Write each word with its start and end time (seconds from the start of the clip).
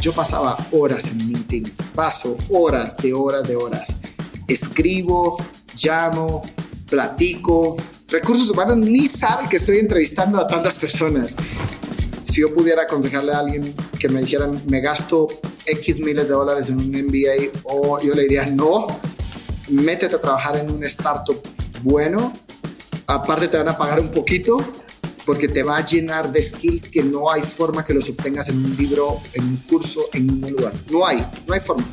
Yo 0.00 0.14
pasaba 0.14 0.56
horas 0.70 1.04
en 1.08 1.18
LinkedIn, 1.18 1.74
paso 1.94 2.34
horas 2.48 2.96
de 2.96 3.12
horas 3.12 3.46
de 3.46 3.54
horas. 3.54 3.88
Escribo, 4.48 5.36
llamo, 5.82 6.42
platico. 6.88 7.76
Recursos 8.08 8.48
humanos 8.48 8.78
ni 8.78 9.08
sabe 9.08 9.46
que 9.50 9.58
estoy 9.58 9.76
entrevistando 9.76 10.40
a 10.40 10.46
tantas 10.46 10.78
personas. 10.78 11.36
Si 12.22 12.40
yo 12.40 12.54
pudiera 12.54 12.82
aconsejarle 12.82 13.32
a 13.32 13.40
alguien 13.40 13.74
que 13.98 14.08
me 14.08 14.20
dijeran, 14.20 14.62
me 14.68 14.80
gasto 14.80 15.26
X 15.66 16.00
miles 16.00 16.28
de 16.28 16.32
dólares 16.32 16.70
en 16.70 16.78
un 16.78 16.88
MBA, 16.88 17.60
o 17.64 18.00
yo 18.00 18.14
le 18.14 18.22
diría, 18.22 18.46
no, 18.46 18.86
métete 19.68 20.16
a 20.16 20.20
trabajar 20.20 20.56
en 20.56 20.72
un 20.72 20.82
startup 20.84 21.42
bueno. 21.82 22.32
Aparte 23.06 23.48
te 23.48 23.58
van 23.58 23.68
a 23.68 23.76
pagar 23.76 24.00
un 24.00 24.10
poquito 24.10 24.64
porque 25.30 25.46
te 25.46 25.62
va 25.62 25.76
a 25.76 25.86
llenar 25.86 26.32
de 26.32 26.42
skills 26.42 26.90
que 26.90 27.04
no 27.04 27.30
hay 27.30 27.42
forma 27.42 27.84
que 27.84 27.94
los 27.94 28.08
obtengas 28.08 28.48
en 28.48 28.64
un 28.64 28.76
libro, 28.76 29.20
en 29.32 29.44
un 29.44 29.56
curso, 29.58 30.08
en 30.12 30.26
ningún 30.26 30.50
lugar. 30.54 30.72
No 30.90 31.06
hay, 31.06 31.24
no 31.46 31.54
hay 31.54 31.60
forma. 31.60 31.86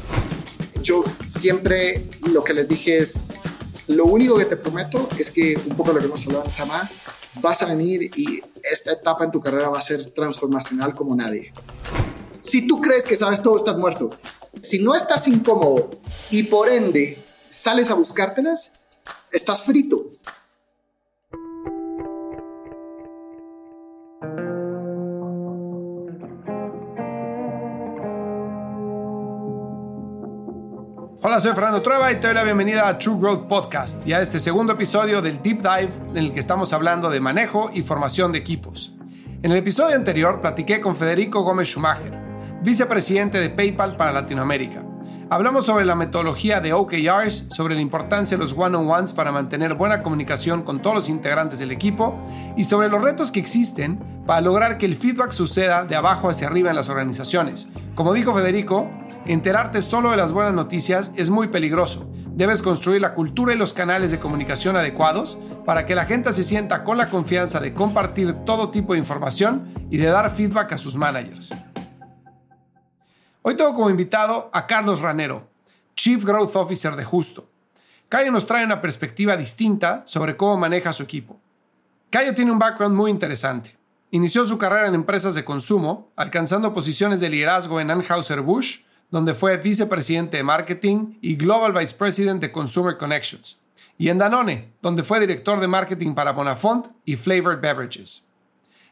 Yo 0.81 1.03
siempre 1.27 2.09
lo 2.33 2.43
que 2.43 2.55
les 2.55 2.67
dije 2.67 2.97
es, 2.97 3.13
lo 3.89 4.05
único 4.05 4.39
que 4.39 4.45
te 4.45 4.57
prometo 4.57 5.07
es 5.19 5.29
que, 5.29 5.55
un 5.55 5.77
poco 5.77 5.93
lo 5.93 5.99
que 5.99 6.07
hemos 6.07 6.25
hablado 6.25 6.49
jamás, 6.57 6.89
vas 7.39 7.61
a 7.61 7.67
venir 7.67 8.09
y 8.17 8.41
esta 8.63 8.93
etapa 8.93 9.25
en 9.25 9.29
tu 9.29 9.39
carrera 9.39 9.69
va 9.69 9.77
a 9.77 9.83
ser 9.83 10.09
transformacional 10.09 10.93
como 10.93 11.15
nadie. 11.15 11.53
Si 12.41 12.65
tú 12.65 12.81
crees 12.81 13.03
que 13.03 13.17
sabes 13.17 13.43
todo, 13.43 13.57
estás 13.57 13.77
muerto. 13.77 14.09
Si 14.63 14.79
no 14.79 14.95
estás 14.95 15.27
incómodo 15.27 15.91
y 16.31 16.41
por 16.41 16.69
ende 16.69 17.23
sales 17.51 17.91
a 17.91 17.93
buscártelas, 17.93 18.81
estás 19.31 19.61
frito. 19.61 20.07
Hola, 31.38 31.43
soy 31.43 31.53
Fernando 31.53 31.83
Trueba 31.83 32.11
y 32.11 32.16
te 32.16 32.25
doy 32.25 32.33
la 32.33 32.43
bienvenida 32.43 32.88
a 32.88 32.97
True 32.97 33.19
Growth 33.19 33.47
Podcast 33.47 34.07
y 34.07 34.13
a 34.13 34.21
este 34.21 34.39
segundo 34.39 34.73
episodio 34.73 35.21
del 35.21 35.39
Deep 35.39 35.61
Dive 35.61 35.91
en 36.09 36.17
el 36.17 36.33
que 36.33 36.39
estamos 36.39 36.73
hablando 36.73 37.11
de 37.11 37.19
manejo 37.19 37.69
y 37.71 37.83
formación 37.83 38.31
de 38.31 38.39
equipos. 38.39 38.95
En 39.44 39.52
el 39.52 39.57
episodio 39.57 39.95
anterior 39.95 40.41
platiqué 40.41 40.81
con 40.81 40.95
Federico 40.95 41.44
Gómez 41.44 41.67
Schumacher, 41.67 42.11
vicepresidente 42.63 43.39
de 43.39 43.52
PayPal 43.52 43.95
para 43.97 44.13
Latinoamérica. 44.13 44.83
Hablamos 45.29 45.67
sobre 45.67 45.85
la 45.85 45.94
metodología 45.94 46.59
de 46.59 46.73
OKRs, 46.73 47.49
sobre 47.49 47.75
la 47.75 47.81
importancia 47.81 48.35
de 48.35 48.44
los 48.44 48.57
one-on-ones 48.57 49.13
para 49.13 49.31
mantener 49.31 49.75
buena 49.75 50.01
comunicación 50.01 50.63
con 50.63 50.81
todos 50.81 50.95
los 50.95 51.09
integrantes 51.09 51.59
del 51.59 51.69
equipo 51.69 52.19
y 52.55 52.63
sobre 52.63 52.89
los 52.89 53.03
retos 53.03 53.31
que 53.31 53.39
existen 53.39 54.23
para 54.25 54.41
lograr 54.41 54.79
que 54.79 54.88
el 54.88 54.95
feedback 54.95 55.29
suceda 55.29 55.85
de 55.85 55.95
abajo 55.95 56.31
hacia 56.31 56.47
arriba 56.47 56.72
en 56.72 56.75
las 56.75 56.89
organizaciones. 56.89 57.67
Como 57.94 58.16
dijo 58.16 58.33
Federico, 58.33 58.89
enterarte 59.28 59.81
solo 59.81 60.11
de 60.11 60.17
las 60.17 60.31
buenas 60.31 60.53
noticias 60.53 61.11
es 61.16 61.30
muy 61.30 61.50
peligroso. 61.50 62.09
Debes 62.31 62.61
construir 62.61 63.02
la 63.02 63.14
cultura 63.14 63.53
y 63.53 63.58
los 63.58 63.73
canales 63.73 64.11
de 64.11 64.19
comunicación 64.19 64.78
adecuados 64.78 65.38
para 65.66 65.86
que 65.86 65.95
la 65.95 66.06
gente 66.06 66.31
se 66.31 66.44
sienta 66.44 66.84
con 66.84 66.97
la 66.97 67.09
confianza 67.09 67.59
de 67.59 67.73
compartir 67.73 68.34
todo 68.45 68.72
tipo 68.72 68.94
de 68.94 69.00
información 69.00 69.73
y 69.89 69.97
de 69.97 70.08
dar 70.08 70.30
feedback 70.31 70.72
a 70.73 70.78
sus 70.78 70.95
managers. 70.95 71.50
Hoy 73.42 73.56
tengo 73.56 73.73
como 73.73 73.89
invitado 73.89 74.50
a 74.53 74.66
Carlos 74.66 75.02
Ranero, 75.02 75.50
Chief 75.95 76.23
Growth 76.23 76.56
Officer 76.56 76.95
de 76.95 77.03
Justo. 77.03 77.50
Cayo 78.09 78.31
nos 78.31 78.45
trae 78.45 78.64
una 78.64 78.81
perspectiva 78.81 79.36
distinta 79.36 80.03
sobre 80.06 80.38
cómo 80.38 80.58
maneja 80.58 80.94
su 80.94 81.03
equipo. 81.03 81.39
Cayo 82.09 82.34
tiene 82.34 82.52
un 82.52 82.59
background 82.59 82.95
muy 82.95 83.12
interesante. 83.12 83.78
Inició 84.12 84.45
su 84.45 84.58
carrera 84.58 84.88
en 84.88 84.95
empresas 84.95 85.36
de 85.36 85.44
consumo, 85.44 86.12
alcanzando 86.16 86.73
posiciones 86.73 87.19
de 87.19 87.30
liderazgo 87.30 87.81
en 87.81 87.90
Anheuser-Busch, 87.91 88.87
donde 89.09 89.34
fue 89.34 89.57
vicepresidente 89.57 90.38
de 90.38 90.44
marketing 90.44 91.18
y 91.22 91.35
Global 91.35 91.73
Vice 91.73 91.95
President 91.95 92.41
de 92.41 92.51
Consumer 92.51 92.97
Connections, 92.97 93.62
y 93.97 94.09
en 94.09 94.18
Danone, 94.18 94.73
donde 94.81 95.03
fue 95.03 95.19
director 95.19 95.59
de 95.59 95.68
marketing 95.68 96.13
para 96.13 96.34
Bonafont 96.34 96.88
y 97.06 97.16
Flavored 97.16 97.59
Beverages. 97.59 98.28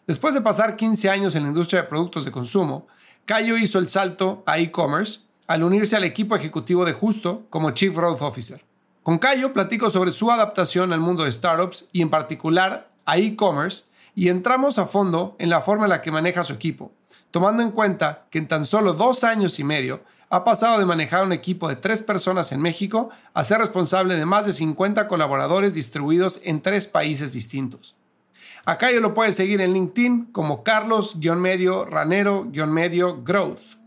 Después 0.07 0.33
de 0.33 0.41
pasar 0.41 0.75
15 0.75 1.09
años 1.09 1.35
en 1.35 1.43
la 1.43 1.49
industria 1.49 1.81
de 1.81 1.87
productos 1.87 2.25
de 2.25 2.31
consumo, 2.31 2.87
Cayo 3.25 3.57
hizo 3.57 3.79
el 3.79 3.89
salto 3.89 4.43
a 4.45 4.59
e-commerce 4.59 5.21
al 5.47 5.63
unirse 5.63 5.95
al 5.95 6.03
equipo 6.03 6.35
ejecutivo 6.35 6.85
de 6.85 6.93
Justo 6.93 7.45
como 7.49 7.71
Chief 7.71 7.95
Growth 7.95 8.21
Officer. 8.21 8.63
Con 9.03 9.19
Cayo 9.19 9.53
platico 9.53 9.89
sobre 9.89 10.11
su 10.11 10.31
adaptación 10.31 10.93
al 10.93 10.99
mundo 10.99 11.23
de 11.23 11.31
startups 11.31 11.89
y 11.91 12.01
en 12.01 12.09
particular 12.09 12.91
a 13.05 13.17
e-commerce 13.17 13.83
y 14.15 14.29
entramos 14.29 14.79
a 14.79 14.85
fondo 14.85 15.35
en 15.39 15.49
la 15.49 15.61
forma 15.61 15.85
en 15.85 15.89
la 15.89 16.01
que 16.01 16.11
maneja 16.11 16.43
su 16.43 16.53
equipo, 16.53 16.91
tomando 17.35 17.61
en 17.61 17.71
cuenta 17.71 18.27
que 18.31 18.37
en 18.37 18.47
tan 18.47 18.63
solo 18.63 18.93
dos 18.93 19.25
años 19.25 19.59
y 19.59 19.65
medio 19.65 19.99
ha 20.29 20.45
pasado 20.45 20.79
de 20.79 20.85
manejar 20.85 21.25
un 21.25 21.33
equipo 21.33 21.67
de 21.67 21.75
tres 21.75 22.01
personas 22.01 22.53
en 22.53 22.61
México 22.61 23.09
a 23.33 23.43
ser 23.43 23.57
responsable 23.57 24.15
de 24.15 24.25
más 24.25 24.45
de 24.45 24.53
50 24.53 25.05
colaboradores 25.09 25.73
distribuidos 25.73 26.39
en 26.45 26.61
tres 26.61 26.87
países 26.87 27.33
distintos. 27.33 27.93
Acá 28.63 28.89
yo 28.89 29.01
lo 29.01 29.13
puedes 29.13 29.35
seguir 29.35 29.59
en 29.59 29.73
LinkedIn 29.73 30.27
como 30.31 30.63
Carlos-Medio 30.63 31.83
Ranero-Medio 31.83 33.21
Growth. 33.21 33.79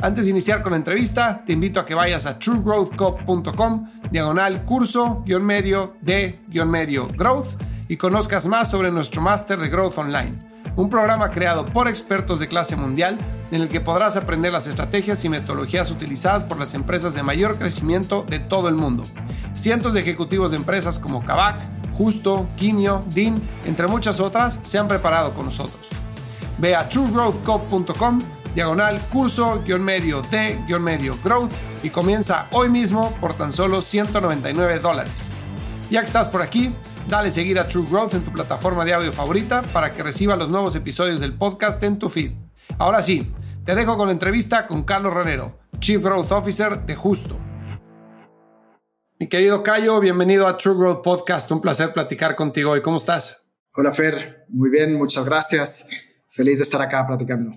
Antes 0.00 0.26
de 0.26 0.30
iniciar 0.30 0.62
con 0.62 0.70
la 0.70 0.78
entrevista, 0.78 1.42
te 1.44 1.54
invito 1.54 1.80
a 1.80 1.86
que 1.86 1.96
vayas 1.96 2.24
a 2.24 2.38
truegrowthcop.com, 2.38 3.90
diagonal 4.12 4.64
curso-medio 4.64 5.96
de-medio 6.02 7.08
growth 7.08 7.60
y 7.88 7.96
conozcas 7.96 8.46
más 8.46 8.70
sobre 8.70 8.92
nuestro 8.92 9.20
máster 9.20 9.58
de 9.58 9.68
Growth 9.68 9.98
Online, 9.98 10.49
un 10.76 10.88
programa 10.88 11.30
creado 11.30 11.66
por 11.66 11.88
expertos 11.88 12.38
de 12.38 12.48
clase 12.48 12.76
mundial 12.76 13.18
en 13.50 13.62
el 13.62 13.68
que 13.68 13.80
podrás 13.80 14.16
aprender 14.16 14.52
las 14.52 14.66
estrategias 14.66 15.24
y 15.24 15.28
metodologías 15.28 15.90
utilizadas 15.90 16.44
por 16.44 16.58
las 16.58 16.74
empresas 16.74 17.14
de 17.14 17.22
mayor 17.22 17.58
crecimiento 17.58 18.24
de 18.28 18.38
todo 18.38 18.68
el 18.68 18.74
mundo. 18.74 19.02
Cientos 19.54 19.94
de 19.94 20.00
ejecutivos 20.00 20.50
de 20.52 20.56
empresas 20.56 20.98
como 20.98 21.24
Kavak, 21.24 21.60
Justo, 21.92 22.46
Quinio, 22.56 23.02
Dean, 23.08 23.40
entre 23.66 23.86
muchas 23.86 24.20
otras, 24.20 24.58
se 24.62 24.78
han 24.78 24.88
preparado 24.88 25.34
con 25.34 25.46
nosotros. 25.46 25.88
Ve 26.58 26.74
a 26.74 26.88
truegrowthcop.com, 26.88 28.20
diagonal 28.54 28.98
curso-medio 29.12 30.22
de-medio 30.22 31.18
growth 31.22 31.52
y 31.82 31.90
comienza 31.90 32.46
hoy 32.52 32.68
mismo 32.68 33.12
por 33.20 33.34
tan 33.34 33.52
solo 33.52 33.80
199 33.80 34.78
dólares. 34.78 35.28
Ya 35.90 36.00
que 36.00 36.06
estás 36.06 36.28
por 36.28 36.40
aquí, 36.40 36.72
dale 37.08 37.30
seguir 37.30 37.58
a 37.58 37.68
True 37.68 37.86
Growth 37.88 38.14
en 38.14 38.24
tu 38.24 38.32
plataforma 38.32 38.84
de 38.84 38.94
audio 38.94 39.12
favorita 39.12 39.62
para 39.72 39.94
que 39.94 40.02
reciba 40.02 40.36
los 40.36 40.50
nuevos 40.50 40.74
episodios 40.76 41.20
del 41.20 41.36
podcast 41.36 41.82
en 41.82 41.98
tu 41.98 42.08
feed. 42.08 42.32
Ahora 42.78 43.02
sí, 43.02 43.32
te 43.64 43.74
dejo 43.74 43.96
con 43.96 44.08
la 44.08 44.12
entrevista 44.12 44.66
con 44.66 44.84
Carlos 44.84 45.14
Ranero, 45.14 45.58
Chief 45.78 46.02
Growth 46.02 46.32
Officer 46.32 46.80
de 46.80 46.94
Justo. 46.94 47.36
Mi 49.18 49.28
querido 49.28 49.62
Cayo, 49.62 50.00
bienvenido 50.00 50.46
a 50.46 50.56
True 50.56 50.76
Growth 50.78 51.02
Podcast. 51.02 51.50
Un 51.50 51.60
placer 51.60 51.92
platicar 51.92 52.36
contigo 52.36 52.70
hoy. 52.70 52.80
¿Cómo 52.80 52.96
estás? 52.96 53.46
Hola 53.74 53.92
Fer, 53.92 54.46
muy 54.48 54.70
bien, 54.70 54.94
muchas 54.94 55.24
gracias. 55.24 55.86
Feliz 56.28 56.58
de 56.58 56.64
estar 56.64 56.80
acá 56.80 57.06
platicando. 57.06 57.50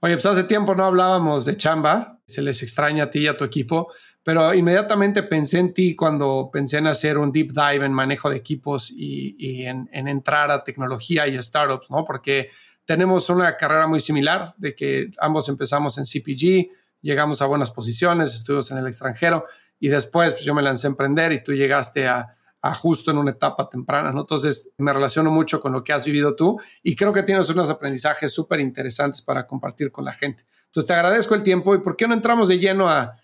Oye, 0.00 0.14
pues 0.14 0.26
hace 0.26 0.44
tiempo 0.44 0.76
no 0.76 0.84
hablábamos 0.84 1.44
de 1.44 1.56
chamba, 1.56 2.20
se 2.26 2.40
les 2.40 2.62
extraña 2.62 3.04
a 3.04 3.10
ti 3.10 3.20
y 3.20 3.26
a 3.26 3.36
tu 3.36 3.44
equipo, 3.44 3.92
pero 4.28 4.52
inmediatamente 4.52 5.22
pensé 5.22 5.58
en 5.58 5.72
ti 5.72 5.96
cuando 5.96 6.50
pensé 6.52 6.76
en 6.76 6.86
hacer 6.86 7.16
un 7.16 7.32
deep 7.32 7.50
dive 7.50 7.86
en 7.86 7.94
manejo 7.94 8.28
de 8.28 8.36
equipos 8.36 8.92
y, 8.94 9.64
en, 9.64 9.88
en, 9.90 10.06
entrar 10.06 10.50
a 10.50 10.62
tecnología 10.62 11.26
y 11.26 11.38
a 11.38 11.40
startups, 11.40 11.90
¿no? 11.90 12.04
Porque 12.04 12.50
tenemos 12.84 13.30
una 13.30 13.56
carrera 13.56 13.86
muy 13.86 14.00
similar, 14.00 14.52
de 14.58 14.74
que 14.74 15.10
ambos 15.18 15.48
empezamos 15.48 15.96
en 15.96 16.04
CPG, 16.04 16.68
llegamos 17.00 17.40
a 17.40 17.46
buenas 17.46 17.70
posiciones, 17.70 18.34
estuvimos 18.34 18.70
en 18.70 18.76
el 18.76 18.86
extranjero 18.86 19.46
y 19.80 19.88
después 19.88 20.34
pues, 20.34 20.44
yo 20.44 20.54
me 20.54 20.60
lancé 20.60 20.88
a 20.88 20.90
emprender 20.90 21.32
y 21.32 21.42
tú 21.42 21.54
llegaste 21.54 22.06
a, 22.06 22.34
justo 22.74 23.10
en 23.10 23.16
una 23.16 23.30
etapa 23.30 23.66
temprana, 23.70 24.12
¿no? 24.12 24.20
Entonces 24.20 24.72
me 24.76 24.92
relaciono 24.92 25.30
mucho 25.30 25.58
con 25.58 25.72
lo 25.72 25.82
que 25.82 25.94
has 25.94 26.04
vivido 26.04 26.36
tú 26.36 26.60
y 26.82 26.94
creo 26.96 27.14
que 27.14 27.22
tienes 27.22 27.48
unos 27.48 27.70
aprendizajes 27.70 28.30
súper 28.30 28.60
interesantes 28.60 29.22
para 29.22 29.46
compartir 29.46 29.90
con 29.90 30.04
la 30.04 30.12
gente. 30.12 30.44
Entonces 30.66 30.86
te 30.86 30.92
agradezco 30.92 31.34
el 31.34 31.42
tiempo 31.42 31.74
y 31.74 31.78
¿por 31.78 31.96
qué 31.96 32.06
no 32.06 32.12
entramos 32.12 32.50
de 32.50 32.58
lleno 32.58 32.90
a, 32.90 33.16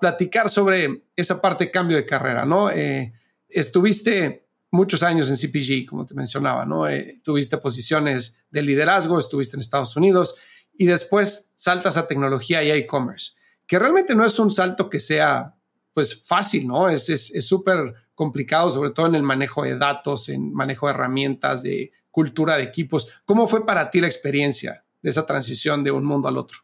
platicar 0.00 0.50
sobre 0.50 1.04
esa 1.14 1.40
parte 1.40 1.66
de 1.66 1.70
cambio 1.70 1.96
de 1.96 2.04
carrera, 2.04 2.44
¿no? 2.44 2.70
Eh, 2.70 3.12
estuviste 3.48 4.48
muchos 4.70 5.02
años 5.02 5.28
en 5.28 5.36
CPG, 5.36 5.86
como 5.88 6.04
te 6.04 6.14
mencionaba, 6.14 6.66
¿no? 6.66 6.88
Eh, 6.88 7.20
tuviste 7.22 7.56
posiciones 7.58 8.44
de 8.50 8.62
liderazgo, 8.62 9.18
estuviste 9.18 9.56
en 9.56 9.60
Estados 9.60 9.96
Unidos 9.96 10.36
y 10.76 10.86
después 10.86 11.52
saltas 11.54 11.96
a 11.96 12.06
tecnología 12.06 12.62
y 12.62 12.70
e-commerce, 12.70 13.32
que 13.66 13.78
realmente 13.78 14.14
no 14.14 14.24
es 14.24 14.38
un 14.38 14.50
salto 14.50 14.90
que 14.90 15.00
sea 15.00 15.54
pues 15.94 16.20
fácil, 16.26 16.66
¿no? 16.66 16.90
Es 16.90 17.32
súper 17.40 17.94
complicado, 18.14 18.68
sobre 18.68 18.90
todo 18.90 19.06
en 19.06 19.14
el 19.14 19.22
manejo 19.22 19.62
de 19.62 19.78
datos, 19.78 20.28
en 20.28 20.52
manejo 20.52 20.86
de 20.86 20.92
herramientas, 20.92 21.62
de 21.62 21.90
cultura 22.10 22.56
de 22.56 22.64
equipos. 22.64 23.08
¿Cómo 23.24 23.46
fue 23.46 23.64
para 23.64 23.90
ti 23.90 24.00
la 24.00 24.06
experiencia 24.06 24.84
de 25.00 25.10
esa 25.10 25.24
transición 25.24 25.82
de 25.82 25.92
un 25.92 26.04
mundo 26.04 26.28
al 26.28 26.36
otro? 26.36 26.58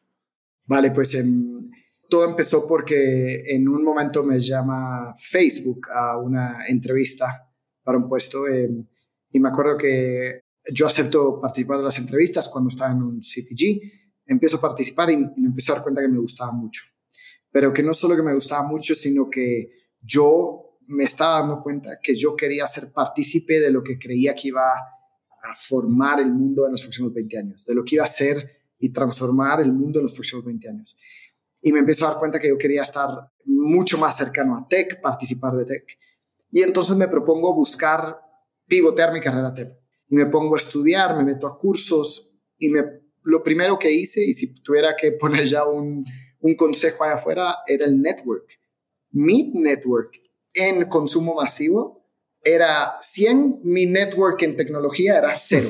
Vale, 0.66 0.90
pues 0.90 1.14
em, 1.14 1.70
todo 2.12 2.28
empezó 2.28 2.66
porque 2.66 3.42
en 3.46 3.66
un 3.66 3.82
momento 3.82 4.22
me 4.22 4.38
llama 4.38 5.14
Facebook 5.14 5.88
a 5.90 6.18
una 6.18 6.66
entrevista 6.68 7.50
para 7.82 7.96
un 7.96 8.06
puesto 8.06 8.46
em, 8.46 8.86
y 9.30 9.40
me 9.40 9.48
acuerdo 9.48 9.78
que 9.78 10.42
yo 10.74 10.86
acepto 10.86 11.40
participar 11.40 11.78
de 11.78 11.84
las 11.84 11.98
entrevistas 11.98 12.50
cuando 12.50 12.68
estaba 12.68 12.92
en 12.92 13.02
un 13.02 13.20
CPG 13.22 13.80
empiezo 14.26 14.58
a 14.58 14.60
participar 14.60 15.10
y, 15.10 15.16
me 15.16 15.46
empecé 15.46 15.72
a 15.72 15.76
dar 15.76 15.84
cuenta 15.84 16.02
que 16.02 16.08
me 16.08 16.18
gustaba 16.18 16.52
mucho. 16.52 16.82
Pero 17.50 17.72
que 17.72 17.82
no 17.82 17.94
solo 17.94 18.14
que 18.14 18.22
me 18.22 18.34
gustaba 18.34 18.62
mucho, 18.68 18.94
sino 18.94 19.30
que 19.30 19.70
yo 20.02 20.80
me 20.88 21.04
estaba 21.04 21.40
dando 21.40 21.62
cuenta 21.62 21.98
que 21.98 22.14
yo 22.14 22.36
quería 22.36 22.66
ser 22.66 22.92
partícipe 22.92 23.58
de 23.58 23.70
lo 23.70 23.82
que 23.82 23.98
creía 23.98 24.34
que 24.34 24.48
iba 24.48 24.70
a 24.70 25.54
formar 25.54 26.20
el 26.20 26.30
mundo 26.30 26.66
en 26.66 26.72
los 26.72 26.82
próximos 26.82 27.14
20 27.14 27.38
años, 27.38 27.64
de 27.64 27.74
lo 27.74 27.82
que 27.82 27.94
iba 27.94 28.04
a 28.04 28.06
ser 28.06 28.60
y 28.78 28.92
transformar 28.92 29.62
el 29.62 29.72
mundo 29.72 29.98
en 30.00 30.02
los 30.02 30.12
próximos 30.12 30.44
20 30.44 30.68
años. 30.68 30.94
Y 31.62 31.72
me 31.72 31.78
empecé 31.78 32.04
a 32.04 32.08
dar 32.08 32.18
cuenta 32.18 32.38
que 32.38 32.48
yo 32.48 32.58
quería 32.58 32.82
estar 32.82 33.08
mucho 33.44 33.96
más 33.96 34.16
cercano 34.16 34.56
a 34.56 34.66
tech, 34.68 35.00
participar 35.00 35.54
de 35.54 35.64
tech. 35.64 35.84
Y 36.50 36.62
entonces 36.62 36.96
me 36.96 37.08
propongo 37.08 37.54
buscar 37.54 38.18
pivotear 38.66 39.12
mi 39.12 39.20
carrera 39.20 39.54
tech. 39.54 39.72
Y 40.08 40.16
me 40.16 40.26
pongo 40.26 40.54
a 40.54 40.58
estudiar, 40.58 41.16
me 41.16 41.24
meto 41.24 41.46
a 41.46 41.56
cursos 41.58 42.30
y 42.58 42.68
me, 42.68 42.84
lo 43.22 43.42
primero 43.42 43.78
que 43.78 43.90
hice, 43.90 44.24
y 44.24 44.34
si 44.34 44.54
tuviera 44.62 44.94
que 44.96 45.12
poner 45.12 45.46
ya 45.46 45.64
un, 45.64 46.04
un 46.40 46.54
consejo 46.56 47.04
allá 47.04 47.14
afuera, 47.14 47.56
era 47.66 47.86
el 47.86 48.00
network. 48.00 48.58
Mi 49.10 49.52
network 49.54 50.20
en 50.54 50.86
consumo 50.86 51.34
masivo 51.34 52.02
era 52.42 52.98
100, 53.00 53.60
mi 53.62 53.86
network 53.86 54.42
en 54.42 54.56
tecnología 54.56 55.18
era 55.18 55.34
cero. 55.34 55.68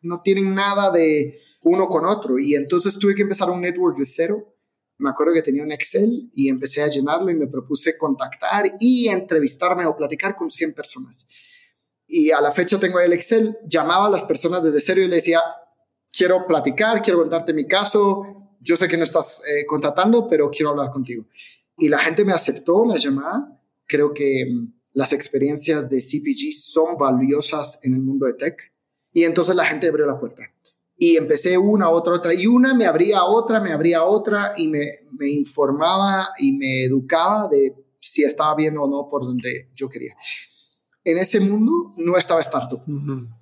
No 0.00 0.22
tienen 0.22 0.54
nada 0.54 0.90
de 0.90 1.40
uno 1.62 1.88
con 1.88 2.06
otro. 2.06 2.38
Y 2.38 2.54
entonces 2.54 2.98
tuve 2.98 3.14
que 3.14 3.22
empezar 3.22 3.50
un 3.50 3.62
network 3.62 3.98
de 3.98 4.04
cero. 4.04 4.53
Me 4.98 5.10
acuerdo 5.10 5.34
que 5.34 5.42
tenía 5.42 5.62
un 5.62 5.72
Excel 5.72 6.30
y 6.32 6.48
empecé 6.48 6.82
a 6.82 6.88
llenarlo 6.88 7.30
y 7.30 7.34
me 7.34 7.46
propuse 7.46 7.96
contactar 7.96 8.76
y 8.78 9.08
entrevistarme 9.08 9.86
o 9.86 9.96
platicar 9.96 10.36
con 10.36 10.50
100 10.50 10.72
personas. 10.72 11.26
Y 12.06 12.30
a 12.30 12.40
la 12.40 12.52
fecha 12.52 12.78
tengo 12.78 13.00
el 13.00 13.12
Excel, 13.12 13.58
llamaba 13.66 14.06
a 14.06 14.10
las 14.10 14.22
personas 14.24 14.62
desde 14.62 14.80
cero 14.80 15.00
y 15.00 15.08
le 15.08 15.16
decía, 15.16 15.40
quiero 16.12 16.46
platicar, 16.46 17.02
quiero 17.02 17.20
contarte 17.20 17.52
mi 17.52 17.66
caso, 17.66 18.56
yo 18.60 18.76
sé 18.76 18.88
que 18.88 18.96
no 18.96 19.04
estás 19.04 19.42
eh, 19.48 19.66
contratando, 19.66 20.28
pero 20.28 20.50
quiero 20.50 20.70
hablar 20.70 20.90
contigo. 20.90 21.26
Y 21.76 21.88
la 21.88 21.98
gente 21.98 22.24
me 22.24 22.32
aceptó 22.32 22.84
la 22.86 22.96
llamada. 22.96 23.60
Creo 23.86 24.14
que 24.14 24.46
mm, 24.46 24.72
las 24.92 25.12
experiencias 25.12 25.90
de 25.90 26.00
CPG 26.00 26.52
son 26.52 26.96
valiosas 26.96 27.80
en 27.82 27.94
el 27.94 28.00
mundo 28.00 28.26
de 28.26 28.34
tech. 28.34 28.72
Y 29.12 29.24
entonces 29.24 29.54
la 29.56 29.66
gente 29.66 29.88
abrió 29.88 30.06
la 30.06 30.18
puerta 30.18 30.53
y 30.96 31.16
empecé 31.16 31.58
una, 31.58 31.90
otra, 31.90 32.14
otra, 32.14 32.34
y 32.34 32.46
una 32.46 32.74
me 32.74 32.86
abría 32.86 33.24
otra, 33.24 33.60
me 33.60 33.72
abría 33.72 34.04
otra, 34.04 34.54
y 34.56 34.68
me, 34.68 34.86
me 35.12 35.28
informaba 35.30 36.28
y 36.38 36.52
me 36.52 36.84
educaba 36.84 37.48
de 37.48 37.74
si 38.00 38.22
estaba 38.22 38.54
bien 38.54 38.76
o 38.78 38.86
no 38.86 39.08
por 39.10 39.26
donde 39.26 39.70
yo 39.74 39.88
quería. 39.88 40.14
En 41.02 41.18
ese 41.18 41.40
mundo 41.40 41.72
no 41.96 42.16
estaba 42.16 42.40
startup. 42.40 42.82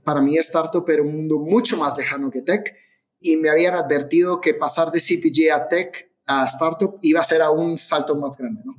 Para 0.05 0.21
mí 0.21 0.37
startup 0.39 0.89
era 0.89 1.03
un 1.03 1.15
mundo 1.15 1.39
mucho 1.39 1.77
más 1.77 1.97
lejano 1.97 2.31
que 2.31 2.43
tech, 2.43 2.75
y 3.21 3.37
me 3.37 3.51
habían 3.51 3.75
advertido 3.75 4.41
que 4.41 4.55
pasar 4.55 4.91
de 4.91 5.01
CPG 5.01 5.53
a 5.53 5.69
tech 5.69 6.11
a 6.27 6.45
startup 6.47 6.99
iba 7.03 7.21
a 7.21 7.25
ser 7.25 7.43
aún 7.43 7.71
un 7.71 7.79
salto 7.79 8.17
más 8.17 8.37
grande, 8.37 8.63
¿no? 8.65 8.75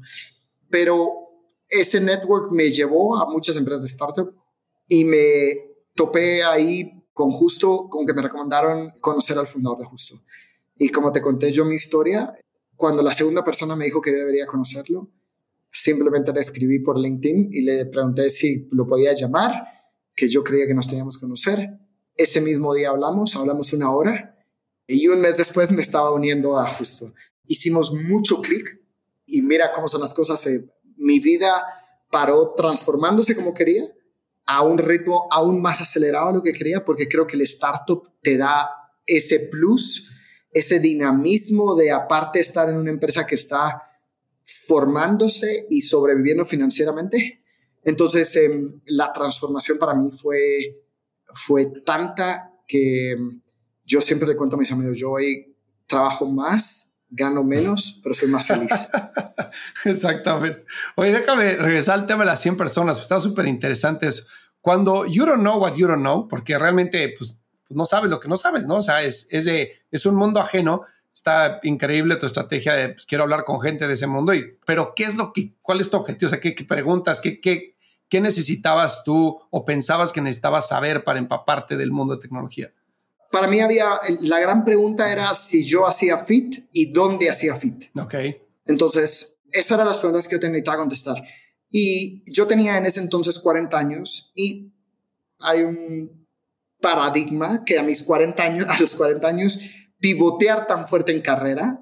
Pero 0.70 1.12
ese 1.70 2.02
network 2.02 2.52
me 2.52 2.72
llevó 2.72 3.18
a 3.18 3.30
muchas 3.30 3.56
empresas 3.56 3.82
de 3.82 3.88
startup 3.88 4.36
y 4.88 5.06
me 5.06 5.20
topé 5.96 6.44
ahí 6.44 7.03
con 7.14 7.32
Justo, 7.32 7.88
con 7.90 8.06
que 8.06 8.14
me 8.14 8.22
recomendaron 8.22 8.92
conocer 9.00 9.38
al 9.38 9.48
fundador 9.48 9.80
de 9.80 9.86
Justo. 9.86 10.22
Y 10.78 10.90
como 10.90 11.12
te 11.12 11.22
conté 11.22 11.52
yo 11.52 11.64
mi 11.64 11.76
historia, 11.76 12.34
cuando 12.76 13.04
la 13.04 13.14
segunda 13.14 13.44
persona 13.44 13.76
me 13.76 13.86
dijo 13.86 14.02
que 14.02 14.12
debería 14.12 14.48
conocerlo, 14.48 15.10
simplemente 15.72 16.34
le 16.34 16.42
escribí 16.42 16.80
por 16.80 17.00
LinkedIn 17.00 17.50
y 17.52 17.62
le 17.62 17.86
pregunté 17.86 18.30
si 18.30 18.68
lo 18.72 18.88
podía 18.88 19.14
llamar, 19.14 19.54
que 20.16 20.28
yo 20.28 20.44
creía 20.44 20.68
que 20.68 20.74
nos 20.74 20.88
teníamos 20.88 21.18
que 21.18 21.22
conocer. 21.22 21.80
Ese 22.16 22.42
mismo 22.42 22.74
día 22.74 22.90
hablamos, 22.90 23.36
hablamos 23.36 23.74
una 23.74 23.92
hora 23.92 24.38
y 24.88 25.08
un 25.08 25.22
mes 25.22 25.38
después 25.38 25.72
me 25.72 25.82
estaba 25.82 26.12
uniendo 26.12 26.58
a 26.58 26.68
Justo. 26.68 27.14
Hicimos 27.46 27.94
mucho 27.94 28.42
clic 28.42 28.80
y 29.26 29.42
mira 29.42 29.72
cómo 29.72 29.88
son 29.88 30.02
las 30.02 30.14
cosas. 30.14 30.46
Eh, 30.48 30.66
mi 30.98 31.20
vida 31.20 31.64
paró 32.12 32.54
transformándose 32.56 33.36
como 33.36 33.54
quería 33.54 33.84
a 34.46 34.62
un 34.62 34.78
ritmo 34.78 35.28
aún 35.32 35.62
más 35.62 35.82
acelerado 35.82 36.28
de 36.28 36.34
lo 36.34 36.42
que 36.42 36.54
quería, 36.54 36.84
porque 36.84 37.08
creo 37.08 37.26
que 37.26 37.36
el 37.36 37.42
startup 37.44 38.12
te 38.22 38.38
da 38.38 38.70
ese 39.06 39.40
plus, 39.40 40.10
ese 40.52 40.80
dinamismo 40.80 41.76
de 41.76 41.92
aparte 41.92 42.40
estar 42.40 42.70
en 42.70 42.76
una 42.76 42.90
empresa 42.90 43.26
que 43.26 43.36
está 43.36 43.82
formándose 44.44 45.68
y 45.70 45.82
sobreviviendo 45.82 46.46
financieramente. 46.46 47.40
Entonces, 47.84 48.36
em, 48.36 48.82
la 48.86 49.12
transformación 49.14 49.78
para 49.78 49.94
mí 49.94 50.10
fue, 50.12 50.84
fue 51.34 51.72
tanta 51.86 52.52
que 52.68 53.12
em, 53.12 53.42
yo 53.86 54.02
siempre 54.02 54.28
le 54.28 54.36
cuento 54.36 54.56
a 54.56 54.60
mis 54.60 54.72
amigos, 54.72 54.98
yo 54.98 55.12
hoy 55.12 55.56
trabajo 55.88 56.26
más, 56.26 56.93
gano 57.16 57.44
menos, 57.44 58.00
pero 58.02 58.16
soy 58.16 58.30
más 58.30 58.48
feliz. 58.48 58.72
Exactamente. 59.86 60.66
Oye, 60.96 61.12
déjame 61.12 61.56
regresar 61.56 62.00
al 62.00 62.06
tema 62.06 62.24
de 62.24 62.32
las 62.32 62.42
100 62.42 62.58
personas. 62.58 63.00
Está 63.00 63.20
súper 63.20 63.46
interesante 63.46 64.10
Cuando 64.62 65.06
you 65.06 65.26
don't 65.26 65.42
know 65.42 65.58
what 65.58 65.76
you 65.76 65.88
don't 65.88 66.02
know, 66.02 66.28
porque 66.28 66.58
realmente 66.58 67.14
pues, 67.18 67.38
pues, 67.68 67.78
no 67.78 67.86
sabes 67.86 68.10
lo 68.10 68.20
que 68.20 68.28
no 68.28 68.36
sabes, 68.36 68.66
¿no? 68.66 68.78
O 68.78 68.82
sea, 68.82 69.04
es, 69.04 69.28
es, 69.30 69.46
de, 69.46 69.74
es 69.92 70.06
un 70.06 70.16
mundo 70.16 70.40
ajeno. 70.40 70.82
Está 71.14 71.60
increíble 71.62 72.16
tu 72.16 72.26
estrategia 72.26 72.74
de 72.74 72.90
pues, 72.90 73.06
quiero 73.06 73.24
hablar 73.24 73.44
con 73.44 73.62
gente 73.62 73.88
de 73.88 73.94
ese 73.94 74.08
mundo, 74.08 74.34
y, 74.34 74.58
pero 74.66 74.94
¿qué 74.96 75.04
es 75.04 75.16
lo 75.16 75.32
que, 75.32 75.54
cuál 75.62 75.80
es 75.80 75.90
tu 75.92 75.98
objetivo? 75.98 76.28
O 76.28 76.30
sea, 76.30 76.40
¿qué, 76.40 76.56
qué 76.56 76.64
preguntas? 76.64 77.22
¿Qué, 77.22 77.40
qué, 77.40 77.76
¿Qué 78.10 78.22
necesitabas 78.22 79.04
tú 79.04 79.40
o 79.52 79.66
pensabas 79.66 80.12
que 80.12 80.22
necesitabas 80.22 80.68
saber 80.68 81.04
para 81.04 81.20
empaparte 81.20 81.78
del 81.78 81.92
mundo 81.92 82.16
de 82.16 82.22
tecnología? 82.22 82.72
Para 83.34 83.48
mí 83.48 83.62
había, 83.62 84.00
la 84.20 84.40
gran 84.40 84.64
pregunta 84.64 85.12
era 85.12 85.34
si 85.34 85.64
yo 85.64 85.88
hacía 85.88 86.20
fit 86.20 86.68
y 86.72 86.92
dónde 86.92 87.32
hacía 87.32 87.56
fit. 87.56 87.86
Ok. 88.00 88.14
Entonces, 88.68 89.38
esas 89.52 89.72
eran 89.72 89.88
las 89.88 89.98
preguntas 89.98 90.28
que 90.28 90.36
yo 90.36 90.40
tenía 90.40 90.62
que 90.62 90.78
contestar. 90.78 91.16
Y 91.72 92.32
yo 92.32 92.46
tenía 92.46 92.78
en 92.78 92.86
ese 92.86 93.00
entonces 93.00 93.40
40 93.40 93.76
años 93.76 94.32
y 94.36 94.72
hay 95.40 95.64
un 95.64 96.28
paradigma 96.80 97.66
que 97.66 97.80
a 97.80 97.82
mis 97.82 98.04
40 98.04 98.44
años, 98.44 98.68
a 98.70 98.80
los 98.80 98.94
40 98.94 99.28
años, 99.28 99.60
pivotear 99.98 100.68
tan 100.68 100.88
fuerte 100.88 101.12
en 101.12 101.22
carrera 101.22 101.80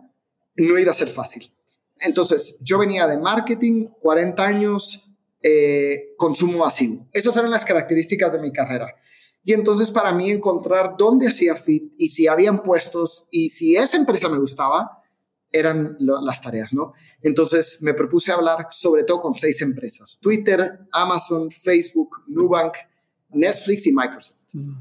no 0.55 0.79
iba 0.79 0.91
a 0.91 0.95
ser 0.95 1.09
fácil. 1.09 1.53
Entonces, 1.99 2.59
yo 2.61 2.77
venía 2.79 3.07
de 3.07 3.17
marketing, 3.17 3.87
40 3.99 4.41
años, 4.41 5.11
eh, 5.43 6.13
consumo 6.15 6.59
masivo. 6.59 7.09
Esas 7.11 7.35
eran 7.35 7.51
las 7.51 7.65
características 7.65 8.31
de 8.31 8.39
mi 8.39 8.53
carrera. 8.53 8.95
Y 9.43 9.53
entonces 9.53 9.89
para 9.89 10.11
mí 10.11 10.29
encontrar 10.29 10.95
dónde 10.97 11.27
hacía 11.27 11.55
fit 11.55 11.93
y 11.97 12.09
si 12.09 12.27
habían 12.27 12.61
puestos 12.61 13.27
y 13.31 13.49
si 13.49 13.75
esa 13.75 13.97
empresa 13.97 14.29
me 14.29 14.37
gustaba, 14.37 14.99
eran 15.51 15.97
las 15.99 16.41
tareas, 16.41 16.73
¿no? 16.73 16.93
Entonces 17.21 17.79
me 17.81 17.93
propuse 17.93 18.31
hablar 18.31 18.67
sobre 18.71 19.03
todo 19.03 19.19
con 19.19 19.35
seis 19.35 19.61
empresas, 19.61 20.17
Twitter, 20.21 20.79
Amazon, 20.91 21.51
Facebook, 21.51 22.23
Nubank, 22.27 22.73
Netflix 23.31 23.87
y 23.87 23.93
Microsoft. 23.93 24.43
Mm. 24.53 24.73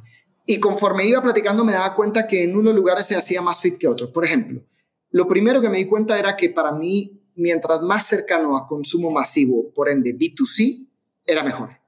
Y 0.46 0.60
conforme 0.60 1.06
iba 1.06 1.22
platicando 1.22 1.64
me 1.64 1.72
daba 1.72 1.94
cuenta 1.94 2.26
que 2.26 2.44
en 2.44 2.56
unos 2.56 2.74
lugares 2.74 3.06
se 3.06 3.16
hacía 3.16 3.42
más 3.42 3.60
fit 3.60 3.78
que 3.78 3.88
otros. 3.88 4.10
Por 4.10 4.24
ejemplo, 4.24 4.62
lo 5.10 5.26
primero 5.26 5.60
que 5.60 5.68
me 5.68 5.78
di 5.78 5.86
cuenta 5.86 6.18
era 6.18 6.36
que 6.36 6.50
para 6.50 6.72
mí, 6.72 7.20
mientras 7.34 7.80
más 7.82 8.06
cercano 8.06 8.56
a 8.56 8.66
consumo 8.66 9.10
masivo, 9.10 9.72
por 9.74 9.88
ende 9.88 10.16
B2C, 10.16 10.86
era 11.26 11.42
mejor 11.42 11.79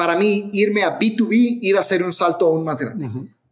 para 0.00 0.16
mí 0.16 0.48
irme 0.54 0.82
a 0.82 0.98
B2B 0.98 1.58
iba 1.60 1.78
a 1.78 1.82
ser 1.82 2.02
un 2.02 2.14
salto 2.14 2.46
aún 2.46 2.64
más 2.64 2.80
grande. 2.80 3.06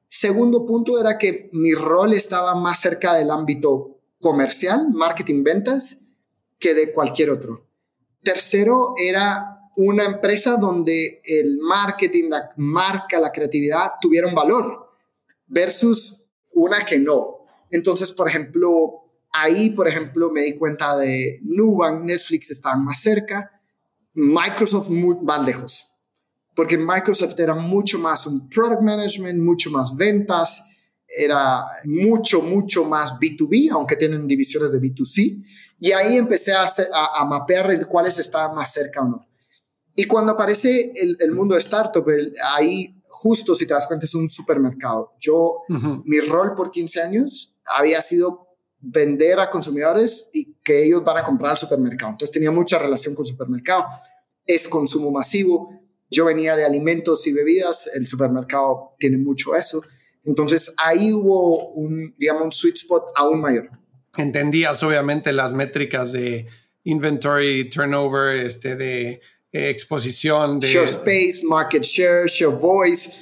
Segundo 0.08 0.64
punto 0.64 0.98
era 0.98 1.18
que 1.18 1.50
mi 1.52 1.74
rol 1.74 2.14
estaba 2.14 2.54
más 2.54 2.80
cerca 2.80 3.12
del 3.12 3.30
ámbito 3.30 3.98
comercial, 4.18 4.88
marketing, 4.90 5.44
ventas, 5.44 5.98
que 6.58 6.72
de 6.72 6.90
cualquier 6.90 7.28
otro. 7.28 7.66
Tercero 8.22 8.94
era 8.96 9.60
una 9.76 10.06
empresa 10.06 10.56
donde 10.56 11.20
el 11.22 11.58
marketing, 11.58 12.30
la 12.30 12.50
marca, 12.56 13.20
la 13.20 13.30
creatividad 13.30 13.90
tuvieron 14.00 14.34
valor 14.34 14.88
versus 15.48 16.24
una 16.54 16.82
que 16.86 16.98
no. 16.98 17.44
Entonces, 17.70 18.10
por 18.10 18.26
ejemplo, 18.26 19.02
ahí, 19.34 19.68
por 19.68 19.86
ejemplo, 19.86 20.30
me 20.30 20.44
di 20.44 20.56
cuenta 20.56 20.96
de 20.96 21.40
Nubank, 21.42 22.04
Netflix 22.04 22.50
estaban 22.50 22.86
más 22.86 23.02
cerca, 23.02 23.60
Microsoft 24.14 24.88
muy, 24.88 25.14
más 25.20 25.44
lejos 25.44 25.92
porque 26.58 26.76
Microsoft 26.76 27.38
era 27.38 27.54
mucho 27.54 28.00
más 28.00 28.26
un 28.26 28.48
product 28.48 28.82
management, 28.82 29.38
mucho 29.40 29.70
más 29.70 29.94
ventas, 29.94 30.60
era 31.06 31.64
mucho, 31.84 32.42
mucho 32.42 32.84
más 32.84 33.12
B2B, 33.12 33.70
aunque 33.70 33.94
tienen 33.94 34.26
divisiones 34.26 34.72
de 34.72 34.80
B2C. 34.80 35.44
Y 35.78 35.92
ahí 35.92 36.16
empecé 36.16 36.52
a, 36.52 36.66
a, 37.14 37.24
mapear 37.26 37.86
cuáles 37.86 38.18
estaban 38.18 38.56
más 38.56 38.72
cerca 38.72 39.02
o 39.02 39.04
no. 39.04 39.28
Y 39.94 40.06
cuando 40.06 40.32
aparece 40.32 40.90
el, 40.96 41.16
el 41.20 41.30
mundo 41.30 41.54
de 41.54 41.60
startup, 41.60 42.04
ahí 42.56 43.00
justo, 43.06 43.54
si 43.54 43.64
te 43.64 43.74
das 43.74 43.86
cuenta, 43.86 44.06
es 44.06 44.14
un 44.16 44.28
supermercado. 44.28 45.12
Yo, 45.20 45.58
mi 46.06 46.18
rol 46.18 46.56
por 46.56 46.72
15 46.72 47.00
años 47.00 47.56
había 47.72 48.02
sido 48.02 48.48
vender 48.80 49.38
a 49.38 49.48
consumidores 49.48 50.28
y 50.32 50.54
que 50.64 50.86
ellos 50.86 51.04
van 51.04 51.18
a 51.18 51.22
comprar 51.22 51.52
al 51.52 51.58
supermercado. 51.58 52.10
Entonces 52.10 52.34
tenía 52.34 52.50
mucha 52.50 52.80
relación 52.80 53.14
con 53.14 53.24
el 53.24 53.30
supermercado. 53.30 53.84
Es 54.44 54.66
consumo 54.66 55.12
masivo 55.12 55.78
yo 56.10 56.24
venía 56.24 56.56
de 56.56 56.64
alimentos 56.64 57.26
y 57.26 57.32
bebidas, 57.32 57.88
el 57.94 58.06
supermercado 58.06 58.94
tiene 58.98 59.18
mucho 59.18 59.54
eso. 59.54 59.82
Entonces 60.24 60.74
ahí 60.82 61.12
hubo 61.12 61.70
un, 61.70 62.14
digamos, 62.18 62.44
un 62.44 62.52
sweet 62.52 62.76
spot 62.76 63.04
aún 63.14 63.40
mayor. 63.40 63.70
Entendías 64.16 64.82
obviamente 64.82 65.32
las 65.32 65.52
métricas 65.52 66.12
de 66.12 66.46
inventory 66.84 67.68
turnover, 67.70 68.36
este, 68.44 68.74
de 68.76 69.20
eh, 69.52 69.70
exposición, 69.70 70.60
de... 70.60 70.66
Share 70.66 70.84
space, 70.84 71.40
market 71.44 71.82
share, 71.82 72.26
share 72.26 72.54
voice, 72.54 73.12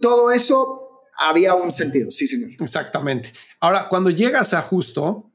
todo 0.00 0.30
eso 0.30 1.02
había 1.16 1.54
un 1.54 1.72
sentido, 1.72 2.10
sí, 2.10 2.26
señor. 2.26 2.50
Exactamente. 2.60 3.32
Ahora, 3.60 3.88
cuando 3.88 4.10
llegas 4.10 4.54
a 4.54 4.62
justo, 4.62 5.32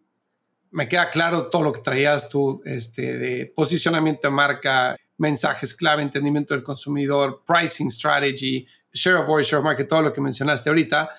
me 0.72 0.90
queda 0.90 1.10
claro 1.10 1.48
todo 1.48 1.64
lo 1.64 1.72
que 1.72 1.82
traías 1.82 2.30
tú, 2.30 2.62
este, 2.66 3.18
de 3.18 3.46
posicionamiento 3.48 4.28
de 4.28 4.34
marca, 4.34 4.98
mensajes 5.18 5.76
clave, 5.76 6.04
entendimiento 6.04 6.54
del 6.54 6.64
consumidor, 6.64 7.44
pricing 7.46 7.90
strategy, 7.90 8.68
share 8.94 9.18
of 9.18 9.28
voice, 9.28 9.50
share 9.50 9.60
of 9.60 9.66
market, 9.66 9.88
todo 9.88 10.02
lo 10.02 10.14
que 10.14 10.22
mencionaste 10.22 10.70
ahorita. 10.70 11.10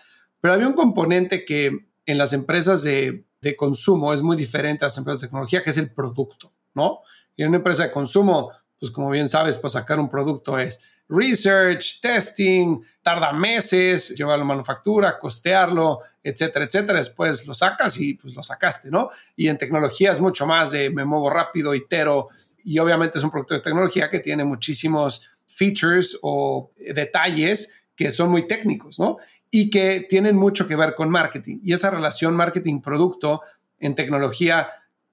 Pero 0.40 0.54
había 0.54 0.68
un 0.68 0.74
componente 0.74 1.44
que 1.44 1.88
en 2.06 2.18
las 2.18 2.32
empresas 2.32 2.82
de, 2.82 3.24
de 3.40 3.56
consumo 3.56 4.12
es 4.12 4.22
muy 4.22 4.36
diferente 4.36 4.84
a 4.84 4.88
las 4.88 4.98
empresas 4.98 5.20
de 5.20 5.26
tecnología, 5.28 5.62
que 5.62 5.70
es 5.70 5.78
el 5.78 5.92
producto, 5.92 6.52
¿no? 6.74 7.00
Y 7.36 7.42
en 7.42 7.48
una 7.48 7.58
empresa 7.58 7.84
de 7.84 7.90
consumo, 7.90 8.50
pues 8.78 8.90
como 8.90 9.10
bien 9.10 9.28
sabes, 9.28 9.58
para 9.58 9.70
sacar 9.70 10.00
un 10.00 10.08
producto 10.08 10.58
es 10.58 10.80
research, 11.08 12.00
testing, 12.00 12.82
tarda 13.02 13.32
meses, 13.32 14.10
llevarlo 14.10 14.44
a 14.44 14.48
manufactura, 14.48 15.18
costearlo, 15.18 16.00
etcétera, 16.22 16.66
etcétera. 16.66 16.98
Después 16.98 17.46
lo 17.46 17.54
sacas 17.54 17.98
y 17.98 18.14
pues 18.14 18.34
lo 18.34 18.42
sacaste, 18.42 18.90
¿no? 18.90 19.10
Y 19.36 19.48
en 19.48 19.56
tecnología 19.56 20.12
es 20.12 20.20
mucho 20.20 20.46
más 20.46 20.72
de 20.72 20.90
me 20.90 21.04
muevo 21.04 21.30
rápido, 21.30 21.74
itero, 21.74 22.28
y 22.68 22.78
obviamente 22.80 23.16
es 23.16 23.24
un 23.24 23.30
producto 23.30 23.54
de 23.54 23.60
tecnología 23.60 24.10
que 24.10 24.20
tiene 24.20 24.44
muchísimos 24.44 25.30
features 25.46 26.18
o 26.20 26.70
detalles 26.76 27.72
que 27.96 28.10
son 28.10 28.30
muy 28.30 28.46
técnicos, 28.46 28.98
¿no? 28.98 29.16
Y 29.50 29.70
que 29.70 30.06
tienen 30.06 30.36
mucho 30.36 30.68
que 30.68 30.76
ver 30.76 30.94
con 30.94 31.08
marketing. 31.08 31.60
Y 31.64 31.72
esa 31.72 31.88
relación 31.88 32.36
marketing-producto 32.36 33.40
en 33.78 33.94
tecnología, 33.94 34.68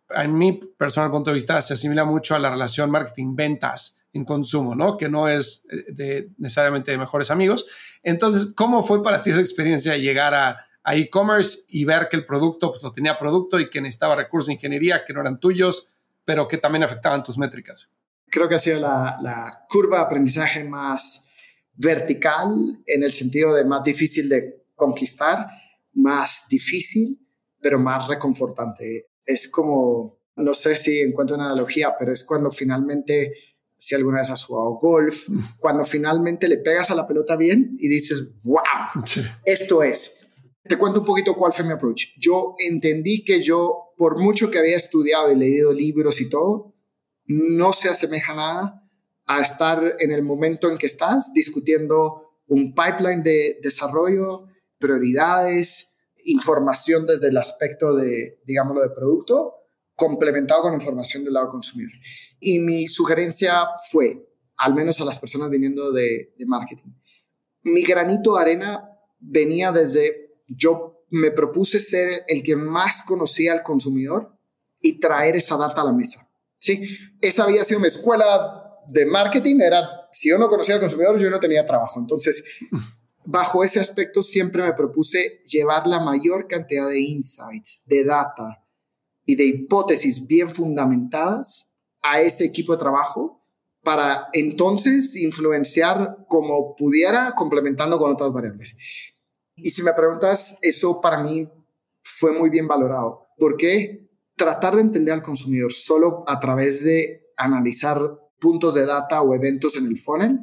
en 0.10 0.38
mi 0.38 0.52
personal 0.52 1.10
punto 1.12 1.30
de 1.30 1.36
vista, 1.36 1.62
se 1.62 1.76
asimila 1.76 2.04
mucho 2.04 2.36
a 2.36 2.40
la 2.40 2.50
relación 2.50 2.92
marketing-ventas 2.92 4.02
en 4.12 4.26
consumo, 4.26 4.76
¿no? 4.76 4.98
Que 4.98 5.08
no 5.08 5.30
es 5.30 5.66
eh, 5.72 5.94
de, 5.94 6.32
necesariamente 6.38 6.92
de 6.92 6.98
mejores 6.98 7.32
amigos. 7.32 7.68
Entonces, 8.04 8.54
¿cómo 8.54 8.84
fue 8.84 9.02
para 9.02 9.22
ti 9.22 9.30
esa 9.30 9.40
experiencia 9.40 9.96
llegar 9.96 10.34
a, 10.34 10.62
e-commerce 10.88 11.62
y 11.70 11.84
ver 11.84 12.10
que 12.10 12.18
el 12.18 12.26
producto 12.26 12.70
pues, 12.70 12.84
lo 12.84 12.92
tenía 12.92 13.18
producto 13.18 13.60
y 13.60 13.72
que 13.72 13.82
necesitaba 13.82 14.16
recursos 14.16 14.48
de 14.48 14.54
ingeniería 14.54 15.04
que 15.04 15.14
no 15.14 15.22
eran 15.22 15.40
tuyos, 15.40 15.95
pero 16.26 16.48
que 16.48 16.58
también 16.58 16.84
afectaban 16.84 17.24
tus 17.24 17.38
métricas? 17.38 17.90
Creo 18.28 18.50
que 18.50 18.56
ha 18.56 18.60
sido 18.60 18.80
la, 18.80 19.18
la 19.22 19.66
curva 19.70 20.00
de 20.00 20.04
aprendizaje 20.06 20.64
más 20.64 21.26
vertical 21.74 22.82
en 22.86 23.04
el 23.04 23.12
sentido 23.12 23.54
de 23.54 23.66
más 23.66 23.84
difícil 23.84 24.28
de 24.30 24.66
conquistar, 24.76 25.48
más 25.94 26.46
difícil, 26.50 27.20
pero 27.62 27.80
más 27.80 28.08
reconfortante. 28.08 29.08
Es 29.26 29.48
como, 29.48 30.20
no 30.36 30.54
sé 30.54 30.78
si 30.78 31.00
encuentro 31.00 31.36
una 31.36 31.46
analogía, 31.46 31.96
pero 31.98 32.12
es 32.12 32.24
cuando 32.24 32.52
finalmente 32.52 33.34
si 33.78 33.94
alguna 33.96 34.20
vez 34.20 34.30
has 34.30 34.44
jugado 34.44 34.78
golf, 34.80 35.28
cuando 35.60 35.86
finalmente 35.86 36.48
le 36.48 36.58
pegas 36.58 36.92
a 36.92 36.96
la 36.96 37.08
pelota 37.08 37.36
bien 37.36 37.76
y 37.78 37.88
dices, 37.88 38.36
wow, 38.44 39.04
esto 39.46 39.84
es. 39.84 40.16
Te 40.64 40.78
cuento 40.78 41.02
un 41.02 41.06
poquito 41.06 41.36
cuál 41.36 41.54
fue 41.54 41.66
mi 41.66 41.74
approach. 41.74 42.18
Yo 42.18 42.56
entendí 42.58 43.24
que 43.24 43.42
yo, 43.42 43.85
por 43.98 44.20
mucho 44.20 44.52
que 44.52 44.60
había 44.60 44.78
estudiado 44.78 45.32
y 45.32 45.36
leído 45.36 45.74
libros 45.74 46.22
y 46.22 46.30
todo, 46.30 46.76
no 47.26 47.74
se 47.74 47.90
asemeja 47.90 48.36
nada 48.36 48.84
a 49.26 49.42
estar 49.42 49.96
en 50.00 50.12
el 50.12 50.22
momento 50.22 50.70
en 50.70 50.78
que 50.78 50.88
estás 50.88 51.34
discutiendo 51.34 52.26
un 52.48 52.76
pipeline 52.76 53.24
de 53.24 53.60
desarrollo, 53.62 54.48
prioridades, 54.78 55.96
información 56.26 57.06
desde 57.06 57.30
el 57.30 57.38
aspecto 57.38 57.96
de, 57.96 58.42
digámoslo, 58.46 58.82
de 58.82 58.90
producto, 58.90 59.54
complementado 59.96 60.64
con 60.64 60.74
información 60.74 61.24
del 61.24 61.34
lado 61.34 61.50
consumidor. 61.50 61.94
Y 62.40 62.60
mi 62.60 62.88
sugerencia 62.88 63.66
fue, 63.90 64.28
al 64.58 64.74
menos 64.76 65.00
a 65.02 65.06
las 65.06 65.20
personas 65.20 65.50
viniendo 65.50 65.92
de, 65.92 66.34
marketing, 66.46 66.92
mi 67.64 67.84
granito 67.84 68.36
de 68.36 68.42
arena 68.42 68.90
venía 69.20 69.72
desde, 69.72 70.40
yo 70.48 70.95
me 71.10 71.32
propuse 71.32 71.80
ser 71.80 72.24
el 72.28 72.44
que 72.44 72.56
más 72.56 73.04
conocía 73.04 73.54
al 73.54 73.64
consumidor 73.64 74.38
y 74.82 75.00
traer 75.00 75.36
esa 75.36 75.58
data 75.58 75.82
a 75.82 75.86
la 75.86 75.94
mesa. 75.94 76.30
Sí, 76.58 76.98
esa 77.22 77.44
había 77.44 77.64
sido 77.64 77.80
mi 77.80 77.88
escuela 77.88 78.64
de 78.88 79.06
marketing, 79.06 79.60
era, 79.62 79.88
si 80.12 80.30
yo 80.30 80.38
no 80.38 80.48
conocía 80.48 80.76
al 80.76 80.82
consumidor, 80.82 81.20
yo 81.20 81.30
no 81.30 81.40
tenía 81.40 81.66
trabajo. 81.66 82.00
Entonces, 82.00 82.44
bajo 83.26 83.64
ese 83.64 83.80
aspecto 83.80 84.22
siempre 84.22 84.64
me 84.64 84.74
propuse 84.74 85.42
llevar 85.46 85.88
la 85.88 86.00
mayor 86.00 86.48
cantidad 86.48 86.88
de 86.88 87.00
insights, 87.00 87.84
de 87.86 88.04
data 88.04 88.64
y 89.26 89.36
de 89.36 89.46
hipótesis 89.46 90.26
bien 90.26 90.54
fundamentadas 90.54 91.74
a 92.02 92.22
ese 92.22 92.46
equipo 92.46 92.74
de 92.74 92.80
trabajo 92.80 93.42
para 93.84 94.28
entonces 94.34 95.16
influenciar 95.16 96.26
como 96.28 96.76
pudiera, 96.76 97.34
complementando 97.36 97.98
con 97.98 98.12
otras 98.12 98.32
variables. 98.32 98.76
Y 99.56 99.72
si 99.72 99.84
me 99.84 99.94
preguntas, 99.94 100.58
eso 100.62 101.00
para 101.02 101.24
mí 101.24 101.50
fue 102.02 102.32
muy 102.32 102.50
bien 102.50 102.68
valorado. 102.68 103.28
porque 103.38 104.06
Tratar 104.38 104.76
de 104.76 104.82
entender 104.82 105.14
al 105.14 105.22
consumidor 105.22 105.72
solo 105.72 106.26
a 106.28 106.42
través 106.42 106.84
de 106.84 107.32
analizar 107.38 108.02
puntos 108.38 108.76
de 108.76 108.86
data 108.86 109.22
o 109.22 109.34
eventos 109.34 109.78
en 109.78 109.86
el 109.86 109.98
funnel 109.98 110.40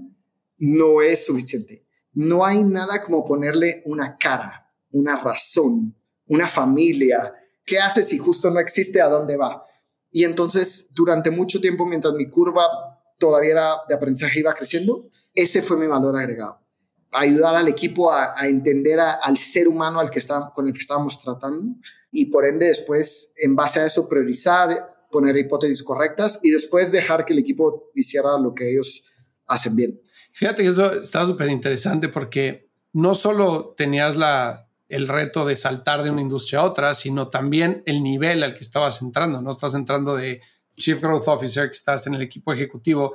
no 0.56 1.02
es 1.02 1.26
suficiente. 1.26 1.86
No 2.14 2.46
hay 2.46 2.64
nada 2.64 3.02
como 3.02 3.22
ponerle 3.22 3.82
una 3.84 4.16
cara, 4.16 4.72
una 4.92 5.16
razón, 5.16 5.94
una 6.26 6.46
familia. 6.46 7.34
¿Qué 7.66 7.80
hace 7.80 8.02
si 8.02 8.16
justo 8.16 8.50
no 8.50 8.60
existe? 8.60 9.00
¿A 9.02 9.08
dónde 9.08 9.36
va? 9.36 9.62
Y 10.10 10.24
entonces, 10.24 10.88
durante 10.92 11.30
mucho 11.30 11.60
tiempo, 11.60 11.84
mientras 11.84 12.14
mi 12.14 12.30
curva 12.30 12.64
todavía 13.18 13.50
era 13.50 13.74
de 13.88 13.94
aprendizaje 13.94 14.40
iba 14.40 14.54
creciendo, 14.54 15.10
ese 15.34 15.62
fue 15.62 15.76
mi 15.76 15.86
valor 15.86 16.16
agregado. 16.16 16.61
Ayudar 17.12 17.54
al 17.56 17.68
equipo 17.68 18.12
a, 18.12 18.34
entender 18.42 18.98
al 19.00 19.36
ser 19.36 19.68
humano 19.68 20.00
al 20.00 20.10
que 20.10 20.18
está, 20.18 20.50
con 20.54 20.66
el 20.66 20.72
que 20.72 20.80
estábamos 20.80 21.20
tratando 21.20 21.76
y 22.10 22.26
por 22.26 22.46
ende 22.46 22.66
después, 22.66 23.32
en 23.36 23.56
base 23.56 23.80
a 23.80 23.86
eso, 23.86 24.08
priorizar, 24.08 24.68
poner 25.10 25.36
hipótesis 25.36 25.82
correctas 25.82 26.40
y 26.42 26.50
después 26.50 26.92
dejar 26.92 27.24
que 27.24 27.32
el 27.32 27.38
equipo 27.38 27.90
hiciera 27.94 28.38
lo 28.38 28.54
que 28.54 28.70
ellos 28.70 29.04
hacen 29.46 29.76
bien. 29.76 30.00
Fíjate 30.32 30.62
que 30.62 30.70
eso 30.70 30.92
está 31.00 31.26
súper 31.26 31.48
interesante 31.48 32.08
porque 32.08 32.70
no 32.92 33.14
solo 33.14 33.74
tenías 33.76 34.16
la, 34.16 34.68
el 34.88 35.08
reto 35.08 35.46
de 35.46 35.56
saltar 35.56 36.02
de 36.02 36.10
una 36.10 36.20
industria 36.20 36.60
a 36.60 36.64
otra, 36.64 36.94
sino 36.94 37.28
también 37.28 37.82
el 37.86 38.02
nivel 38.02 38.42
al 38.42 38.54
que 38.54 38.60
estabas 38.60 39.00
entrando, 39.00 39.40
¿no? 39.40 39.50
Estás 39.50 39.74
entrando 39.74 40.16
de 40.16 40.42
Chief 40.76 41.00
Growth 41.00 41.28
Officer, 41.28 41.66
que 41.68 41.76
estás 41.76 42.06
en 42.06 42.14
el 42.14 42.22
equipo 42.22 42.52
ejecutivo, 42.52 43.14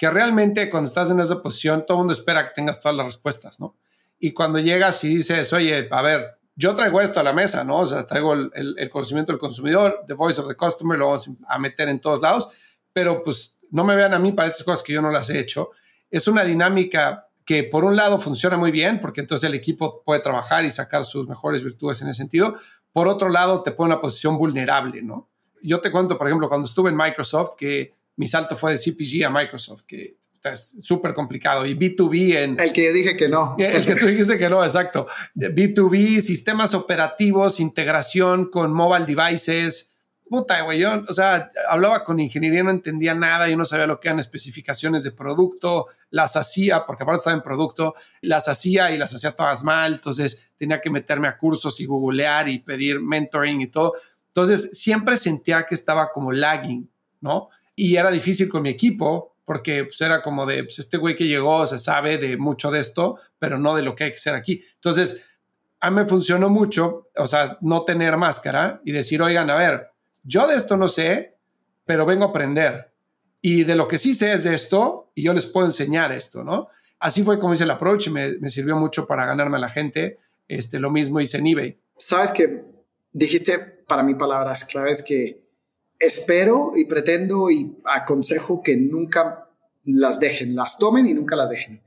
que 0.00 0.08
realmente 0.08 0.70
cuando 0.70 0.88
estás 0.88 1.10
en 1.10 1.20
esa 1.20 1.42
posición, 1.42 1.84
todo 1.84 1.98
el 1.98 1.98
mundo 1.98 2.14
espera 2.14 2.48
que 2.48 2.54
tengas 2.54 2.80
todas 2.80 2.96
las 2.96 3.04
respuestas, 3.04 3.60
¿no? 3.60 3.76
Y 4.18 4.32
cuando 4.32 4.58
llegas 4.58 5.04
y 5.04 5.16
dices, 5.16 5.52
oye, 5.52 5.88
a 5.90 6.00
ver, 6.00 6.38
yo 6.56 6.74
traigo 6.74 7.02
esto 7.02 7.20
a 7.20 7.22
la 7.22 7.34
mesa, 7.34 7.64
¿no? 7.64 7.80
O 7.80 7.86
sea, 7.86 8.06
traigo 8.06 8.32
el, 8.32 8.88
conocimiento 8.90 9.30
del 9.30 9.38
consumidor, 9.38 10.02
the 10.06 10.14
voice 10.14 10.40
of 10.40 10.48
the 10.48 10.54
customer, 10.54 10.98
lo 10.98 11.08
vamos 11.08 11.28
a 11.46 11.58
meter 11.58 11.90
en 11.90 12.00
todos 12.00 12.22
lados, 12.22 12.48
pero 12.94 13.22
pues 13.22 13.58
no 13.70 13.84
me 13.84 13.94
vean 13.94 14.14
a 14.14 14.18
mí 14.18 14.32
para 14.32 14.48
estas 14.48 14.64
cosas 14.64 14.82
que 14.82 14.94
yo 14.94 15.02
no 15.02 15.10
las 15.10 15.28
he 15.28 15.38
hecho. 15.38 15.72
Es 16.10 16.26
una 16.28 16.44
dinámica 16.44 17.28
que 17.44 17.64
por 17.64 17.84
un 17.84 17.94
lado 17.94 18.18
funciona 18.18 18.56
muy 18.56 18.70
bien, 18.70 19.02
porque 19.02 19.20
entonces 19.20 19.50
el 19.50 19.54
equipo 19.54 20.02
puede 20.02 20.20
trabajar 20.20 20.64
y 20.64 20.70
sacar 20.70 21.04
sus 21.04 21.28
mejores 21.28 21.62
virtudes 21.62 22.00
en 22.00 22.08
ese 22.08 22.22
sentido. 22.22 22.54
Por 22.90 23.06
otro 23.06 23.28
lado, 23.28 23.62
te 23.62 23.70
pone 23.72 23.88
en 23.88 23.96
una 23.96 24.00
posición 24.00 24.38
vulnerable, 24.38 25.02
¿no? 25.02 25.28
Yo 25.62 25.82
te 25.82 25.92
cuento, 25.92 26.16
por 26.16 26.26
ejemplo, 26.26 26.48
cuando 26.48 26.66
estuve 26.66 26.88
en 26.88 26.96
Microsoft, 26.96 27.56
que 27.58 27.99
mi 28.20 28.28
salto 28.28 28.54
fue 28.54 28.72
de 28.72 28.78
CPG 28.78 29.24
a 29.24 29.30
Microsoft, 29.30 29.84
que 29.86 30.18
es 30.44 30.76
súper 30.80 31.14
complicado. 31.14 31.64
Y 31.64 31.74
B2B 31.74 32.36
en... 32.36 32.60
El 32.60 32.70
que 32.70 32.84
yo 32.84 32.92
dije 32.92 33.16
que 33.16 33.30
no. 33.30 33.56
El 33.58 33.86
que 33.86 33.94
tú 33.94 34.04
dijiste 34.04 34.36
que 34.36 34.50
no, 34.50 34.62
exacto. 34.62 35.06
B2B, 35.34 36.20
sistemas 36.20 36.74
operativos, 36.74 37.60
integración 37.60 38.50
con 38.50 38.74
mobile 38.74 39.06
devices, 39.06 39.96
puta, 40.28 40.60
güey, 40.60 40.80
yo, 40.80 41.02
o 41.08 41.12
sea, 41.14 41.48
hablaba 41.66 42.04
con 42.04 42.20
ingeniería, 42.20 42.62
no 42.62 42.72
entendía 42.72 43.14
nada, 43.14 43.48
yo 43.48 43.56
no 43.56 43.64
sabía 43.64 43.86
lo 43.86 44.00
que 44.00 44.08
eran 44.08 44.18
especificaciones 44.18 45.02
de 45.02 45.12
producto, 45.12 45.86
las 46.10 46.36
hacía, 46.36 46.84
porque 46.84 47.04
aparte 47.04 47.20
estaba 47.20 47.36
en 47.36 47.42
producto, 47.42 47.94
las 48.20 48.48
hacía 48.48 48.90
y 48.90 48.98
las 48.98 49.14
hacía 49.14 49.32
todas 49.32 49.64
mal, 49.64 49.94
entonces 49.94 50.50
tenía 50.58 50.82
que 50.82 50.90
meterme 50.90 51.26
a 51.26 51.38
cursos 51.38 51.80
y 51.80 51.86
googlear 51.86 52.50
y 52.50 52.58
pedir 52.58 53.00
mentoring 53.00 53.62
y 53.62 53.68
todo. 53.68 53.94
Entonces 54.26 54.78
siempre 54.78 55.16
sentía 55.16 55.64
que 55.64 55.74
estaba 55.74 56.12
como 56.12 56.32
lagging, 56.32 56.86
¿no? 57.22 57.48
Y 57.82 57.96
era 57.96 58.10
difícil 58.10 58.50
con 58.50 58.60
mi 58.60 58.68
equipo, 58.68 59.38
porque 59.46 59.84
pues, 59.84 59.98
era 60.02 60.20
como 60.20 60.44
de, 60.44 60.64
pues, 60.64 60.80
este 60.80 60.98
güey 60.98 61.16
que 61.16 61.26
llegó 61.26 61.64
se 61.64 61.78
sabe 61.78 62.18
de 62.18 62.36
mucho 62.36 62.70
de 62.70 62.78
esto, 62.78 63.18
pero 63.38 63.56
no 63.56 63.74
de 63.74 63.80
lo 63.80 63.94
que 63.94 64.04
hay 64.04 64.10
que 64.10 64.16
hacer 64.16 64.34
aquí. 64.34 64.62
Entonces, 64.74 65.24
a 65.80 65.90
mí 65.90 65.96
me 65.96 66.06
funcionó 66.06 66.50
mucho, 66.50 67.08
o 67.16 67.26
sea, 67.26 67.56
no 67.62 67.86
tener 67.86 68.18
máscara 68.18 68.82
y 68.84 68.92
decir, 68.92 69.22
oigan, 69.22 69.48
a 69.48 69.56
ver, 69.56 69.92
yo 70.22 70.46
de 70.46 70.56
esto 70.56 70.76
no 70.76 70.88
sé, 70.88 71.38
pero 71.86 72.04
vengo 72.04 72.26
a 72.26 72.28
aprender. 72.28 72.92
Y 73.40 73.64
de 73.64 73.76
lo 73.76 73.88
que 73.88 73.96
sí 73.96 74.12
sé 74.12 74.34
es 74.34 74.44
de 74.44 74.54
esto, 74.54 75.10
y 75.14 75.22
yo 75.22 75.32
les 75.32 75.46
puedo 75.46 75.64
enseñar 75.64 76.12
esto, 76.12 76.44
¿no? 76.44 76.68
Así 76.98 77.22
fue 77.22 77.38
como 77.38 77.54
hice 77.54 77.64
el 77.64 77.70
approach, 77.70 78.08
me, 78.08 78.36
me 78.40 78.50
sirvió 78.50 78.76
mucho 78.76 79.06
para 79.06 79.24
ganarme 79.24 79.56
a 79.56 79.60
la 79.60 79.70
gente. 79.70 80.18
Este, 80.48 80.78
lo 80.78 80.90
mismo 80.90 81.18
hice 81.18 81.38
en 81.38 81.46
eBay. 81.46 81.80
Sabes 81.96 82.30
que 82.30 82.62
dijiste 83.10 83.58
para 83.58 84.02
mí 84.02 84.16
palabras 84.16 84.66
claves 84.66 85.02
que 85.02 85.48
espero 86.00 86.72
y 86.74 86.86
pretendo 86.86 87.50
y 87.50 87.76
aconsejo 87.84 88.62
que 88.62 88.76
nunca 88.76 89.48
las 89.84 90.18
dejen, 90.18 90.56
las 90.56 90.78
tomen 90.78 91.06
y 91.06 91.14
nunca 91.14 91.36
las 91.36 91.50
dejen. 91.50 91.82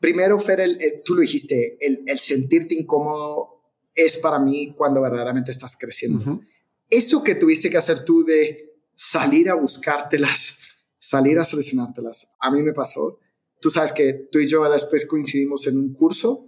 Primero, 0.00 0.38
Fer, 0.38 0.60
el, 0.60 0.78
tú 1.04 1.14
lo 1.14 1.20
dijiste, 1.20 1.76
el, 1.80 2.02
el, 2.06 2.18
sentirte 2.18 2.74
incómodo 2.74 3.62
es 3.94 4.16
para 4.16 4.38
mí 4.38 4.74
cuando 4.76 5.00
verdaderamente 5.00 5.50
estás 5.50 5.76
creciendo. 5.78 6.40
Eso 6.88 7.22
que 7.22 7.34
tuviste 7.34 7.70
que 7.70 7.76
hacer 7.76 8.04
tú 8.04 8.24
de 8.24 8.72
salir 8.96 9.50
a 9.50 9.54
buscártelas, 9.54 10.58
salir 10.98 11.38
a 11.38 11.44
solucionártelas, 11.44 12.32
a 12.40 12.50
mí 12.50 12.62
me 12.62 12.72
pasó. 12.72 13.18
Tú 13.60 13.70
sabes 13.70 13.92
que 13.92 14.28
tú 14.30 14.38
y 14.40 14.48
yo 14.48 14.68
después 14.70 15.06
coincidimos 15.06 15.66
en 15.66 15.78
un 15.78 15.92
curso 15.92 16.44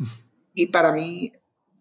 y 0.52 0.66
para 0.66 0.92
mí 0.92 1.32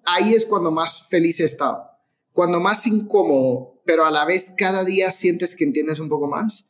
ahí 0.05 0.34
es 0.34 0.46
cuando 0.46 0.72
más 0.72 1.08
feliz 1.08 1.39
he 1.39 1.46
estado, 1.46 1.84
cuando 2.32 2.60
más 2.60 2.86
incómodo, 2.86 3.73
pero 3.86 4.06
a 4.06 4.12
la 4.12 4.25
vez 4.25 4.54
cada 4.58 4.84
día 4.84 5.12
sientes 5.12 5.56
que 5.56 5.63
entiendes 5.63 6.00
un 6.00 6.10
poco 6.10 6.28
más, 6.28 6.68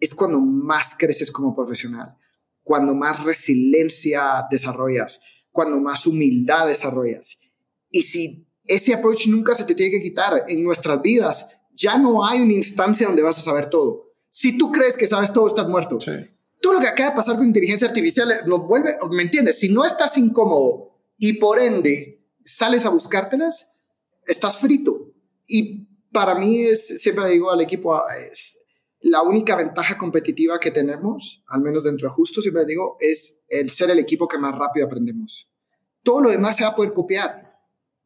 es 0.00 0.14
cuando 0.14 0.40
más 0.40 0.94
creces 0.98 1.30
como 1.30 1.54
profesional, 1.54 2.16
cuando 2.62 2.94
más 2.94 3.24
resiliencia 3.24 4.46
desarrollas, 4.50 5.20
cuando 5.50 5.78
más 5.80 6.06
humildad 6.06 6.66
desarrollas. 6.66 7.38
Y 7.90 8.02
si 8.02 8.46
ese 8.64 8.94
approach 8.94 9.28
nunca 9.28 9.54
se 9.54 9.64
te 9.64 9.74
tiene 9.74 9.92
que 9.92 10.02
quitar 10.02 10.44
en 10.48 10.64
nuestras 10.64 11.00
vidas, 11.00 11.46
ya 11.72 11.98
no 11.98 12.24
hay 12.24 12.40
una 12.40 12.52
instancia 12.52 13.06
donde 13.06 13.22
vas 13.22 13.38
a 13.38 13.42
saber 13.42 13.70
todo. 13.70 14.12
Si 14.30 14.58
tú 14.58 14.72
crees 14.72 14.96
que 14.96 15.06
sabes 15.06 15.32
todo, 15.32 15.46
estás 15.46 15.68
muerto. 15.68 15.98
Todo 16.60 16.72
lo 16.72 16.80
que 16.80 16.88
acaba 16.88 17.10
de 17.10 17.16
pasar 17.16 17.36
con 17.36 17.46
inteligencia 17.46 17.86
artificial 17.86 18.28
nos 18.46 18.66
vuelve, 18.66 18.96
¿me 19.10 19.22
entiendes? 19.22 19.58
Si 19.58 19.68
no 19.68 19.84
estás 19.84 20.16
incómodo 20.16 20.98
y 21.18 21.34
por 21.34 21.60
ende 21.60 22.26
sales 22.44 22.84
a 22.84 22.88
buscártelas, 22.88 23.76
estás 24.26 24.58
frito. 24.58 25.12
Y 25.46 25.86
para 26.14 26.34
mí 26.36 26.62
es, 26.62 27.02
siempre 27.02 27.28
digo 27.28 27.50
al 27.50 27.60
equipo, 27.60 28.00
es, 28.08 28.56
la 29.00 29.20
única 29.20 29.54
ventaja 29.54 29.98
competitiva 29.98 30.58
que 30.58 30.70
tenemos, 30.70 31.44
al 31.48 31.60
menos 31.60 31.84
dentro 31.84 32.08
de 32.08 32.14
Justo, 32.14 32.40
siempre 32.40 32.64
digo, 32.64 32.96
es 33.00 33.42
el 33.48 33.68
ser 33.70 33.90
el 33.90 33.98
equipo 33.98 34.26
que 34.26 34.38
más 34.38 34.56
rápido 34.56 34.86
aprendemos. 34.86 35.50
Todo 36.02 36.22
lo 36.22 36.30
demás 36.30 36.56
se 36.56 36.62
va 36.62 36.70
a 36.70 36.74
poder 36.74 36.94
copiar. 36.94 37.60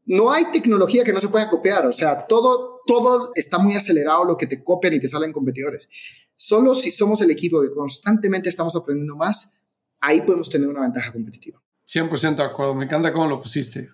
No 0.07 0.33
hay 0.33 0.50
tecnología 0.50 1.05
que 1.05 1.12
no 1.12 1.21
se 1.21 1.29
pueda 1.29 1.49
copiar, 1.49 1.87
o 1.87 1.93
sea, 1.93 2.27
todo, 2.27 2.81
todo 2.85 3.31
está 3.37 3.59
muy 3.59 3.77
acelerado 3.77 4.25
lo 4.25 4.37
que 4.37 4.49
te 4.49 4.65
copian 4.65 4.95
y 4.95 5.00
te 5.00 5.09
salen 5.09 5.33
competidores. 5.33 5.88
Solo 6.35 6.75
si 6.75 6.91
somos 6.91 7.21
el 7.21 7.31
equipo 7.31 7.62
que 7.62 7.71
constantemente 7.71 8.49
estamos 8.49 8.75
aprendiendo 8.75 9.15
más, 9.15 9.53
ahí 10.00 10.23
podemos 10.23 10.49
tener 10.49 10.69
una 10.69 10.81
ventaja 10.81 11.12
competitiva. 11.12 11.62
100% 11.87 12.37
de 12.37 12.43
acuerdo, 12.43 12.75
me 12.75 12.87
encanta 12.87 13.12
cómo 13.12 13.29
lo 13.29 13.41
pusiste. 13.41 13.88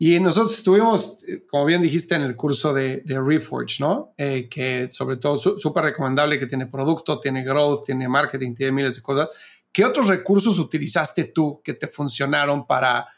Y 0.00 0.20
nosotros 0.20 0.56
estuvimos, 0.56 1.18
eh, 1.26 1.44
como 1.50 1.64
bien 1.64 1.82
dijiste, 1.82 2.14
en 2.14 2.22
el 2.22 2.36
curso 2.36 2.72
de, 2.72 3.02
de 3.04 3.20
Reforge, 3.20 3.76
¿no? 3.80 4.14
Eh, 4.16 4.48
que 4.48 4.88
sobre 4.92 5.16
todo 5.16 5.36
súper 5.36 5.84
recomendable, 5.84 6.38
que 6.38 6.46
tiene 6.46 6.66
producto, 6.66 7.18
tiene 7.18 7.42
growth, 7.42 7.84
tiene 7.84 8.08
marketing, 8.08 8.54
tiene 8.54 8.70
miles 8.70 8.94
de 8.94 9.02
cosas. 9.02 9.28
¿Qué 9.72 9.84
otros 9.84 10.06
recursos 10.06 10.60
utilizaste 10.60 11.24
tú 11.24 11.60
que 11.64 11.74
te 11.74 11.88
funcionaron 11.88 12.64
para 12.64 13.08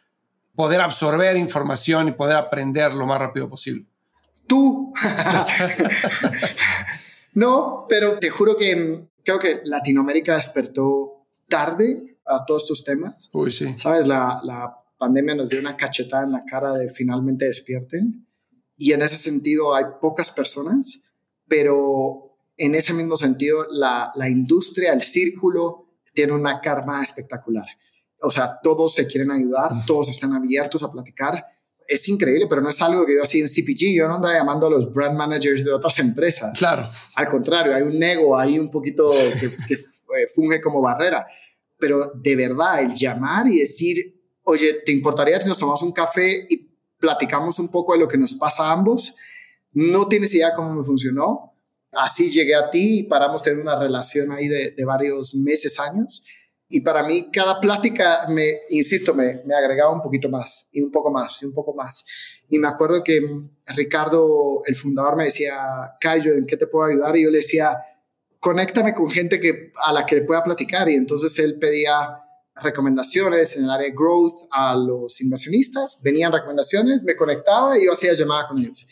poder 0.55 0.81
absorber 0.81 1.37
información 1.37 2.09
y 2.09 2.13
poder 2.13 2.39
aprender 2.39 2.95
lo 2.95 3.07
más 3.07 3.21
rápido 3.21 3.49
posible? 3.49 3.85
Tú. 4.47 4.95
no, 7.35 7.85
pero 7.91 8.19
te 8.19 8.31
juro 8.31 8.57
que 8.57 8.75
mm, 8.75 9.09
creo 9.23 9.39
que 9.39 9.61
Latinoamérica 9.65 10.35
despertó 10.35 11.27
tarde 11.47 12.17
a 12.25 12.43
todos 12.47 12.63
estos 12.63 12.85
temas. 12.85 13.29
Uy, 13.33 13.51
sí. 13.51 13.75
Sabes, 13.77 14.07
la, 14.07 14.41
la 14.43 14.81
pandemia 15.01 15.35
nos 15.35 15.49
dio 15.49 15.59
una 15.59 15.77
cachetada 15.77 16.25
en 16.25 16.33
la 16.33 16.45
cara 16.45 16.75
de 16.75 16.89
finalmente 16.89 17.47
despierten. 17.47 18.29
Y 18.77 18.93
en 18.93 19.03
ese 19.03 19.17
sentido 19.17 19.75
hay 19.75 19.85
pocas 20.01 20.31
personas, 20.31 21.01
pero 21.49 22.37
en 22.57 22.75
ese 22.75 22.93
mismo 22.93 23.17
sentido 23.17 23.67
la, 23.71 24.13
la 24.15 24.29
industria, 24.29 24.93
el 24.93 25.03
círculo, 25.03 25.89
tiene 26.13 26.35
una 26.35 26.61
karma 26.61 27.03
espectacular. 27.03 27.67
O 28.23 28.31
sea, 28.31 28.59
todos 28.63 28.95
se 28.95 29.07
quieren 29.07 29.31
ayudar, 29.31 29.73
todos 29.87 30.11
están 30.11 30.35
abiertos 30.35 30.83
a 30.83 30.93
platicar. 30.93 31.43
Es 31.89 32.07
increíble, 32.09 32.47
pero 32.49 32.61
no 32.61 32.69
es 32.69 32.81
algo 32.83 33.07
que 33.07 33.17
yo 33.17 33.23
así 33.23 33.41
en 33.41 33.49
CPG, 33.49 33.97
yo 33.97 34.07
no 34.07 34.17
ando 34.17 34.29
llamando 34.29 34.67
a 34.67 34.71
los 34.71 34.93
brand 34.93 35.17
managers 35.17 35.65
de 35.65 35.73
otras 35.73 35.99
empresas. 35.99 36.57
Claro. 36.59 36.87
Al 37.17 37.27
contrario, 37.27 37.75
hay 37.75 37.83
un 37.83 38.01
ego 38.03 38.39
ahí 38.39 38.59
un 38.59 38.71
poquito 38.71 39.07
que, 39.41 39.51
que 39.67 40.27
funge 40.35 40.61
como 40.61 40.83
barrera. 40.83 41.27
Pero 41.79 42.13
de 42.15 42.37
verdad, 42.37 42.83
el 42.83 42.93
llamar 42.93 43.49
y 43.49 43.61
decir, 43.61 44.20
oye, 44.45 44.83
¿te 44.85 44.93
importaría 44.93 45.41
si 45.41 45.49
nos 45.49 45.59
tomamos 45.59 45.83
un 45.83 45.93
café 45.93 46.47
y 46.49 46.69
platicamos 46.99 47.59
un 47.59 47.69
poco 47.69 47.93
de 47.93 48.01
lo 48.01 48.09
que 48.09 48.19
nos 48.19 48.35
pasa 48.35 48.65
a 48.65 48.73
ambos? 48.73 49.15
No 49.73 50.09
tienes 50.09 50.35
idea 50.35 50.55
cómo 50.55 50.75
me 50.75 50.85
funcionó. 50.85 51.55
Así 51.93 52.29
llegué 52.31 52.55
a 52.55 52.71
ti 52.71 53.01
y 53.01 53.03
paramos 53.05 53.43
tener 53.43 53.61
una 53.61 53.79
relación 53.79 54.31
ahí 54.33 54.49
de, 54.49 54.75
varios 54.85 55.35
meses, 55.35 55.79
años. 55.81 56.23
Y 56.69 56.81
para 56.81 57.03
mí 57.03 57.31
cada 57.33 57.59
plática, 57.59 58.27
me, 58.29 58.61
insisto, 58.69 59.13
me, 59.13 59.43
me, 59.45 59.55
agregaba 59.55 59.93
un 59.93 60.01
poquito 60.01 60.29
más 60.29 60.69
y 60.71 60.81
un 60.81 60.93
poco 60.93 61.11
más 61.11 61.43
y 61.43 61.47
un 61.47 61.53
poco 61.53 61.75
más. 61.75 62.05
Y 62.49 62.59
me 62.59 62.69
acuerdo 62.69 63.03
que 63.03 63.21
Ricardo, 63.67 64.63
el 64.67 64.77
fundador, 64.77 65.17
me 65.17 65.25
decía, 65.25 65.97
Cayo, 66.01 66.33
¿en 66.35 66.47
qué 66.47 66.57
te 66.57 66.69
puedo 66.69 66.89
ayudar? 66.89 67.17
Y 67.17 67.25
yo 67.25 67.31
le 67.31 67.39
decía, 67.39 67.77
conéctame 68.39 68.95
con 68.95 69.11
gente 69.11 69.41
que, 69.41 69.73
a 69.85 69.93
la 69.93 70.07
que 70.07 70.17
le 70.17 70.23
pueda 70.23 70.45
platicar. 70.45 70.89
Y 70.89 70.95
entonces 70.95 71.39
él 71.39 71.59
pedía 71.59 72.20
recomendaciones 72.63 73.57
en 73.57 73.65
el 73.65 73.71
área 73.71 73.89
de 73.89 73.95
growth 73.95 74.47
a 74.51 74.75
los 74.75 75.21
inversionistas, 75.21 76.01
venían 76.03 76.33
recomendaciones, 76.33 77.03
me 77.03 77.17
conectaba 77.17 77.79
y 77.79 77.87
yo 77.87 77.93
hacía 77.93 78.15
llamada 78.15 78.49
con 78.49 78.59
ellos. 78.59 78.87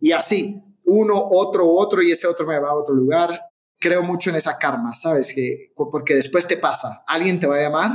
Y 0.00 0.12
así, 0.12 0.62
uno, 0.84 1.28
otro, 1.30 1.70
otro, 1.70 2.02
y 2.02 2.12
ese 2.12 2.26
otro 2.26 2.46
me 2.46 2.58
va 2.58 2.70
a 2.70 2.74
otro 2.74 2.94
lugar. 2.94 3.40
Creo 3.78 4.02
mucho 4.02 4.30
en 4.30 4.36
esa 4.36 4.58
karma, 4.58 4.94
¿sabes? 4.94 5.32
Que, 5.32 5.72
porque 5.74 6.14
después 6.14 6.46
te 6.46 6.56
pasa, 6.56 7.04
alguien 7.06 7.38
te 7.38 7.46
va 7.46 7.56
a 7.56 7.62
llamar 7.62 7.90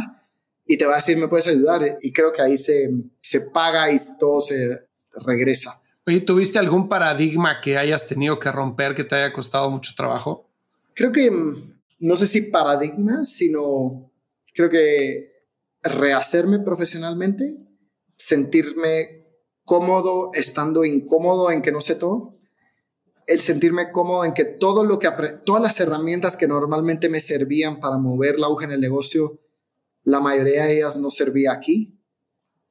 y 0.66 0.78
te 0.78 0.86
va 0.86 0.94
a 0.94 0.98
decir, 0.98 1.18
¿me 1.18 1.28
puedes 1.28 1.48
ayudar? 1.48 1.98
Y 2.02 2.14
creo 2.14 2.32
que 2.32 2.42
ahí 2.42 2.58
se, 2.58 2.90
se 3.22 3.42
paga 3.42 3.92
y 3.92 3.98
todo 4.20 4.40
se 4.40 4.88
regresa. 5.26 5.82
Oye, 6.06 6.22
¿tuviste 6.22 6.60
algún 6.60 6.90
paradigma 6.90 7.62
que 7.62 7.78
hayas 7.78 8.08
tenido 8.08 8.40
que 8.40 8.52
romper 8.52 8.94
que 8.94 9.04
te 9.04 9.16
haya 9.16 9.34
costado 9.34 9.70
mucho 9.70 9.94
trabajo? 9.96 10.50
Creo 10.94 11.12
que, 11.12 11.32
mm, 11.32 11.56
no 12.00 12.16
sé 12.18 12.28
si 12.28 12.42
paradigma, 12.42 13.26
sino 13.26 14.12
creo 14.54 14.70
que 14.70 15.34
rehacerme 15.82 16.60
profesionalmente, 16.60 17.58
sentirme 18.18 19.28
cómodo 19.66 20.32
estando 20.34 20.86
incómodo 20.86 21.52
en 21.52 21.62
que 21.62 21.72
no 21.72 21.82
sé 21.82 21.96
todo, 21.96 22.34
el 23.28 23.40
sentirme 23.40 23.92
cómodo 23.92 24.26
en 24.26 24.34
que 24.34 24.46
todo 24.46 24.84
lo 24.86 25.00
que 25.00 25.10
todas 25.46 25.62
las 25.62 25.80
herramientas 25.80 26.38
que 26.38 26.48
normalmente 26.48 27.10
me 27.10 27.22
servían 27.22 27.80
para 27.80 27.98
mover 27.98 28.38
la 28.38 28.48
aguja 28.48 28.66
en 28.66 28.72
el 28.72 28.82
negocio, 28.82 29.40
la 30.04 30.20
mayoría 30.20 30.66
de 30.66 30.78
ellas 30.78 30.98
no 30.98 31.10
servía 31.10 31.54
aquí. 31.54 31.98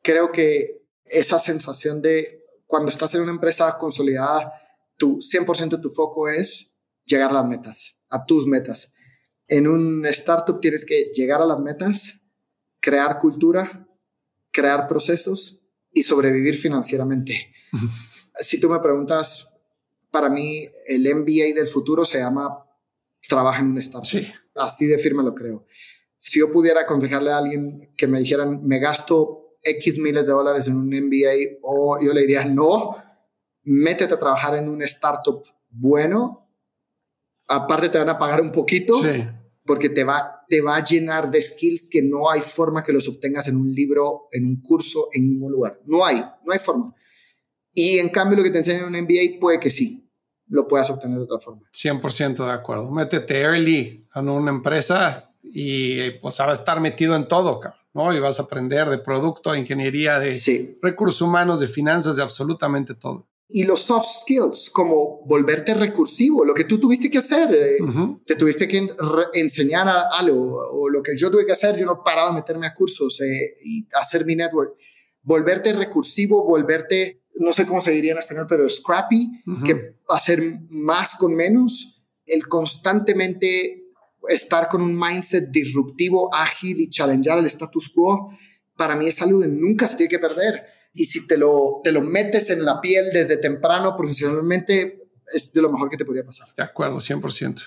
Creo 0.02 0.30
que 0.30 0.82
esa 1.06 1.38
sensación 1.38 2.02
de 2.02 2.44
cuando 2.66 2.90
estás 2.90 3.14
en 3.14 3.22
una 3.22 3.32
empresa 3.32 3.76
consolidada, 3.78 4.52
tu 4.96 5.18
100% 5.18 5.76
de 5.76 5.82
tu 5.82 5.90
foco 5.90 6.28
es 6.28 6.74
llegar 7.04 7.30
a 7.30 7.34
las 7.34 7.46
metas, 7.46 7.98
a 8.08 8.24
tus 8.24 8.46
metas 8.46 8.92
en 9.52 9.68
un 9.68 10.06
startup 10.06 10.60
tienes 10.60 10.86
que 10.86 11.12
llegar 11.14 11.42
a 11.42 11.44
las 11.44 11.60
metas, 11.60 12.22
crear 12.80 13.18
cultura, 13.18 13.86
crear 14.50 14.88
procesos 14.88 15.60
y 15.92 16.02
sobrevivir 16.04 16.54
financieramente. 16.54 17.52
si 18.40 18.58
tú 18.58 18.70
me 18.70 18.80
preguntas, 18.80 19.50
para 20.10 20.30
mí 20.30 20.66
el 20.86 21.02
MBA 21.02 21.54
del 21.54 21.66
futuro 21.66 22.06
se 22.06 22.18
llama 22.18 22.64
trabaja 23.28 23.60
en 23.60 23.72
un 23.72 23.78
startup. 23.78 24.08
Sí. 24.08 24.26
Así 24.54 24.86
de 24.86 24.96
firme 24.96 25.22
lo 25.22 25.34
creo. 25.34 25.66
Si 26.16 26.38
yo 26.38 26.50
pudiera 26.50 26.80
aconsejarle 26.80 27.30
a 27.30 27.36
alguien 27.36 27.92
que 27.94 28.06
me 28.06 28.20
dijeran, 28.20 28.66
me 28.66 28.78
gasto 28.78 29.58
X 29.62 29.98
miles 29.98 30.26
de 30.26 30.32
dólares 30.32 30.66
en 30.66 30.76
un 30.76 30.88
MBA, 30.88 31.58
o 31.60 31.98
yo 32.02 32.14
le 32.14 32.22
diría, 32.22 32.46
no, 32.46 32.96
métete 33.64 34.14
a 34.14 34.18
trabajar 34.18 34.54
en 34.54 34.70
un 34.70 34.80
startup 34.80 35.44
bueno. 35.68 36.48
Aparte 37.48 37.90
te 37.90 37.98
van 37.98 38.08
a 38.08 38.18
pagar 38.18 38.40
un 38.40 38.50
poquito. 38.50 38.94
Sí 38.94 39.28
porque 39.64 39.88
te 39.88 40.04
va, 40.04 40.44
te 40.48 40.60
va 40.60 40.76
a 40.76 40.84
llenar 40.84 41.30
de 41.30 41.40
skills 41.40 41.88
que 41.88 42.02
no 42.02 42.30
hay 42.30 42.40
forma 42.40 42.82
que 42.82 42.92
los 42.92 43.08
obtengas 43.08 43.48
en 43.48 43.56
un 43.56 43.72
libro, 43.72 44.28
en 44.32 44.46
un 44.46 44.60
curso, 44.60 45.08
en 45.12 45.28
ningún 45.28 45.52
lugar. 45.52 45.80
No 45.84 46.04
hay, 46.04 46.16
no 46.16 46.52
hay 46.52 46.58
forma. 46.58 46.94
Y 47.72 47.98
en 47.98 48.10
cambio 48.10 48.38
lo 48.38 48.44
que 48.44 48.50
te 48.50 48.58
enseñan 48.58 48.82
en 48.82 48.94
un 48.94 49.02
MBA 49.02 49.40
puede 49.40 49.60
que 49.60 49.70
sí, 49.70 50.10
lo 50.48 50.66
puedas 50.66 50.90
obtener 50.90 51.18
de 51.18 51.24
otra 51.24 51.38
forma. 51.38 51.62
100% 51.72 52.44
de 52.44 52.52
acuerdo. 52.52 52.90
Métete 52.90 53.40
early 53.40 54.06
en 54.14 54.28
una 54.28 54.50
empresa 54.50 55.32
y 55.42 56.10
pues 56.12 56.38
va 56.40 56.50
a 56.50 56.52
estar 56.52 56.80
metido 56.80 57.14
en 57.16 57.28
todo, 57.28 57.60
¿no? 57.94 58.12
Y 58.12 58.20
vas 58.20 58.40
a 58.40 58.42
aprender 58.42 58.88
de 58.90 58.98
producto, 58.98 59.52
de 59.52 59.60
ingeniería, 59.60 60.18
de 60.18 60.78
recursos 60.82 61.22
humanos, 61.22 61.60
de 61.60 61.68
finanzas, 61.68 62.16
de 62.16 62.22
absolutamente 62.22 62.94
todo 62.94 63.26
y 63.52 63.64
los 63.64 63.80
soft 63.80 64.06
skills, 64.22 64.70
como 64.70 65.24
volverte 65.26 65.74
recursivo, 65.74 66.44
lo 66.44 66.54
que 66.54 66.64
tú 66.64 66.78
tuviste 66.78 67.10
que 67.10 67.18
hacer, 67.18 67.54
eh, 67.54 67.76
te 68.24 68.34
tuviste 68.34 68.66
que 68.66 68.88
enseñar 69.34 69.88
algo, 70.12 70.58
o 70.72 70.88
lo 70.88 71.02
que 71.02 71.16
yo 71.16 71.30
tuve 71.30 71.44
que 71.44 71.52
hacer, 71.52 71.78
yo 71.78 71.84
no 71.84 72.02
paraba 72.02 72.30
de 72.30 72.36
meterme 72.36 72.66
a 72.66 72.74
cursos 72.74 73.20
eh, 73.20 73.56
y 73.62 73.86
hacer 73.92 74.24
mi 74.24 74.36
network. 74.36 74.74
volverte 75.22 75.72
recursivo, 75.72 76.44
volverte, 76.44 77.22
no 77.36 77.52
sé 77.52 77.66
cómo 77.66 77.80
se 77.80 77.92
diría 77.92 78.12
en 78.12 78.18
español, 78.18 78.46
pero 78.48 78.68
scrappy, 78.68 79.30
que 79.64 79.96
hacer 80.08 80.60
más 80.70 81.14
con 81.16 81.34
menos, 81.34 82.02
el 82.26 82.48
constantemente 82.48 83.82
estar 84.28 84.68
con 84.68 84.82
un 84.82 84.98
mindset 84.98 85.50
disruptivo, 85.50 86.34
ágil 86.34 86.80
y 86.80 86.88
challengear 86.88 87.38
el 87.38 87.46
status 87.46 87.90
quo, 87.94 88.30
para 88.76 88.96
mí 88.96 89.06
es 89.06 89.20
algo 89.20 89.40
que 89.40 89.48
nunca 89.48 89.86
se 89.86 89.96
tiene 89.96 90.10
que 90.10 90.18
perder. 90.18 90.64
Y 90.94 91.06
si 91.06 91.26
te 91.26 91.36
lo, 91.36 91.80
te 91.82 91.92
lo 91.92 92.02
metes 92.02 92.50
en 92.50 92.64
la 92.64 92.80
piel 92.80 93.10
desde 93.12 93.38
temprano 93.38 93.96
profesionalmente, 93.96 95.08
es 95.32 95.52
de 95.52 95.62
lo 95.62 95.70
mejor 95.70 95.88
que 95.88 95.96
te 95.96 96.04
podría 96.04 96.24
pasar. 96.24 96.48
De 96.54 96.62
acuerdo, 96.62 96.98
100%. 96.98 97.62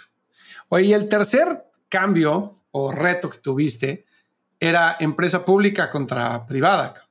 Oye, 0.70 0.94
el 0.94 1.10
tercer 1.10 1.66
cambio 1.90 2.62
o 2.72 2.92
reto 2.92 3.30
que 3.30 3.38
tuviste 3.40 4.06
era 4.60 4.98
empresa 5.00 5.44
pública 5.44 5.90
contra 5.90 6.46
privada, 6.46 7.08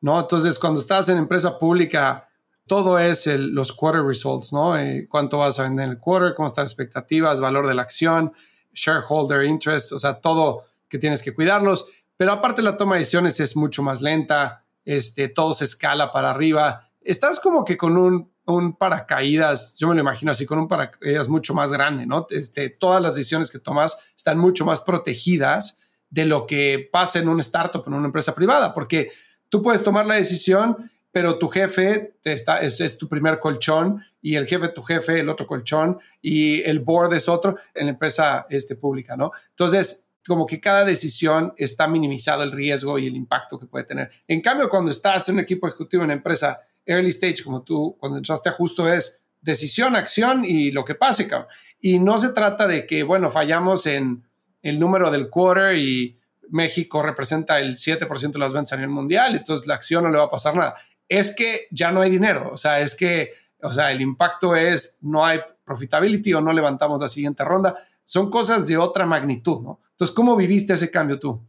¿no? 0.00 0.20
Entonces, 0.20 0.58
cuando 0.58 0.80
estás 0.80 1.08
en 1.08 1.18
empresa 1.18 1.58
pública, 1.58 2.28
todo 2.66 2.98
es 2.98 3.26
los 3.26 3.72
quarter 3.72 4.02
results, 4.02 4.52
¿no? 4.52 4.78
Eh, 4.78 5.06
cuánto 5.08 5.38
vas 5.38 5.58
a 5.58 5.64
vender 5.64 5.86
en 5.86 5.90
el 5.92 5.98
quarter, 5.98 6.34
cómo 6.34 6.48
están 6.48 6.64
las 6.64 6.72
expectativas, 6.72 7.40
valor 7.40 7.66
de 7.66 7.74
la 7.74 7.82
acción, 7.82 8.32
shareholder 8.72 9.44
interest, 9.44 9.92
o 9.92 9.98
sea, 9.98 10.20
todo 10.20 10.64
que 10.88 10.98
tienes 10.98 11.22
que 11.22 11.34
cuidarlos. 11.34 11.86
Pero 12.16 12.32
aparte 12.32 12.62
la 12.62 12.76
toma 12.76 12.94
de 12.94 13.00
decisiones 13.00 13.40
es 13.40 13.56
mucho 13.56 13.82
más 13.82 14.02
lenta, 14.02 14.59
este, 14.84 15.28
todo 15.28 15.54
se 15.54 15.64
escala 15.64 16.12
para 16.12 16.30
arriba. 16.30 16.90
Estás 17.00 17.40
como 17.40 17.64
que 17.64 17.76
con 17.76 17.96
un, 17.96 18.32
un 18.46 18.76
paracaídas, 18.76 19.76
yo 19.78 19.88
me 19.88 19.94
lo 19.94 20.00
imagino 20.00 20.30
así, 20.30 20.46
con 20.46 20.58
un 20.58 20.68
paracaídas 20.68 21.28
mucho 21.28 21.54
más 21.54 21.72
grande, 21.72 22.06
¿no? 22.06 22.26
Este, 22.30 22.70
todas 22.70 23.02
las 23.02 23.14
decisiones 23.14 23.50
que 23.50 23.58
tomas 23.58 23.98
están 24.16 24.38
mucho 24.38 24.64
más 24.64 24.80
protegidas 24.80 25.80
de 26.08 26.26
lo 26.26 26.46
que 26.46 26.88
pasa 26.92 27.18
en 27.18 27.28
un 27.28 27.40
startup, 27.40 27.84
en 27.86 27.94
una 27.94 28.06
empresa 28.06 28.34
privada, 28.34 28.74
porque 28.74 29.10
tú 29.48 29.62
puedes 29.62 29.82
tomar 29.82 30.06
la 30.06 30.14
decisión, 30.14 30.90
pero 31.12 31.38
tu 31.38 31.48
jefe 31.48 32.16
te 32.22 32.32
está, 32.32 32.58
es, 32.58 32.80
es, 32.80 32.98
tu 32.98 33.08
primer 33.08 33.40
colchón 33.40 34.04
y 34.20 34.36
el 34.36 34.46
jefe 34.46 34.68
tu 34.68 34.82
jefe, 34.82 35.20
el 35.20 35.28
otro 35.28 35.46
colchón 35.46 35.98
y 36.20 36.60
el 36.62 36.80
board 36.80 37.14
es 37.14 37.28
otro 37.28 37.56
en 37.74 37.86
la 37.86 37.92
empresa 37.92 38.46
este, 38.50 38.76
pública, 38.76 39.16
¿no? 39.16 39.32
Entonces, 39.50 40.09
como 40.26 40.46
que 40.46 40.60
cada 40.60 40.84
decisión 40.84 41.54
está 41.56 41.86
minimizado 41.86 42.42
el 42.42 42.52
riesgo 42.52 42.98
y 42.98 43.06
el 43.06 43.16
impacto 43.16 43.58
que 43.58 43.66
puede 43.66 43.84
tener. 43.84 44.10
En 44.28 44.40
cambio, 44.40 44.68
cuando 44.68 44.90
estás 44.90 45.28
en 45.28 45.36
un 45.36 45.40
equipo 45.40 45.66
ejecutivo 45.66 46.02
en 46.02 46.06
una 46.06 46.14
empresa 46.14 46.60
early 46.84 47.08
stage, 47.08 47.42
como 47.44 47.62
tú, 47.62 47.96
cuando 47.98 48.18
entraste 48.18 48.48
a 48.48 48.52
justo 48.52 48.92
es 48.92 49.26
decisión, 49.40 49.96
acción 49.96 50.44
y 50.44 50.70
lo 50.70 50.84
que 50.84 50.94
pase, 50.94 51.26
cabrón. 51.26 51.48
Y 51.80 51.98
no 51.98 52.18
se 52.18 52.30
trata 52.30 52.66
de 52.66 52.86
que, 52.86 53.02
bueno, 53.02 53.30
fallamos 53.30 53.86
en 53.86 54.24
el 54.62 54.78
número 54.78 55.10
del 55.10 55.30
quarter 55.30 55.76
y 55.76 56.18
México 56.50 57.02
representa 57.02 57.58
el 57.60 57.76
7% 57.76 58.32
de 58.32 58.38
las 58.38 58.52
ventas 58.52 58.72
a 58.72 58.76
nivel 58.76 58.90
mundial, 58.90 59.36
entonces 59.36 59.66
la 59.66 59.74
acción 59.74 60.04
no 60.04 60.10
le 60.10 60.18
va 60.18 60.24
a 60.24 60.30
pasar 60.30 60.54
nada. 60.56 60.74
Es 61.08 61.34
que 61.34 61.66
ya 61.70 61.90
no 61.90 62.02
hay 62.02 62.10
dinero, 62.10 62.50
o 62.52 62.56
sea, 62.56 62.80
es 62.80 62.94
que, 62.94 63.30
o 63.62 63.72
sea, 63.72 63.90
el 63.92 64.00
impacto 64.00 64.54
es 64.54 64.98
no 65.00 65.24
hay 65.24 65.40
profitability 65.64 66.34
o 66.34 66.40
no 66.40 66.52
levantamos 66.52 67.00
la 67.00 67.08
siguiente 67.08 67.44
ronda. 67.44 67.76
Son 68.04 68.30
cosas 68.30 68.66
de 68.66 68.76
otra 68.76 69.06
magnitud, 69.06 69.62
¿no? 69.62 69.80
Entonces, 70.00 70.16
¿cómo 70.16 70.34
viviste 70.34 70.72
ese 70.72 70.90
cambio 70.90 71.20
tú? 71.20 71.46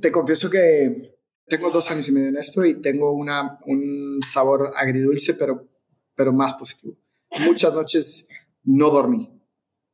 Te 0.00 0.10
confieso 0.10 0.48
que 0.48 1.18
tengo 1.46 1.70
dos 1.70 1.90
años 1.90 2.08
y 2.08 2.12
medio 2.12 2.28
en 2.28 2.38
esto 2.38 2.64
y 2.64 2.80
tengo 2.80 3.12
una, 3.12 3.58
un 3.66 4.20
sabor 4.22 4.72
agridulce, 4.74 5.34
pero, 5.34 5.68
pero 6.14 6.32
más 6.32 6.54
positivo. 6.54 6.96
Muchas 7.40 7.74
noches 7.74 8.26
no 8.62 8.88
dormí. 8.88 9.38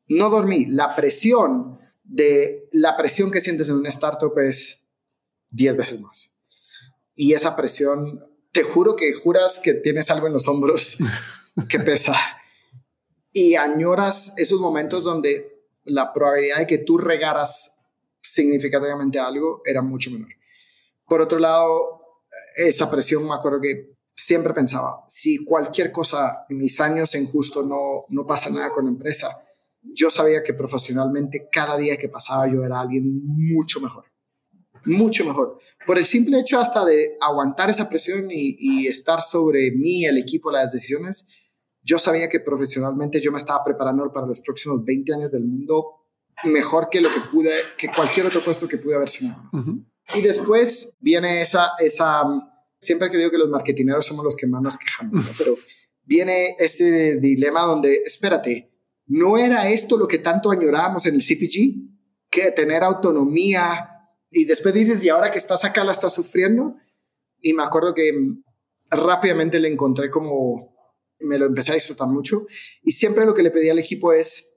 No 0.06 0.30
dormí. 0.30 0.66
La 0.66 0.94
presión 0.94 1.80
de 2.04 2.68
la 2.70 2.96
presión 2.96 3.32
que 3.32 3.40
sientes 3.40 3.68
en 3.68 3.74
un 3.74 3.86
startup 3.86 4.38
es 4.38 4.86
10 5.50 5.76
veces 5.76 6.00
más. 6.00 6.32
Y 7.16 7.32
esa 7.32 7.56
presión, 7.56 8.24
te 8.52 8.62
juro 8.62 8.94
que 8.94 9.14
juras 9.14 9.60
que 9.60 9.74
tienes 9.74 10.12
algo 10.12 10.28
en 10.28 10.32
los 10.34 10.46
hombros 10.46 10.96
que 11.68 11.80
pesa. 11.80 12.14
Y 13.32 13.56
añoras 13.56 14.32
esos 14.36 14.60
momentos 14.60 15.02
donde 15.02 15.66
la 15.82 16.12
probabilidad 16.12 16.58
de 16.58 16.68
que 16.68 16.78
tú 16.78 16.96
regaras 16.96 17.78
significativamente 18.20 19.18
algo 19.18 19.62
era 19.64 19.82
mucho 19.82 20.10
menor. 20.10 20.30
Por 21.06 21.20
otro 21.20 21.38
lado, 21.38 22.00
esa 22.56 22.90
presión, 22.90 23.26
me 23.26 23.34
acuerdo 23.34 23.60
que 23.60 23.94
siempre 24.14 24.54
pensaba, 24.54 25.04
si 25.08 25.44
cualquier 25.44 25.90
cosa 25.90 26.44
en 26.48 26.58
mis 26.58 26.80
años 26.80 27.14
en 27.14 27.26
justo 27.26 27.62
no, 27.62 28.04
no 28.08 28.26
pasa 28.26 28.50
nada 28.50 28.70
con 28.70 28.84
la 28.84 28.90
empresa, 28.90 29.42
yo 29.82 30.10
sabía 30.10 30.42
que 30.42 30.54
profesionalmente 30.54 31.48
cada 31.50 31.76
día 31.76 31.96
que 31.96 32.08
pasaba 32.08 32.46
yo 32.48 32.64
era 32.64 32.80
alguien 32.80 33.22
mucho 33.24 33.80
mejor, 33.80 34.04
mucho 34.84 35.24
mejor. 35.24 35.58
Por 35.86 35.98
el 35.98 36.04
simple 36.04 36.38
hecho 36.38 36.60
hasta 36.60 36.84
de 36.84 37.16
aguantar 37.20 37.70
esa 37.70 37.88
presión 37.88 38.28
y, 38.30 38.86
estar 38.86 39.22
sobre 39.22 39.70
mí, 39.72 40.04
el 40.04 40.18
equipo, 40.18 40.50
las 40.50 40.72
decisiones, 40.72 41.26
yo 41.82 41.98
sabía 41.98 42.28
que 42.28 42.40
profesionalmente 42.40 43.20
yo 43.20 43.32
me 43.32 43.38
estaba 43.38 43.64
preparando 43.64 44.12
para 44.12 44.26
los 44.26 44.40
próximos 44.40 44.84
20 44.84 45.14
años 45.14 45.30
del 45.32 45.44
mundo 45.44 45.99
mejor 46.44 46.88
que 46.90 47.00
lo 47.00 47.08
que 47.08 47.20
pude, 47.32 47.50
que 47.76 47.88
cualquier 47.88 48.26
otro 48.26 48.40
puesto 48.40 48.68
que 48.68 48.78
pude 48.78 48.94
haber 48.94 49.08
soñado. 49.08 49.50
Y 50.14 50.22
después 50.22 50.96
viene 51.00 51.40
esa, 51.40 51.72
esa, 51.78 52.22
siempre 52.80 53.10
que 53.10 53.16
digo 53.16 53.30
que 53.30 53.38
los 53.38 53.48
marketineros 53.48 54.06
somos 54.06 54.24
los 54.24 54.36
que 54.36 54.46
más 54.46 54.62
nos 54.62 54.76
quejamos, 54.76 55.24
pero 55.38 55.54
viene 56.04 56.56
ese 56.58 57.16
dilema 57.16 57.62
donde, 57.62 57.94
espérate, 58.04 58.70
¿No 59.12 59.36
era 59.36 59.68
esto 59.68 59.96
lo 59.96 60.06
que 60.06 60.18
tanto 60.18 60.52
añorábamos 60.52 61.04
en 61.06 61.16
el 61.16 61.20
CPG? 61.20 62.30
Que 62.30 62.52
tener 62.52 62.84
autonomía 62.84 63.90
y 64.30 64.44
después 64.44 64.72
dices, 64.72 65.02
¿y 65.02 65.08
ahora 65.08 65.32
que 65.32 65.40
estás 65.40 65.64
acá 65.64 65.82
la 65.82 65.90
estás 65.90 66.14
sufriendo? 66.14 66.76
Y 67.42 67.52
me 67.54 67.64
acuerdo 67.64 67.92
que 67.92 68.12
rápidamente 68.88 69.58
le 69.58 69.66
encontré 69.66 70.10
como, 70.10 70.76
me 71.18 71.38
lo 71.38 71.46
empecé 71.46 71.72
a 71.72 71.74
disfrutar 71.74 72.06
mucho 72.06 72.46
y 72.84 72.92
siempre 72.92 73.26
lo 73.26 73.34
que 73.34 73.42
le 73.42 73.50
pedí 73.50 73.68
al 73.68 73.80
equipo 73.80 74.12
es, 74.12 74.49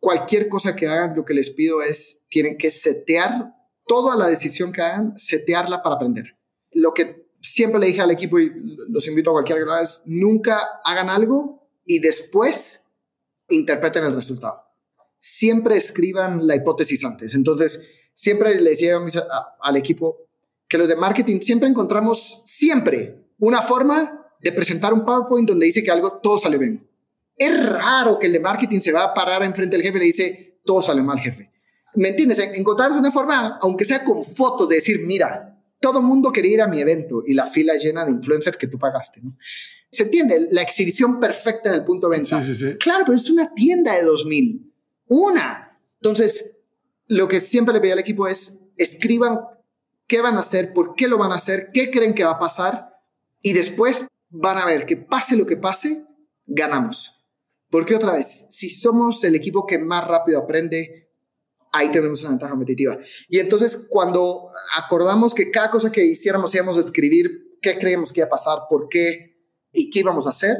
cualquier 0.00 0.48
cosa 0.48 0.76
que 0.76 0.86
hagan, 0.86 1.16
lo 1.16 1.24
que 1.24 1.34
les 1.34 1.50
pido 1.50 1.82
es, 1.82 2.24
tienen 2.28 2.56
que 2.56 2.70
setear 2.70 3.54
toda 3.86 4.16
la 4.16 4.26
decisión 4.26 4.72
que 4.72 4.82
hagan, 4.82 5.18
setearla 5.18 5.82
para 5.82 5.96
aprender. 5.96 6.36
Lo 6.72 6.92
que 6.92 7.28
siempre 7.40 7.80
le 7.80 7.86
dije 7.86 8.00
al 8.00 8.10
equipo 8.10 8.38
y 8.38 8.52
los 8.88 9.06
invito 9.08 9.30
a 9.30 9.34
cualquier 9.34 9.60
grado 9.60 9.82
es, 9.82 10.02
nunca 10.06 10.60
hagan 10.84 11.08
algo 11.08 11.68
y 11.84 11.98
después 11.98 12.86
interpreten 13.48 14.04
el 14.04 14.14
resultado. 14.14 14.62
Siempre 15.20 15.76
escriban 15.76 16.46
la 16.46 16.54
hipótesis 16.54 17.04
antes. 17.04 17.34
Entonces, 17.34 17.88
siempre 18.14 18.60
le 18.60 18.70
decía 18.70 18.98
al 19.60 19.76
equipo 19.76 20.28
que 20.68 20.78
los 20.78 20.88
de 20.88 20.96
marketing 20.96 21.40
siempre 21.40 21.68
encontramos 21.68 22.42
siempre 22.46 23.24
una 23.38 23.62
forma 23.62 24.26
de 24.40 24.52
presentar 24.52 24.92
un 24.92 25.04
PowerPoint 25.04 25.48
donde 25.48 25.66
dice 25.66 25.82
que 25.82 25.90
algo 25.90 26.18
todo 26.18 26.36
sale 26.36 26.58
bien. 26.58 26.86
Es 27.38 27.66
raro 27.66 28.18
que 28.18 28.26
el 28.26 28.32
de 28.32 28.40
marketing 28.40 28.80
se 28.80 28.92
va 28.92 29.04
a 29.04 29.14
parar 29.14 29.42
enfrente 29.44 29.76
del 29.76 29.86
jefe 29.86 29.96
y 29.96 30.00
le 30.00 30.06
dice 30.06 30.60
todo 30.64 30.82
sale 30.82 31.02
mal, 31.02 31.18
jefe. 31.18 31.50
¿Me 31.94 32.10
entiendes? 32.10 32.38
Encontramos 32.38 32.98
una 32.98 33.10
forma, 33.10 33.58
aunque 33.62 33.84
sea 33.84 34.04
con 34.04 34.22
fotos, 34.22 34.68
de 34.68 34.76
decir, 34.76 35.00
mira, 35.06 35.58
todo 35.80 36.02
mundo 36.02 36.30
quería 36.30 36.52
ir 36.52 36.62
a 36.62 36.68
mi 36.68 36.80
evento 36.80 37.22
y 37.26 37.32
la 37.32 37.46
fila 37.46 37.74
llena 37.76 38.04
de 38.04 38.10
influencers 38.10 38.58
que 38.58 38.66
tú 38.66 38.78
pagaste. 38.78 39.22
¿no? 39.22 39.36
¿Se 39.90 40.02
entiende? 40.02 40.48
La 40.50 40.62
exhibición 40.62 41.18
perfecta 41.18 41.70
en 41.70 41.76
el 41.76 41.84
punto 41.84 42.08
de 42.08 42.18
venta. 42.18 42.42
Sí, 42.42 42.54
sí, 42.54 42.66
sí. 42.66 42.76
Claro, 42.76 43.04
pero 43.06 43.16
es 43.16 43.30
una 43.30 43.54
tienda 43.54 43.94
de 43.94 44.02
2000. 44.02 44.72
Una. 45.06 45.80
Entonces, 45.94 46.56
lo 47.06 47.26
que 47.26 47.40
siempre 47.40 47.72
le 47.72 47.80
pedí 47.80 47.92
al 47.92 47.98
equipo 47.98 48.28
es 48.28 48.60
escriban 48.76 49.40
qué 50.06 50.20
van 50.20 50.36
a 50.36 50.40
hacer, 50.40 50.72
por 50.72 50.94
qué 50.94 51.08
lo 51.08 51.18
van 51.18 51.32
a 51.32 51.36
hacer, 51.36 51.70
qué 51.72 51.90
creen 51.90 52.14
que 52.14 52.24
va 52.24 52.32
a 52.32 52.38
pasar 52.38 52.90
y 53.40 53.52
después 53.54 54.06
van 54.28 54.58
a 54.58 54.66
ver 54.66 54.84
que 54.84 54.96
pase 54.96 55.36
lo 55.36 55.46
que 55.46 55.56
pase, 55.56 56.04
ganamos. 56.46 57.17
Porque 57.70 57.94
otra 57.94 58.12
vez, 58.12 58.46
si 58.48 58.70
somos 58.70 59.22
el 59.24 59.34
equipo 59.34 59.66
que 59.66 59.78
más 59.78 60.06
rápido 60.06 60.38
aprende, 60.38 61.10
ahí 61.72 61.90
tenemos 61.90 62.20
una 62.22 62.30
ventaja 62.30 62.52
competitiva. 62.52 62.98
Y 63.28 63.38
entonces 63.38 63.86
cuando 63.88 64.50
acordamos 64.76 65.34
que 65.34 65.50
cada 65.50 65.70
cosa 65.70 65.92
que 65.92 66.04
hiciéramos 66.04 66.54
íbamos 66.54 66.78
a 66.78 66.80
escribir 66.80 67.58
qué 67.60 67.78
creemos 67.78 68.12
que 68.12 68.20
iba 68.20 68.26
a 68.26 68.30
pasar, 68.30 68.60
por 68.70 68.88
qué, 68.88 69.28
¿Y 69.72 69.90
qué 69.90 70.00
íbamos 70.00 70.26
a 70.26 70.30
hacer? 70.30 70.56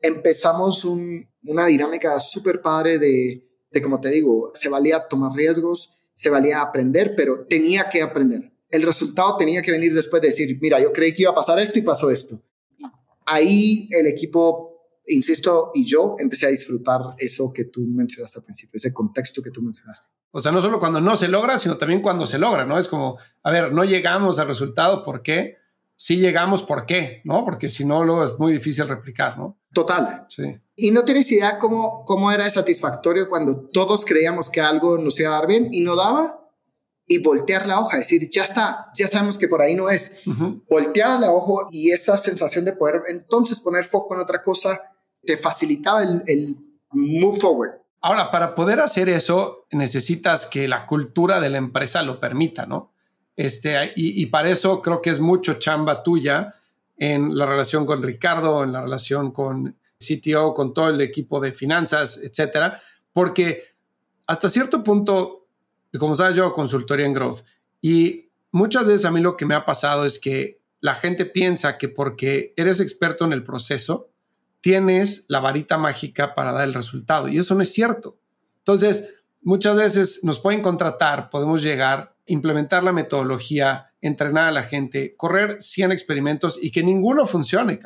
Empezamos 0.00 0.84
una 0.84 1.66
dinámica 1.66 2.18
súper 2.20 2.60
padre 2.60 2.98
de, 2.98 3.48
de, 3.70 3.82
como 3.82 4.00
te 4.00 4.10
digo, 4.10 4.52
se 4.54 4.68
valía 4.68 5.06
tomar 5.08 5.32
riesgos, 5.32 5.94
se 6.14 6.30
valía 6.30 6.60
aprender, 6.60 7.14
pero 7.16 7.46
tenía 7.46 7.88
que 7.88 8.02
aprender. 8.02 8.52
El 8.70 8.82
resultado 8.82 9.36
tenía 9.36 9.62
que 9.62 9.72
venir 9.72 9.94
después 9.94 10.20
de 10.22 10.28
decir, 10.28 10.58
mira, 10.60 10.80
yo 10.80 10.92
creí 10.92 11.14
que 11.14 11.22
iba 11.22 11.30
a 11.30 11.34
pasar 11.34 11.58
esto 11.58 11.78
y 11.78 11.82
pasó 11.82 12.10
esto. 12.10 12.42
Ahí 13.26 13.88
el 13.90 14.06
equipo, 14.06 14.71
insisto, 15.06 15.70
y 15.74 15.84
yo 15.84 16.16
empecé 16.18 16.46
a 16.46 16.50
disfrutar 16.50 17.00
eso 17.18 17.52
que 17.52 17.64
tú 17.64 17.80
mencionaste 17.80 18.38
al 18.38 18.44
principio, 18.44 18.78
ese 18.78 18.92
contexto 18.92 19.42
que 19.42 19.50
tú 19.50 19.62
mencionaste. 19.62 20.08
O 20.30 20.40
sea, 20.40 20.52
no 20.52 20.62
solo 20.62 20.78
cuando 20.78 21.00
no 21.00 21.16
se 21.16 21.28
logra, 21.28 21.58
sino 21.58 21.76
también 21.76 22.00
cuando 22.00 22.26
se 22.26 22.38
logra, 22.38 22.64
¿no? 22.64 22.78
Es 22.78 22.88
como, 22.88 23.18
a 23.42 23.50
ver, 23.50 23.72
no 23.72 23.84
llegamos 23.84 24.38
al 24.38 24.48
resultado, 24.48 25.04
¿por 25.04 25.22
qué? 25.22 25.56
si 26.02 26.16
llegamos, 26.16 26.64
¿por 26.64 26.84
qué? 26.84 27.20
¿No? 27.24 27.44
Porque 27.44 27.68
si 27.68 27.84
no, 27.84 28.02
luego 28.02 28.24
es 28.24 28.36
muy 28.36 28.54
difícil 28.54 28.88
replicar, 28.88 29.38
¿no? 29.38 29.60
Total. 29.72 30.26
Sí. 30.28 30.42
Y 30.74 30.90
no 30.90 31.04
tienes 31.04 31.30
idea 31.30 31.60
cómo, 31.60 32.04
cómo 32.04 32.32
era 32.32 32.50
satisfactorio 32.50 33.28
cuando 33.28 33.68
todos 33.68 34.04
creíamos 34.04 34.50
que 34.50 34.60
algo 34.60 34.98
nos 34.98 35.20
iba 35.20 35.28
a 35.28 35.38
dar 35.38 35.46
bien 35.46 35.68
y 35.70 35.80
no 35.80 35.94
daba. 35.94 36.40
y 37.06 37.18
voltear 37.18 37.66
la 37.66 37.78
hoja, 37.78 37.98
decir, 37.98 38.28
ya 38.30 38.42
está, 38.42 38.86
ya 38.96 39.06
sabemos 39.06 39.38
que 39.38 39.46
por 39.46 39.60
ahí 39.62 39.76
no 39.76 39.90
es. 39.90 40.22
Voltear 40.68 41.20
la 41.20 41.30
hoja 41.30 41.68
y 41.70 41.92
esa 41.92 42.16
sensación 42.16 42.64
de 42.64 42.72
poder 42.72 43.02
entonces 43.06 43.60
poner 43.60 43.84
foco 43.84 44.14
en 44.14 44.22
otra 44.22 44.42
cosa 44.42 44.80
te 45.24 45.36
facilitaba 45.36 46.02
el, 46.02 46.22
el 46.26 46.56
move 46.90 47.40
forward. 47.40 47.72
Ahora, 48.00 48.30
para 48.30 48.54
poder 48.54 48.80
hacer 48.80 49.08
eso, 49.08 49.66
necesitas 49.70 50.46
que 50.46 50.66
la 50.66 50.86
cultura 50.86 51.40
de 51.40 51.50
la 51.50 51.58
empresa 51.58 52.02
lo 52.02 52.18
permita, 52.18 52.66
¿no? 52.66 52.92
Este, 53.36 53.92
y, 53.96 54.20
y 54.20 54.26
para 54.26 54.50
eso 54.50 54.82
creo 54.82 55.00
que 55.00 55.10
es 55.10 55.20
mucho 55.20 55.54
chamba 55.54 56.02
tuya 56.02 56.54
en 56.96 57.36
la 57.36 57.46
relación 57.46 57.86
con 57.86 58.02
Ricardo, 58.02 58.62
en 58.62 58.72
la 58.72 58.82
relación 58.82 59.30
con 59.32 59.76
CTO, 59.98 60.52
con 60.52 60.74
todo 60.74 60.90
el 60.90 61.00
equipo 61.00 61.40
de 61.40 61.52
finanzas, 61.52 62.20
etcétera, 62.22 62.80
porque 63.12 63.64
hasta 64.26 64.48
cierto 64.48 64.82
punto, 64.82 65.46
como 65.98 66.16
sabes, 66.16 66.36
yo 66.36 66.52
consultoría 66.52 67.06
en 67.06 67.14
growth 67.14 67.40
y 67.80 68.30
muchas 68.50 68.84
veces 68.86 69.04
a 69.04 69.10
mí 69.10 69.20
lo 69.20 69.36
que 69.36 69.46
me 69.46 69.54
ha 69.54 69.64
pasado 69.64 70.04
es 70.04 70.18
que 70.18 70.60
la 70.80 70.94
gente 70.94 71.24
piensa 71.24 71.78
que 71.78 71.88
porque 71.88 72.52
eres 72.56 72.80
experto 72.80 73.24
en 73.24 73.32
el 73.32 73.44
proceso, 73.44 74.10
tienes 74.62 75.26
la 75.28 75.40
varita 75.40 75.76
mágica 75.76 76.32
para 76.32 76.52
dar 76.52 76.64
el 76.64 76.72
resultado 76.72 77.28
y 77.28 77.36
eso 77.36 77.54
no 77.54 77.62
es 77.62 77.72
cierto. 77.72 78.18
Entonces, 78.58 79.12
muchas 79.42 79.76
veces 79.76 80.24
nos 80.24 80.40
pueden 80.40 80.62
contratar, 80.62 81.28
podemos 81.28 81.62
llegar, 81.62 82.16
implementar 82.24 82.82
la 82.82 82.92
metodología, 82.92 83.92
entrenar 84.00 84.48
a 84.48 84.52
la 84.52 84.62
gente, 84.62 85.14
correr 85.16 85.60
100 85.60 85.92
experimentos 85.92 86.58
y 86.62 86.70
que 86.70 86.82
ninguno 86.82 87.26
funcione, 87.26 87.78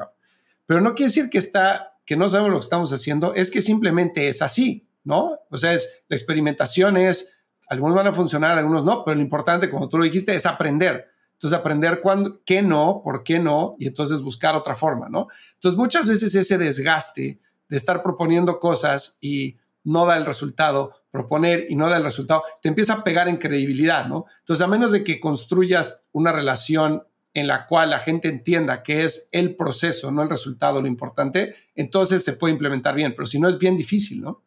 pero 0.66 0.80
no 0.80 0.94
quiere 0.94 1.08
decir 1.08 1.30
que 1.30 1.38
está 1.38 1.94
que 2.06 2.16
no 2.16 2.28
sabemos 2.28 2.52
lo 2.52 2.58
que 2.58 2.64
estamos 2.64 2.92
haciendo, 2.92 3.34
es 3.34 3.50
que 3.50 3.60
simplemente 3.60 4.28
es 4.28 4.40
así, 4.40 4.88
¿no? 5.02 5.40
O 5.50 5.58
sea, 5.58 5.72
es, 5.72 6.04
la 6.08 6.16
experimentación 6.16 6.96
es, 6.96 7.42
algunos 7.68 7.96
van 7.96 8.06
a 8.06 8.12
funcionar, 8.12 8.56
algunos 8.56 8.84
no, 8.84 9.04
pero 9.04 9.16
lo 9.16 9.20
importante, 9.20 9.68
como 9.68 9.88
tú 9.88 9.98
lo 9.98 10.04
dijiste, 10.04 10.32
es 10.32 10.46
aprender. 10.46 11.08
Entonces, 11.36 11.58
aprender 11.58 12.00
cuándo, 12.00 12.40
qué 12.44 12.62
no, 12.62 13.02
por 13.04 13.22
qué 13.22 13.38
no, 13.38 13.76
y 13.78 13.86
entonces 13.86 14.22
buscar 14.22 14.56
otra 14.56 14.74
forma, 14.74 15.08
¿no? 15.10 15.28
Entonces, 15.54 15.76
muchas 15.76 16.08
veces 16.08 16.34
ese 16.34 16.56
desgaste 16.56 17.40
de 17.68 17.76
estar 17.76 18.02
proponiendo 18.02 18.58
cosas 18.58 19.18
y 19.20 19.58
no 19.84 20.06
da 20.06 20.16
el 20.16 20.24
resultado, 20.24 20.94
proponer 21.10 21.66
y 21.68 21.76
no 21.76 21.90
da 21.90 21.98
el 21.98 22.04
resultado, 22.04 22.42
te 22.62 22.68
empieza 22.68 22.94
a 22.94 23.04
pegar 23.04 23.28
en 23.28 23.36
credibilidad, 23.36 24.06
¿no? 24.06 24.24
Entonces, 24.40 24.64
a 24.64 24.68
menos 24.68 24.92
de 24.92 25.04
que 25.04 25.20
construyas 25.20 26.04
una 26.12 26.32
relación 26.32 27.02
en 27.34 27.46
la 27.46 27.66
cual 27.66 27.90
la 27.90 27.98
gente 27.98 28.28
entienda 28.28 28.82
que 28.82 29.04
es 29.04 29.28
el 29.30 29.56
proceso, 29.56 30.10
no 30.10 30.22
el 30.22 30.30
resultado 30.30 30.80
lo 30.80 30.88
importante, 30.88 31.54
entonces 31.74 32.24
se 32.24 32.32
puede 32.32 32.54
implementar 32.54 32.94
bien, 32.94 33.12
pero 33.14 33.26
si 33.26 33.38
no 33.38 33.46
es 33.46 33.58
bien 33.58 33.76
difícil, 33.76 34.22
¿no? 34.22 34.42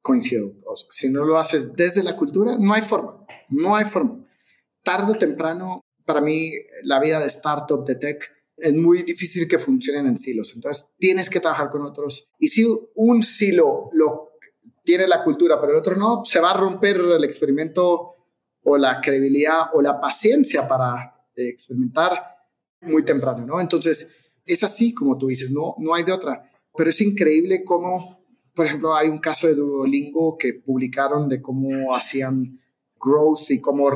Coincido. 0.00 0.52
si 0.90 1.10
no 1.10 1.24
lo 1.24 1.36
haces 1.38 1.74
desde 1.74 2.04
la 2.04 2.14
cultura, 2.14 2.56
no 2.56 2.72
hay 2.72 2.82
forma, 2.82 3.26
no 3.48 3.74
hay 3.74 3.84
forma. 3.84 4.24
Tarde 4.82 5.12
o 5.12 5.14
temprano, 5.16 5.84
para 6.10 6.20
mí, 6.20 6.52
la 6.82 6.98
vida 6.98 7.20
de 7.20 7.28
startup, 7.28 7.84
de 7.84 7.94
tech, 7.94 8.28
es 8.56 8.74
muy 8.74 9.04
difícil 9.04 9.46
que 9.46 9.60
funcionen 9.60 10.08
en 10.08 10.18
silos. 10.18 10.52
Entonces, 10.56 10.86
tienes 10.98 11.30
que 11.30 11.38
trabajar 11.38 11.70
con 11.70 11.82
otros. 11.82 12.32
Y 12.40 12.48
si 12.48 12.66
un 12.96 13.22
silo 13.22 13.90
lo 13.92 14.32
tiene 14.82 15.06
la 15.06 15.22
cultura, 15.22 15.60
pero 15.60 15.72
el 15.72 15.78
otro 15.78 15.94
no, 15.94 16.24
se 16.24 16.40
va 16.40 16.50
a 16.50 16.56
romper 16.56 16.96
el 16.96 17.22
experimento 17.22 18.16
o 18.64 18.76
la 18.76 19.00
credibilidad 19.00 19.68
o 19.72 19.80
la 19.80 20.00
paciencia 20.00 20.66
para 20.66 21.14
experimentar 21.36 22.20
muy 22.80 23.04
temprano, 23.04 23.46
¿no? 23.46 23.60
Entonces, 23.60 24.12
es 24.44 24.64
así 24.64 24.92
como 24.92 25.16
tú 25.16 25.28
dices, 25.28 25.48
no, 25.48 25.76
no 25.78 25.94
hay 25.94 26.02
de 26.02 26.10
otra. 26.12 26.42
Pero 26.76 26.90
es 26.90 27.00
increíble 27.00 27.62
cómo, 27.62 28.24
por 28.52 28.66
ejemplo, 28.66 28.96
hay 28.96 29.08
un 29.08 29.18
caso 29.18 29.46
de 29.46 29.54
Duolingo 29.54 30.36
que 30.36 30.54
publicaron 30.54 31.28
de 31.28 31.40
cómo 31.40 31.94
hacían 31.94 32.60
growth 33.00 33.50
y 33.50 33.60
cómo 33.60 33.90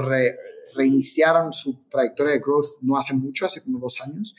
reiniciaron 0.74 1.52
su 1.52 1.88
trayectoria 1.88 2.34
de 2.34 2.40
growth 2.40 2.80
no 2.82 2.96
hace 2.96 3.14
mucho, 3.14 3.46
hace 3.46 3.62
como 3.62 3.78
dos 3.78 4.00
años. 4.00 4.34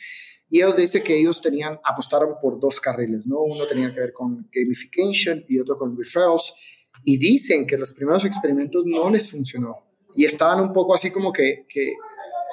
Y 0.49 0.59
ellos 0.59 0.75
dicen 0.75 1.03
que 1.03 1.19
ellos 1.19 1.41
tenían, 1.41 1.79
apostaron 1.83 2.35
por 2.41 2.59
dos 2.59 2.79
carriles, 2.79 3.25
¿no? 3.25 3.41
Uno 3.41 3.65
tenía 3.65 3.93
que 3.93 3.99
ver 3.99 4.13
con 4.13 4.47
gamification 4.51 5.43
y 5.47 5.59
otro 5.59 5.77
con 5.77 5.97
referrals. 5.97 6.53
Y 7.03 7.17
dicen 7.17 7.65
que 7.65 7.77
los 7.77 7.93
primeros 7.93 8.25
experimentos 8.25 8.83
no 8.85 9.09
les 9.09 9.29
funcionó. 9.29 9.83
Y 10.15 10.25
estaban 10.25 10.61
un 10.61 10.71
poco 10.71 10.95
así 10.95 11.11
como 11.11 11.33
que, 11.33 11.65
que 11.67 11.93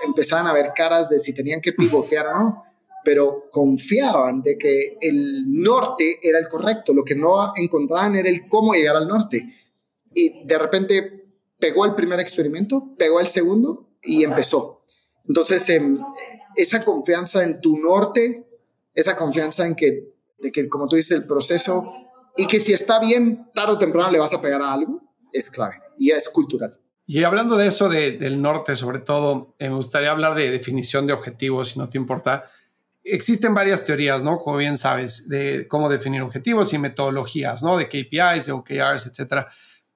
empezaban 0.04 0.46
a 0.46 0.52
ver 0.52 0.72
caras 0.74 1.08
de 1.10 1.20
si 1.20 1.32
tenían 1.34 1.60
que 1.60 1.72
pivotear 1.72 2.26
o 2.26 2.38
no, 2.38 2.64
pero 3.04 3.48
confiaban 3.50 4.42
de 4.42 4.56
que 4.56 4.96
el 5.00 5.44
norte 5.46 6.18
era 6.22 6.38
el 6.38 6.48
correcto, 6.48 6.92
lo 6.92 7.04
que 7.04 7.14
no 7.14 7.52
encontraban 7.56 8.16
era 8.16 8.28
el 8.28 8.48
cómo 8.48 8.74
llegar 8.74 8.96
al 8.96 9.08
norte. 9.08 9.54
Y 10.14 10.44
de 10.44 10.58
repente 10.58 11.21
pegó 11.62 11.84
el 11.84 11.94
primer 11.94 12.18
experimento, 12.18 12.92
pegó 12.98 13.20
el 13.20 13.28
segundo 13.28 13.88
y 14.02 14.24
empezó. 14.24 14.84
Entonces, 15.28 15.68
em, 15.68 15.96
esa 16.56 16.84
confianza 16.84 17.44
en 17.44 17.60
tu 17.60 17.78
norte, 17.78 18.44
esa 18.92 19.14
confianza 19.14 19.64
en 19.64 19.76
que, 19.76 20.12
de 20.40 20.50
que, 20.50 20.68
como 20.68 20.88
tú 20.88 20.96
dices, 20.96 21.12
el 21.12 21.24
proceso 21.24 21.84
y 22.36 22.46
que 22.48 22.58
si 22.58 22.72
está 22.72 22.98
bien, 22.98 23.48
tarde 23.54 23.74
o 23.74 23.78
temprano 23.78 24.10
le 24.10 24.18
vas 24.18 24.34
a 24.34 24.42
pegar 24.42 24.60
a 24.60 24.72
algo, 24.72 25.00
es 25.32 25.50
clave 25.52 25.80
y 25.96 26.10
es 26.10 26.28
cultural. 26.28 26.76
Y 27.06 27.22
hablando 27.22 27.56
de 27.56 27.68
eso 27.68 27.88
del 27.88 28.42
norte, 28.42 28.74
sobre 28.74 28.98
todo, 28.98 29.54
eh, 29.60 29.68
me 29.68 29.76
gustaría 29.76 30.10
hablar 30.10 30.34
de 30.34 30.50
definición 30.50 31.06
de 31.06 31.12
objetivos, 31.12 31.68
si 31.68 31.78
no 31.78 31.88
te 31.88 31.96
importa. 31.96 32.50
Existen 33.04 33.54
varias 33.54 33.84
teorías, 33.84 34.24
¿no? 34.24 34.38
Como 34.38 34.56
bien 34.56 34.76
sabes, 34.76 35.28
de 35.28 35.68
cómo 35.68 35.88
definir 35.88 36.22
objetivos 36.22 36.72
y 36.72 36.78
metodologías, 36.78 37.62
¿no? 37.62 37.76
De 37.76 37.86
KPIs, 37.86 38.46
de 38.46 38.52
OKRs, 38.52 39.06
etcétera. 39.06 39.48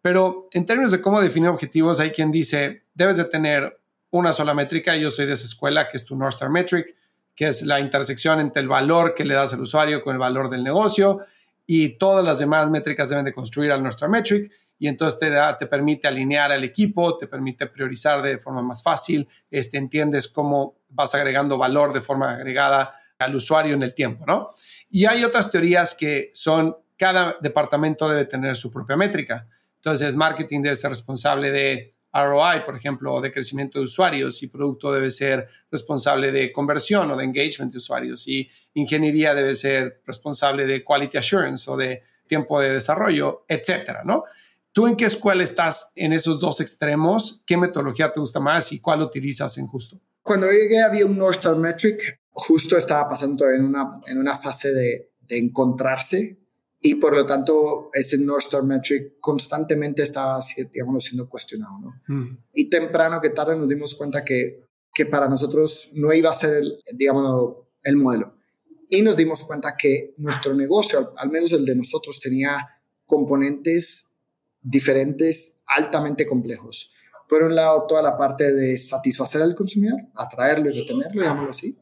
Pero 0.06 0.46
en 0.52 0.64
términos 0.64 0.92
de 0.92 1.00
cómo 1.00 1.20
definir 1.20 1.48
objetivos, 1.48 1.98
hay 1.98 2.12
quien 2.12 2.30
dice, 2.30 2.84
debes 2.94 3.16
de 3.16 3.24
tener 3.24 3.76
una 4.10 4.32
sola 4.32 4.54
métrica. 4.54 4.94
Yo 4.94 5.10
soy 5.10 5.26
de 5.26 5.32
esa 5.32 5.46
escuela, 5.46 5.88
que 5.88 5.96
es 5.96 6.04
tu 6.04 6.14
North 6.14 6.34
Star 6.34 6.48
Metric, 6.48 6.94
que 7.34 7.48
es 7.48 7.62
la 7.62 7.80
intersección 7.80 8.38
entre 8.38 8.62
el 8.62 8.68
valor 8.68 9.16
que 9.16 9.24
le 9.24 9.34
das 9.34 9.52
al 9.54 9.62
usuario 9.62 10.04
con 10.04 10.12
el 10.12 10.20
valor 10.20 10.48
del 10.48 10.62
negocio 10.62 11.18
y 11.66 11.98
todas 11.98 12.24
las 12.24 12.38
demás 12.38 12.70
métricas 12.70 13.08
deben 13.08 13.24
de 13.24 13.32
construir 13.32 13.72
al 13.72 13.82
North 13.82 13.94
Star 13.94 14.08
Metric 14.08 14.52
y 14.78 14.86
entonces 14.86 15.18
te, 15.18 15.28
da, 15.28 15.56
te 15.56 15.66
permite 15.66 16.06
alinear 16.06 16.52
al 16.52 16.62
equipo, 16.62 17.18
te 17.18 17.26
permite 17.26 17.66
priorizar 17.66 18.22
de 18.22 18.38
forma 18.38 18.62
más 18.62 18.84
fácil, 18.84 19.28
este, 19.50 19.76
entiendes 19.76 20.28
cómo 20.28 20.76
vas 20.88 21.16
agregando 21.16 21.58
valor 21.58 21.92
de 21.92 22.00
forma 22.00 22.34
agregada 22.34 22.94
al 23.18 23.34
usuario 23.34 23.74
en 23.74 23.82
el 23.82 23.92
tiempo, 23.92 24.24
¿no? 24.24 24.46
Y 24.88 25.06
hay 25.06 25.24
otras 25.24 25.50
teorías 25.50 25.96
que 25.96 26.30
son, 26.32 26.76
cada 26.96 27.38
departamento 27.40 28.08
debe 28.08 28.26
tener 28.26 28.54
su 28.54 28.70
propia 28.70 28.96
métrica. 28.96 29.48
Entonces, 29.86 30.16
marketing 30.16 30.62
debe 30.62 30.74
ser 30.74 30.90
responsable 30.90 31.52
de 31.52 31.92
ROI, 32.12 32.64
por 32.66 32.74
ejemplo, 32.74 33.14
o 33.14 33.20
de 33.20 33.30
crecimiento 33.30 33.78
de 33.78 33.84
usuarios, 33.84 34.42
y 34.42 34.48
producto 34.48 34.90
debe 34.90 35.12
ser 35.12 35.46
responsable 35.70 36.32
de 36.32 36.50
conversión 36.50 37.08
o 37.12 37.16
de 37.16 37.22
engagement 37.22 37.70
de 37.70 37.78
usuarios, 37.78 38.26
y 38.26 38.48
ingeniería 38.74 39.32
debe 39.32 39.54
ser 39.54 40.02
responsable 40.04 40.66
de 40.66 40.82
quality 40.82 41.18
assurance 41.18 41.70
o 41.70 41.76
de 41.76 42.02
tiempo 42.26 42.60
de 42.60 42.72
desarrollo, 42.72 43.44
etcétera, 43.46 44.02
¿no? 44.04 44.24
¿Tú 44.72 44.88
en 44.88 44.96
qué 44.96 45.04
escuela 45.04 45.44
estás 45.44 45.92
en 45.94 46.12
esos 46.12 46.40
dos 46.40 46.60
extremos? 46.60 47.44
¿Qué 47.46 47.56
metodología 47.56 48.12
te 48.12 48.18
gusta 48.18 48.40
más 48.40 48.72
y 48.72 48.80
cuál 48.80 49.02
utilizas 49.02 49.56
en 49.56 49.68
justo? 49.68 50.00
Cuando 50.20 50.50
llegué 50.50 50.82
había 50.82 51.06
un 51.06 51.16
North 51.16 51.36
Star 51.36 51.54
Metric, 51.54 52.22
justo 52.32 52.76
estaba 52.76 53.08
pasando 53.08 53.48
en 53.48 53.64
una, 53.64 54.00
en 54.08 54.18
una 54.18 54.34
fase 54.36 54.72
de, 54.72 55.12
de 55.20 55.38
encontrarse 55.38 56.40
y 56.80 56.96
por 56.96 57.14
lo 57.14 57.24
tanto 57.24 57.90
ese 57.92 58.18
North 58.18 58.44
Star 58.44 58.62
Metric 58.62 59.14
constantemente 59.20 60.02
estaba, 60.02 60.40
digamos, 60.72 61.04
siendo 61.04 61.28
cuestionado. 61.28 61.78
¿no? 61.80 62.38
Y 62.52 62.68
temprano 62.68 63.20
que 63.20 63.30
tarde 63.30 63.56
nos 63.56 63.68
dimos 63.68 63.94
cuenta 63.94 64.24
que, 64.24 64.64
que 64.92 65.06
para 65.06 65.28
nosotros 65.28 65.90
no 65.94 66.12
iba 66.12 66.30
a 66.30 66.34
ser, 66.34 66.54
el, 66.58 66.78
digamos, 66.94 67.56
el 67.82 67.96
modelo. 67.96 68.34
Y 68.88 69.02
nos 69.02 69.16
dimos 69.16 69.42
cuenta 69.44 69.76
que 69.76 70.14
nuestro 70.18 70.54
negocio, 70.54 71.12
al 71.16 71.30
menos 71.30 71.52
el 71.52 71.64
de 71.64 71.74
nosotros, 71.74 72.20
tenía 72.20 72.68
componentes 73.04 74.14
diferentes, 74.62 75.56
altamente 75.66 76.26
complejos. 76.26 76.92
Por 77.28 77.42
un 77.42 77.56
lado, 77.56 77.86
toda 77.88 78.02
la 78.02 78.16
parte 78.16 78.52
de 78.52 78.76
satisfacer 78.76 79.42
al 79.42 79.54
consumidor, 79.54 80.00
atraerlo 80.14 80.70
y 80.70 80.80
retenerlo, 80.80 81.22
llamémoslo 81.22 81.50
así. 81.50 81.76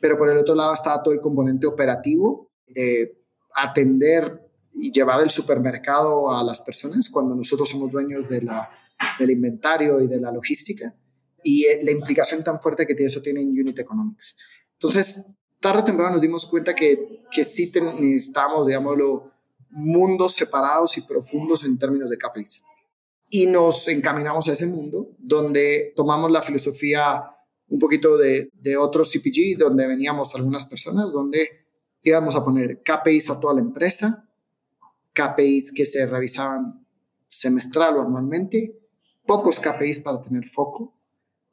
Pero 0.00 0.18
por 0.18 0.28
el 0.28 0.36
otro 0.36 0.54
lado 0.54 0.74
estaba 0.74 1.02
todo 1.02 1.14
el 1.14 1.20
componente 1.20 1.66
operativo 1.66 2.50
de 2.66 3.21
atender 3.54 4.48
y 4.72 4.90
llevar 4.90 5.20
el 5.22 5.30
supermercado 5.30 6.30
a 6.30 6.42
las 6.42 6.60
personas 6.60 7.08
cuando 7.10 7.34
nosotros 7.34 7.68
somos 7.68 7.90
dueños 7.92 8.28
de 8.28 8.42
la, 8.42 8.70
del 9.18 9.30
inventario 9.30 10.00
y 10.00 10.06
de 10.06 10.20
la 10.20 10.32
logística 10.32 10.94
y 11.42 11.64
eh, 11.66 11.80
la 11.82 11.90
implicación 11.90 12.42
tan 12.42 12.60
fuerte 12.60 12.86
que 12.86 13.04
eso 13.04 13.20
tiene 13.20 13.42
en 13.42 13.48
Unit 13.48 13.78
Economics. 13.78 14.36
Entonces, 14.74 15.26
tarde 15.60 15.80
o 15.80 15.84
temprano 15.84 16.12
nos 16.12 16.20
dimos 16.20 16.46
cuenta 16.46 16.74
que, 16.74 17.24
que 17.30 17.44
sí 17.44 17.70
necesitamos, 17.98 18.66
digámoslo, 18.66 19.30
mundos 19.70 20.34
separados 20.34 20.96
y 20.98 21.02
profundos 21.02 21.64
en 21.64 21.78
términos 21.78 22.10
de 22.10 22.18
KPIs. 22.18 22.62
Y 23.30 23.46
nos 23.46 23.88
encaminamos 23.88 24.48
a 24.48 24.52
ese 24.52 24.66
mundo 24.66 25.10
donde 25.18 25.92
tomamos 25.96 26.30
la 26.30 26.42
filosofía 26.42 27.24
un 27.68 27.78
poquito 27.78 28.18
de, 28.18 28.50
de 28.52 28.76
otro 28.76 29.02
CPG, 29.02 29.56
donde 29.58 29.86
veníamos 29.86 30.34
algunas 30.34 30.66
personas, 30.66 31.10
donde 31.10 31.61
íbamos 32.02 32.34
a 32.36 32.44
poner 32.44 32.82
KPIs 32.82 33.30
a 33.30 33.40
toda 33.40 33.54
la 33.54 33.60
empresa, 33.60 34.28
KPIs 35.12 35.72
que 35.72 35.84
se 35.84 36.06
revisaban 36.06 36.86
semestral 37.28 37.96
o 37.96 38.02
anualmente, 38.02 38.78
pocos 39.26 39.60
KPIs 39.60 40.00
para 40.00 40.20
tener 40.20 40.44
foco. 40.44 40.94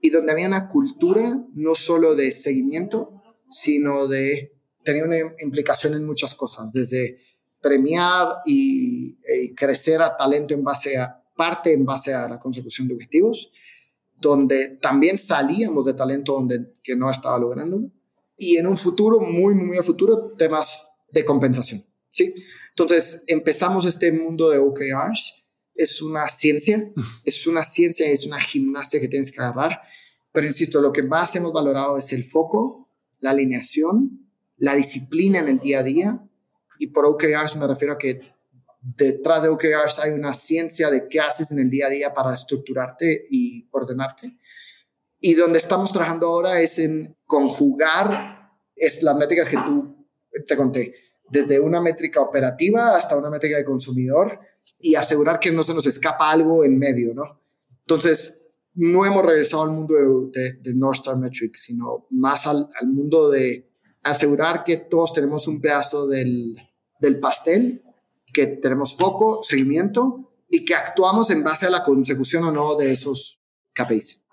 Y 0.01 0.09
donde 0.11 0.31
había 0.31 0.47
una 0.47 0.69
cultura 0.69 1.37
no 1.53 1.75
solo 1.75 2.15
de 2.15 2.31
seguimiento, 2.31 3.21
sino 3.51 4.07
de 4.07 4.53
tener 4.83 5.03
una 5.03 5.17
implicación 5.39 5.93
en 5.93 6.05
muchas 6.05 6.35
cosas, 6.35 6.71
desde 6.71 7.19
premiar 7.61 8.37
y, 8.45 9.17
y 9.27 9.53
crecer 9.53 10.01
a 10.01 10.15
talento 10.15 10.53
en 10.53 10.63
base 10.63 10.97
a 10.97 11.21
parte 11.35 11.71
en 11.71 11.85
base 11.85 12.13
a 12.13 12.27
la 12.27 12.39
consecución 12.39 12.87
de 12.87 12.95
objetivos, 12.95 13.51
donde 14.19 14.77
también 14.81 15.17
salíamos 15.17 15.85
de 15.85 15.93
talento 15.93 16.33
donde 16.33 16.73
que 16.83 16.97
no 16.97 17.09
estaba 17.09 17.39
lográndolo 17.39 17.89
y 18.39 18.57
en 18.57 18.67
un 18.67 18.77
futuro 18.77 19.19
muy 19.19 19.53
muy 19.53 19.77
a 19.77 19.83
futuro 19.83 20.33
temas 20.37 20.87
de 21.11 21.25
compensación, 21.25 21.85
¿sí? 22.09 22.33
Entonces 22.69 23.23
empezamos 23.27 23.85
este 23.85 24.11
mundo 24.11 24.49
de 24.49 24.57
OKRs 24.57 25.39
es 25.79 26.01
una 26.01 26.27
ciencia, 26.27 26.91
es 27.25 27.47
una 27.47 27.63
ciencia, 27.63 28.07
es 28.07 28.25
una 28.25 28.39
gimnasia 28.41 28.99
que 28.99 29.07
tienes 29.07 29.31
que 29.31 29.41
agarrar. 29.41 29.81
Pero 30.31 30.45
insisto, 30.45 30.81
lo 30.81 30.91
que 30.91 31.01
más 31.01 31.35
hemos 31.35 31.53
valorado 31.53 31.97
es 31.97 32.11
el 32.13 32.23
foco, 32.23 32.89
la 33.19 33.31
alineación, 33.31 34.29
la 34.57 34.75
disciplina 34.75 35.39
en 35.39 35.47
el 35.47 35.59
día 35.59 35.79
a 35.79 35.83
día. 35.83 36.29
Y 36.77 36.87
por 36.87 37.05
OKRs 37.05 37.55
me 37.55 37.67
refiero 37.67 37.93
a 37.93 37.97
que 37.97 38.21
detrás 38.81 39.43
de 39.43 39.49
OKRs 39.49 39.99
hay 39.99 40.11
una 40.11 40.33
ciencia 40.33 40.89
de 40.89 41.07
qué 41.07 41.19
haces 41.19 41.51
en 41.51 41.59
el 41.59 41.69
día 41.69 41.87
a 41.87 41.89
día 41.89 42.13
para 42.13 42.33
estructurarte 42.33 43.27
y 43.29 43.67
ordenarte. 43.71 44.37
Y 45.19 45.33
donde 45.33 45.59
estamos 45.59 45.91
trabajando 45.91 46.27
ahora 46.27 46.61
es 46.61 46.79
en 46.79 47.15
conjugar 47.25 48.39
es 48.75 49.03
las 49.03 49.15
métricas 49.17 49.49
que 49.49 49.57
tú 49.57 50.07
te 50.47 50.55
conté, 50.55 50.93
desde 51.29 51.59
una 51.59 51.81
métrica 51.81 52.21
operativa 52.21 52.95
hasta 52.95 53.17
una 53.17 53.29
métrica 53.29 53.57
de 53.57 53.65
consumidor 53.65 54.39
y 54.79 54.95
asegurar 54.95 55.39
que 55.39 55.51
no 55.51 55.63
se 55.63 55.73
nos 55.73 55.85
escapa 55.85 56.31
algo 56.31 56.63
en 56.63 56.77
medio, 56.77 57.13
¿no? 57.13 57.41
Entonces, 57.81 58.41
no 58.75 59.05
hemos 59.05 59.25
regresado 59.25 59.63
al 59.63 59.71
mundo 59.71 59.95
de, 60.31 60.53
de, 60.53 60.73
North 60.73 60.97
Star 60.97 61.17
Metrics, 61.17 61.63
sino 61.63 62.07
más 62.11 62.47
al, 62.47 62.69
al, 62.79 62.87
mundo 62.87 63.29
de 63.29 63.69
asegurar 64.03 64.63
que 64.63 64.77
todos 64.77 65.13
tenemos 65.13 65.47
un 65.47 65.59
pedazo 65.59 66.07
del, 66.07 66.55
del 66.99 67.19
pastel, 67.19 67.83
que 68.31 68.47
tenemos 68.47 68.95
foco, 68.95 69.41
seguimiento 69.43 70.31
y 70.49 70.63
que 70.63 70.75
actuamos 70.75 71.29
en 71.31 71.43
base 71.43 71.65
a 71.65 71.69
la 71.69 71.83
consecución 71.83 72.43
o 72.45 72.51
no 72.51 72.75
de 72.75 72.91
esos 72.91 73.41
KPIs. 73.73 74.25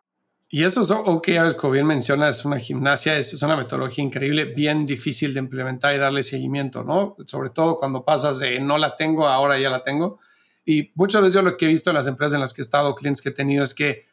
Y 0.48 0.62
eso 0.62 0.82
es 0.82 0.90
OKRs, 0.92 1.54
como 1.54 1.72
bien 1.72 1.86
menciona, 1.86 2.28
es 2.28 2.44
una 2.44 2.58
gimnasia, 2.58 3.16
es, 3.16 3.42
una 3.42 3.56
metodología 3.56 4.04
increíble, 4.04 4.44
bien 4.44 4.86
difícil 4.86 5.34
de 5.34 5.40
implementar 5.40 5.94
y 5.94 5.98
darle 5.98 6.22
seguimiento, 6.22 6.84
¿no? 6.84 7.16
Sobre 7.26 7.50
todo 7.50 7.76
cuando 7.76 8.04
pasas 8.04 8.38
de 8.38 8.60
no 8.60 8.78
la 8.78 8.94
tengo, 8.94 9.26
ahora 9.26 9.58
ya 9.58 9.70
la 9.70 9.82
tengo. 9.82 10.20
Y 10.64 10.92
muchas 10.94 11.22
veces 11.22 11.34
yo 11.34 11.42
lo 11.42 11.56
que 11.56 11.66
he 11.66 11.68
visto 11.68 11.90
en 11.90 11.94
las 11.94 12.06
empresas 12.06 12.34
en 12.34 12.40
las 12.40 12.54
que 12.54 12.62
he 12.62 12.64
estado, 12.64 12.94
clientes 12.94 13.22
que 13.22 13.30
he 13.30 13.32
tenido, 13.32 13.64
es 13.64 13.74
que 13.74 14.04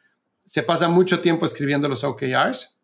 se 0.44 0.62
pasa 0.64 0.88
mucho 0.88 1.20
tiempo 1.20 1.46
escribiendo 1.46 1.88
los 1.88 2.02
OKRs, 2.02 2.78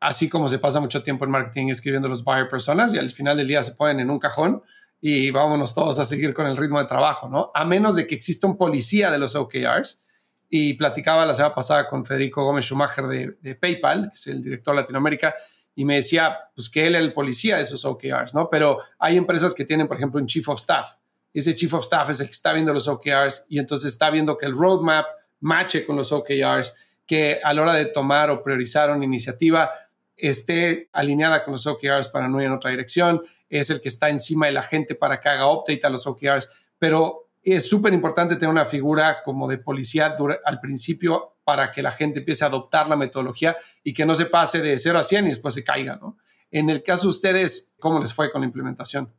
así 0.00 0.28
como 0.28 0.48
se 0.48 0.58
pasa 0.58 0.80
mucho 0.80 1.02
tiempo 1.02 1.24
en 1.24 1.30
marketing 1.30 1.68
escribiendo 1.68 2.08
los 2.08 2.24
buyer 2.24 2.48
personas 2.48 2.92
y 2.92 2.98
al 2.98 3.10
final 3.10 3.36
del 3.36 3.46
día 3.46 3.62
se 3.62 3.72
ponen 3.72 4.00
en 4.00 4.10
un 4.10 4.18
cajón 4.18 4.62
y 5.00 5.30
vámonos 5.30 5.74
todos 5.74 5.98
a 5.98 6.04
seguir 6.04 6.34
con 6.34 6.46
el 6.46 6.56
ritmo 6.56 6.78
de 6.80 6.86
trabajo, 6.86 7.28
¿no? 7.28 7.50
A 7.54 7.64
menos 7.64 7.96
de 7.96 8.06
que 8.06 8.14
exista 8.14 8.46
un 8.46 8.56
policía 8.56 9.10
de 9.10 9.18
los 9.18 9.34
OKRs. 9.34 10.05
Y 10.48 10.74
platicaba 10.74 11.26
la 11.26 11.34
semana 11.34 11.54
pasada 11.54 11.88
con 11.88 12.04
Federico 12.04 12.44
Gómez 12.44 12.64
Schumacher 12.64 13.06
de, 13.06 13.54
PayPal, 13.54 14.08
que 14.10 14.14
es 14.14 14.26
el 14.28 14.42
director 14.42 14.74
de 14.74 14.82
Latinoamérica, 14.82 15.34
y 15.74 15.84
me 15.84 15.96
decía 15.96 16.38
pues, 16.54 16.70
que 16.70 16.86
él 16.86 16.94
era 16.94 17.04
el 17.04 17.12
policía 17.12 17.56
de 17.56 17.64
esos 17.64 17.84
OKRs, 17.84 18.34
¿no? 18.34 18.48
Pero 18.48 18.78
hay 18.98 19.16
empresas 19.16 19.54
que 19.54 19.64
tienen, 19.64 19.88
por 19.88 19.96
ejemplo, 19.96 20.20
un 20.20 20.26
chief 20.26 20.48
of 20.48 20.58
staff 20.58 20.96
ese 21.36 21.54
chief 21.54 21.74
of 21.74 21.84
staff 21.84 22.08
es 22.08 22.20
el 22.20 22.28
que 22.28 22.32
está 22.32 22.54
viendo 22.54 22.72
los 22.72 22.88
OKRs 22.88 23.44
y 23.50 23.58
entonces 23.58 23.92
está 23.92 24.08
viendo 24.08 24.38
que 24.38 24.46
el 24.46 24.52
roadmap 24.52 25.04
mache 25.40 25.84
con 25.84 25.94
los 25.94 26.10
OKRs, 26.10 26.74
que 27.04 27.40
a 27.44 27.52
la 27.52 27.60
hora 27.60 27.74
de 27.74 27.84
tomar 27.84 28.30
o 28.30 28.42
priorizar 28.42 28.90
una 28.90 29.04
iniciativa 29.04 29.70
esté 30.16 30.88
alineada 30.94 31.44
con 31.44 31.52
los 31.52 31.66
OKRs 31.66 32.08
para 32.08 32.26
no 32.26 32.40
ir 32.40 32.46
en 32.46 32.52
otra 32.52 32.70
dirección, 32.70 33.22
es 33.50 33.68
el 33.68 33.82
que 33.82 33.88
está 33.88 34.08
encima 34.08 34.46
de 34.46 34.52
la 34.52 34.62
gente 34.62 34.94
para 34.94 35.20
que 35.20 35.28
haga 35.28 35.52
update 35.52 35.86
a 35.86 35.90
los 35.90 36.06
OKRs, 36.06 36.48
pero 36.78 37.25
es 37.54 37.68
súper 37.68 37.92
importante 37.92 38.34
tener 38.34 38.50
una 38.50 38.64
figura 38.64 39.22
como 39.24 39.48
de 39.48 39.58
policía 39.58 40.16
al 40.44 40.60
principio 40.60 41.36
para 41.44 41.70
que 41.70 41.80
la 41.80 41.92
gente 41.92 42.18
empiece 42.18 42.44
a 42.44 42.48
adoptar 42.48 42.88
la 42.88 42.96
metodología 42.96 43.56
y 43.84 43.94
que 43.94 44.04
no 44.04 44.16
se 44.16 44.26
pase 44.26 44.60
de 44.60 44.76
0 44.76 44.98
a 44.98 45.02
100 45.04 45.26
y 45.26 45.28
después 45.28 45.54
se 45.54 45.62
caiga, 45.62 45.96
¿no? 45.96 46.18
En 46.50 46.70
el 46.70 46.82
caso 46.82 47.04
de 47.04 47.10
ustedes, 47.10 47.74
¿cómo 47.78 48.00
les 48.00 48.12
fue 48.12 48.30
con 48.30 48.40
la 48.40 48.46
implementación? 48.46 49.12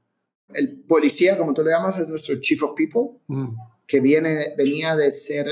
El 0.53 0.81
policía, 0.81 1.37
como 1.37 1.53
tú 1.53 1.63
le 1.63 1.71
llamas, 1.71 1.99
es 1.99 2.07
nuestro 2.07 2.35
Chief 2.39 2.61
of 2.63 2.75
People, 2.75 3.21
mm. 3.27 3.55
que 3.85 3.99
viene, 4.01 4.53
venía 4.57 4.95
de 4.95 5.11
ser 5.11 5.47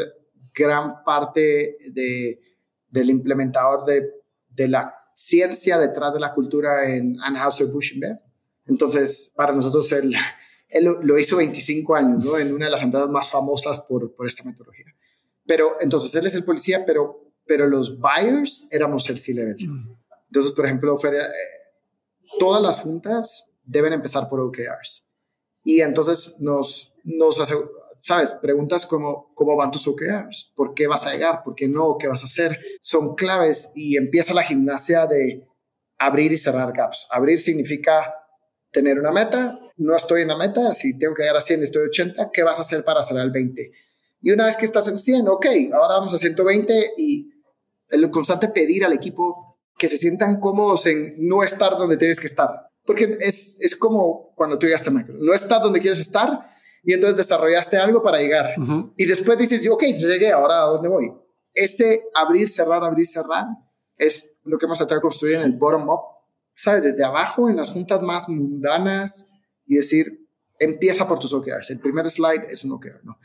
gran 0.53 1.03
parte 1.03 1.77
de, 1.91 2.41
del 2.89 3.09
implementador 3.09 3.85
de, 3.85 4.09
de, 4.49 4.67
la 4.67 4.95
ciencia 5.13 5.77
detrás 5.77 6.13
de 6.13 6.19
la 6.19 6.33
cultura 6.33 6.89
en 6.89 7.17
Anheuser-Busch 7.21 7.93
InBev. 7.93 8.19
Entonces, 8.67 9.31
para 9.35 9.53
nosotros, 9.53 9.91
él, 9.91 10.15
él 10.75 10.89
lo, 11.01 11.17
hizo 11.17 11.38
25 11.38 11.95
años, 11.95 12.25
¿no? 12.25 12.38
En 12.38 12.53
una 12.53 12.65
de 12.65 12.71
las 12.71 12.83
empresas 12.83 13.09
más 13.09 13.29
famosas 13.29 13.79
por, 13.79 14.13
por 14.13 14.27
esta 14.27 14.43
metodología. 14.43 14.93
Pero, 15.47 15.77
entonces, 15.79 16.13
él 16.15 16.25
es 16.25 16.35
el 16.35 16.43
policía, 16.43 16.83
pero, 16.85 17.31
pero 17.45 17.65
los 17.65 17.97
buyers 17.97 18.67
éramos 18.71 19.09
el 19.09 19.17
C-Level. 19.17 19.55
Mm. 19.57 19.95
Entonces, 20.27 20.51
por 20.51 20.65
ejemplo, 20.65 20.97
fue, 20.97 21.17
eh, 21.17 21.23
todas 22.39 22.61
las 22.61 22.81
juntas 22.81 23.53
deben 23.63 23.93
empezar 23.93 24.27
por 24.27 24.41
OKRs. 24.41 25.07
Y 25.63 25.79
entonces 25.79 26.35
nos, 26.41 26.93
nos 27.05 27.39
hace, 27.39 27.55
¿sabes? 27.99 28.33
Preguntas 28.33 28.85
como, 28.85 29.33
¿cómo 29.33 29.55
van 29.55 29.71
tus 29.71 29.88
OKRs? 29.88 30.51
¿Por 30.57 30.73
qué 30.73 30.88
vas 30.88 31.05
a 31.05 31.13
llegar? 31.13 31.41
¿Por 31.41 31.55
qué 31.55 31.69
no? 31.69 31.97
¿Qué 31.97 32.09
vas 32.09 32.21
a 32.21 32.25
hacer? 32.25 32.59
Son 32.81 33.15
claves 33.15 33.71
y 33.75 33.95
empieza 33.95 34.33
la 34.33 34.43
gimnasia 34.43 35.05
de 35.07 35.47
abrir 35.97 36.33
y 36.33 36.38
cerrar 36.38 36.73
gaps. 36.73 37.07
Abrir 37.11 37.39
significa 37.39 38.13
tener 38.71 38.99
una 38.99 39.13
meta, 39.13 39.57
no 39.77 39.95
estoy 39.95 40.21
en 40.21 40.29
la 40.29 40.38
meta, 40.38 40.73
si 40.73 40.97
tengo 40.97 41.13
que 41.13 41.23
llegar 41.23 41.38
a 41.38 41.41
100 41.41 41.61
y 41.61 41.63
estoy 41.63 41.83
a 41.83 41.88
80, 41.88 42.31
¿qué 42.31 42.43
vas 42.43 42.59
a 42.59 42.61
hacer 42.61 42.83
para 42.83 43.03
cerrar 43.03 43.25
el 43.25 43.31
20? 43.31 43.71
Y 44.21 44.31
una 44.31 44.45
vez 44.45 44.57
que 44.57 44.65
estás 44.65 44.88
en 44.88 44.99
100, 44.99 45.27
ok, 45.27 45.45
ahora 45.73 45.95
vamos 45.95 46.13
a 46.13 46.17
120 46.17 46.93
y 46.97 47.29
el 47.89 48.09
constante 48.09 48.47
pedir 48.47 48.85
al 48.85 48.93
equipo 48.93 49.59
que 49.77 49.89
se 49.89 49.97
sientan 49.97 50.39
cómodos 50.39 50.85
en 50.88 51.15
no 51.17 51.43
estar 51.43 51.77
donde 51.77 51.97
tienes 51.97 52.19
que 52.19 52.27
estar. 52.27 52.49
Porque 52.85 53.17
es, 53.19 53.57
es 53.59 53.75
como 53.75 54.33
cuando 54.35 54.57
tú 54.57 54.67
llegaste 54.67 54.89
a 54.89 54.93
Microsoft. 54.93 55.23
No 55.23 55.33
estás 55.33 55.61
donde 55.61 55.79
quieres 55.79 55.99
estar 55.99 56.47
y 56.83 56.93
entonces 56.93 57.17
desarrollaste 57.17 57.77
algo 57.77 58.01
para 58.01 58.19
llegar. 58.19 58.55
Y 58.95 59.05
después 59.05 59.38
dices, 59.38 59.67
ok, 59.67 59.83
llegué, 59.83 60.31
ahora 60.31 60.63
a 60.63 60.65
dónde 60.67 60.88
voy. 60.88 61.11
Ese 61.53 62.03
abrir, 62.13 62.47
cerrar, 62.47 62.83
abrir, 62.83 63.07
cerrar 63.07 63.45
es 63.97 64.38
lo 64.43 64.57
que 64.57 64.65
hemos 64.65 64.77
tratado 64.77 64.99
de 64.99 65.01
construir 65.01 65.35
en 65.35 65.41
el 65.41 65.53
bottom 65.53 65.89
up, 65.89 66.01
¿sabes? 66.53 66.83
Desde 66.83 67.03
abajo, 67.03 67.49
en 67.49 67.57
las 67.57 67.71
juntas 67.71 68.01
más 68.01 68.29
mundanas 68.29 69.31
y 69.65 69.75
decir, 69.75 70.28
empieza 70.60 71.08
por 71.08 71.19
tus 71.19 71.34
OKRs. 71.34 71.69
El 71.69 71.80
primer 71.80 72.10
slide 72.10 72.45
es 72.49 72.63
un 72.63 72.73
OKR, 72.73 73.04
¿no? 73.04 73.19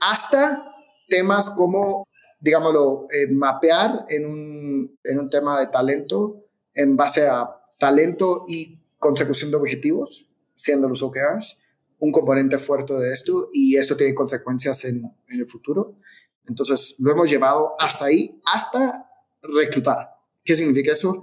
Hasta 0.00 0.62
temas 1.08 1.50
como, 1.50 2.06
digámoslo, 2.40 3.06
eh, 3.10 3.30
mapear 3.32 4.06
en 4.08 4.26
un, 4.26 4.98
en 5.02 5.18
un 5.18 5.30
tema 5.30 5.58
de 5.58 5.66
talento 5.68 6.44
en 6.74 6.96
base 6.96 7.26
a 7.26 7.48
talento 7.78 8.44
y 8.46 8.78
consecución 8.98 9.50
de 9.50 9.56
objetivos, 9.56 10.28
siendo 10.54 10.88
los 10.88 11.02
OKRs, 11.02 11.58
un 11.98 12.12
componente 12.12 12.58
fuerte 12.58 12.94
de 12.94 13.12
esto 13.12 13.50
y 13.52 13.76
eso 13.76 13.96
tiene 13.96 14.14
consecuencias 14.14 14.84
en, 14.84 15.02
en 15.28 15.40
el 15.40 15.46
futuro. 15.46 15.96
Entonces, 16.46 16.94
lo 16.98 17.10
hemos 17.10 17.28
llevado 17.28 17.74
hasta 17.78 18.06
ahí, 18.06 18.40
hasta 18.44 19.10
reclutar. 19.42 20.10
¿Qué 20.44 20.56
significa 20.56 20.92
eso? 20.92 21.22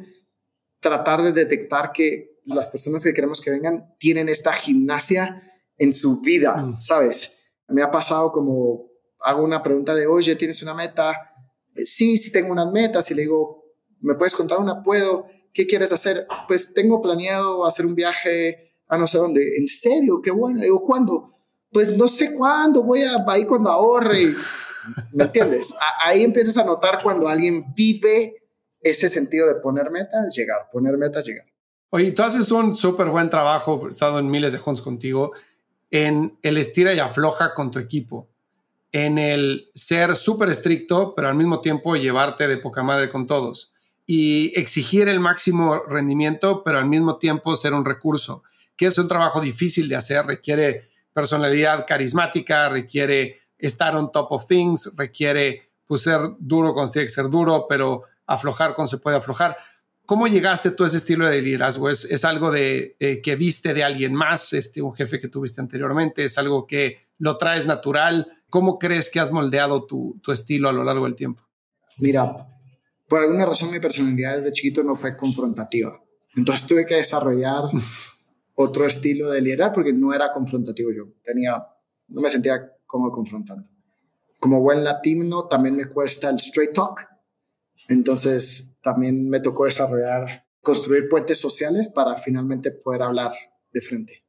Tratar 0.79 1.21
de 1.21 1.31
detectar 1.31 1.91
que 1.91 2.34
las 2.45 2.69
personas 2.69 3.03
que 3.03 3.13
queremos 3.13 3.41
que 3.41 3.51
vengan 3.51 3.95
tienen 3.99 4.29
esta 4.29 4.53
gimnasia 4.53 5.41
en 5.77 5.93
su 5.93 6.21
vida, 6.21 6.55
mm. 6.57 6.79
¿sabes? 6.79 7.31
Me 7.67 7.81
ha 7.81 7.91
pasado 7.91 8.31
como 8.31 8.87
hago 9.19 9.43
una 9.43 9.63
pregunta 9.63 9.95
de, 9.95 10.07
oye, 10.07 10.35
¿tienes 10.35 10.61
una 10.61 10.73
meta? 10.73 11.33
Eh, 11.75 11.85
sí, 11.85 12.17
sí 12.17 12.31
tengo 12.31 12.51
unas 12.51 12.71
metas 12.71 13.09
y 13.11 13.15
le 13.15 13.23
digo, 13.23 13.63
¿me 14.01 14.15
puedes 14.15 14.35
contar 14.35 14.59
una? 14.59 14.81
Puedo. 14.83 15.27
¿qué 15.55 15.65
quieres 15.65 15.91
hacer? 15.91 16.27
Pues 16.47 16.73
tengo 16.73 17.01
planeado 17.01 17.65
hacer 17.65 17.85
un 17.87 17.95
viaje 17.95 18.73
a 18.87 18.97
no 18.97 19.07
sé 19.07 19.17
dónde. 19.17 19.57
¿En 19.57 19.67
serio? 19.67 20.21
Qué 20.21 20.29
bueno. 20.29 20.61
Digo, 20.61 20.83
¿cuándo? 20.83 21.33
Pues 21.71 21.97
no 21.97 22.07
sé 22.07 22.33
cuándo, 22.33 22.83
voy 22.83 23.01
a 23.01 23.37
ir 23.39 23.47
cuando 23.47 23.71
ahorre. 23.71 24.27
¿Me 25.13 25.23
entiendes? 25.23 25.73
ahí 26.03 26.23
empiezas 26.23 26.57
a 26.57 26.63
notar 26.63 27.01
cuando 27.01 27.27
alguien 27.27 27.73
vive 27.73 28.35
ese 28.81 29.09
sentido 29.09 29.47
de 29.47 29.55
poner 29.55 29.89
metas, 29.89 30.35
llegar, 30.35 30.67
poner 30.71 30.95
metas, 30.97 31.25
llegar. 31.25 31.45
Oye, 31.95 32.11
tú 32.11 32.23
haces 32.23 32.51
un 32.51 32.75
súper 32.75 33.07
buen 33.07 33.29
trabajo, 33.29 33.87
he 33.87 33.91
estado 33.91 34.19
en 34.19 34.29
miles 34.29 34.51
de 34.51 34.59
hunts 34.61 34.81
contigo, 34.81 35.31
en 35.89 36.37
el 36.41 36.57
estira 36.57 36.93
y 36.93 36.99
afloja 36.99 37.53
con 37.53 37.71
tu 37.71 37.79
equipo, 37.79 38.27
en 38.91 39.17
el 39.17 39.71
ser 39.73 40.17
súper 40.17 40.49
estricto, 40.49 41.15
pero 41.15 41.29
al 41.29 41.35
mismo 41.35 41.61
tiempo 41.61 41.95
llevarte 41.95 42.49
de 42.49 42.57
poca 42.57 42.83
madre 42.83 43.09
con 43.09 43.25
todos 43.25 43.73
y 44.05 44.51
exigir 44.59 45.07
el 45.07 45.21
máximo 45.21 45.83
rendimiento, 45.87 46.65
pero 46.65 46.79
al 46.79 46.85
mismo 46.85 47.17
tiempo 47.17 47.55
ser 47.55 47.73
un 47.73 47.85
recurso, 47.85 48.43
que 48.75 48.87
es 48.87 48.97
un 48.97 49.07
trabajo 49.07 49.39
difícil 49.39 49.87
de 49.87 49.95
hacer, 49.95 50.25
requiere 50.25 50.89
personalidad 51.13 51.85
carismática, 51.87 52.67
requiere 52.67 53.39
estar 53.57 53.95
on 53.95 54.11
top 54.11 54.33
of 54.33 54.45
things, 54.45 54.97
requiere 54.97 55.71
pues 55.87 56.01
ser 56.01 56.19
duro 56.39 56.73
cuando 56.73 56.91
tiene 56.91 57.05
que 57.05 57.13
ser 57.13 57.29
duro, 57.29 57.67
pero 57.69 58.03
aflojar 58.25 58.75
cuando 58.75 58.89
se 58.89 58.97
puede 58.97 59.15
aflojar. 59.15 59.55
¿Cómo 60.05 60.27
llegaste 60.27 60.71
tú 60.71 60.83
a 60.83 60.87
ese 60.87 60.97
estilo 60.97 61.27
de 61.27 61.41
liderazgo? 61.41 61.89
¿Es, 61.89 62.05
es 62.05 62.25
algo 62.25 62.51
de, 62.51 62.95
eh, 62.99 63.21
que 63.21 63.35
viste 63.35 63.73
de 63.73 63.83
alguien 63.83 64.13
más, 64.13 64.53
este, 64.53 64.81
un 64.81 64.93
jefe 64.93 65.19
que 65.19 65.27
tuviste 65.27 65.61
anteriormente? 65.61 66.23
¿Es 66.23 66.37
algo 66.37 66.67
que 66.67 66.97
lo 67.17 67.37
traes 67.37 67.65
natural? 67.65 68.27
¿Cómo 68.49 68.77
crees 68.77 69.09
que 69.09 69.19
has 69.19 69.31
moldeado 69.31 69.85
tu, 69.85 70.19
tu 70.21 70.31
estilo 70.31 70.69
a 70.69 70.73
lo 70.73 70.83
largo 70.83 71.05
del 71.05 71.15
tiempo? 71.15 71.43
Mira, 71.97 72.47
por 73.07 73.21
alguna 73.21 73.45
razón 73.45 73.71
mi 73.71 73.79
personalidad 73.79 74.37
desde 74.37 74.51
chiquito 74.51 74.83
no 74.83 74.95
fue 74.95 75.17
confrontativa. 75.17 75.99
Entonces 76.35 76.67
tuve 76.67 76.85
que 76.85 76.95
desarrollar 76.95 77.63
otro 78.55 78.85
estilo 78.85 79.31
de 79.31 79.41
liderar 79.41 79.73
porque 79.73 79.93
no 79.93 80.13
era 80.13 80.31
confrontativo 80.31 80.91
yo. 80.91 81.05
Tenía, 81.23 81.63
no 82.09 82.21
me 82.21 82.29
sentía 82.29 82.73
como 82.85 83.11
confrontando. 83.11 83.67
Como 84.39 84.61
buen 84.61 84.83
latino 84.83 85.47
también 85.47 85.75
me 85.75 85.85
cuesta 85.85 86.29
el 86.29 86.35
straight 86.37 86.73
talk. 86.73 87.07
Entonces 87.87 88.74
también 88.85 89.27
me 89.27 89.39
tocó 89.39 89.65
desarrollar, 89.65 90.45
construir 90.61 91.09
puentes 91.09 91.39
sociales 91.39 91.89
para 91.89 92.17
finalmente 92.17 92.69
poder 92.69 93.01
hablar 93.01 93.31
de 93.73 93.81
frente. 93.81 94.23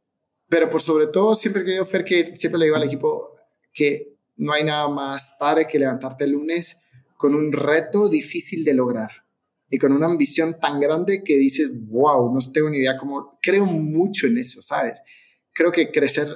Pero 0.49 0.71
por 0.71 0.81
sobre 0.81 1.09
todo, 1.09 1.35
siempre 1.35 1.63
que 1.63 1.77
yo, 1.77 1.85
Fer, 1.85 2.03
que 2.03 2.35
siempre 2.35 2.61
le 2.61 2.65
digo 2.65 2.77
al 2.77 2.85
equipo 2.85 3.37
que 3.71 4.17
no 4.37 4.55
hay 4.55 4.65
nada 4.65 4.89
más 4.89 5.37
padre 5.39 5.67
que 5.67 5.79
levantarte 5.79 6.25
el 6.25 6.31
lunes 6.31 6.81
con 7.19 7.35
un 7.35 7.53
reto 7.53 8.09
difícil 8.09 8.65
de 8.65 8.73
lograr 8.73 9.11
y 9.69 9.77
con 9.77 9.93
una 9.93 10.07
ambición 10.07 10.59
tan 10.59 10.81
grande 10.81 11.23
que 11.23 11.37
dices, 11.37 11.71
wow, 11.75 12.33
no 12.33 12.41
tengo 12.51 12.71
ni 12.71 12.79
idea 12.79 12.97
cómo, 12.97 13.39
creo 13.43 13.67
mucho 13.67 14.27
en 14.27 14.39
eso, 14.39 14.63
¿sabes? 14.63 14.99
Creo 15.53 15.71
que 15.71 15.91
crecer, 15.91 16.29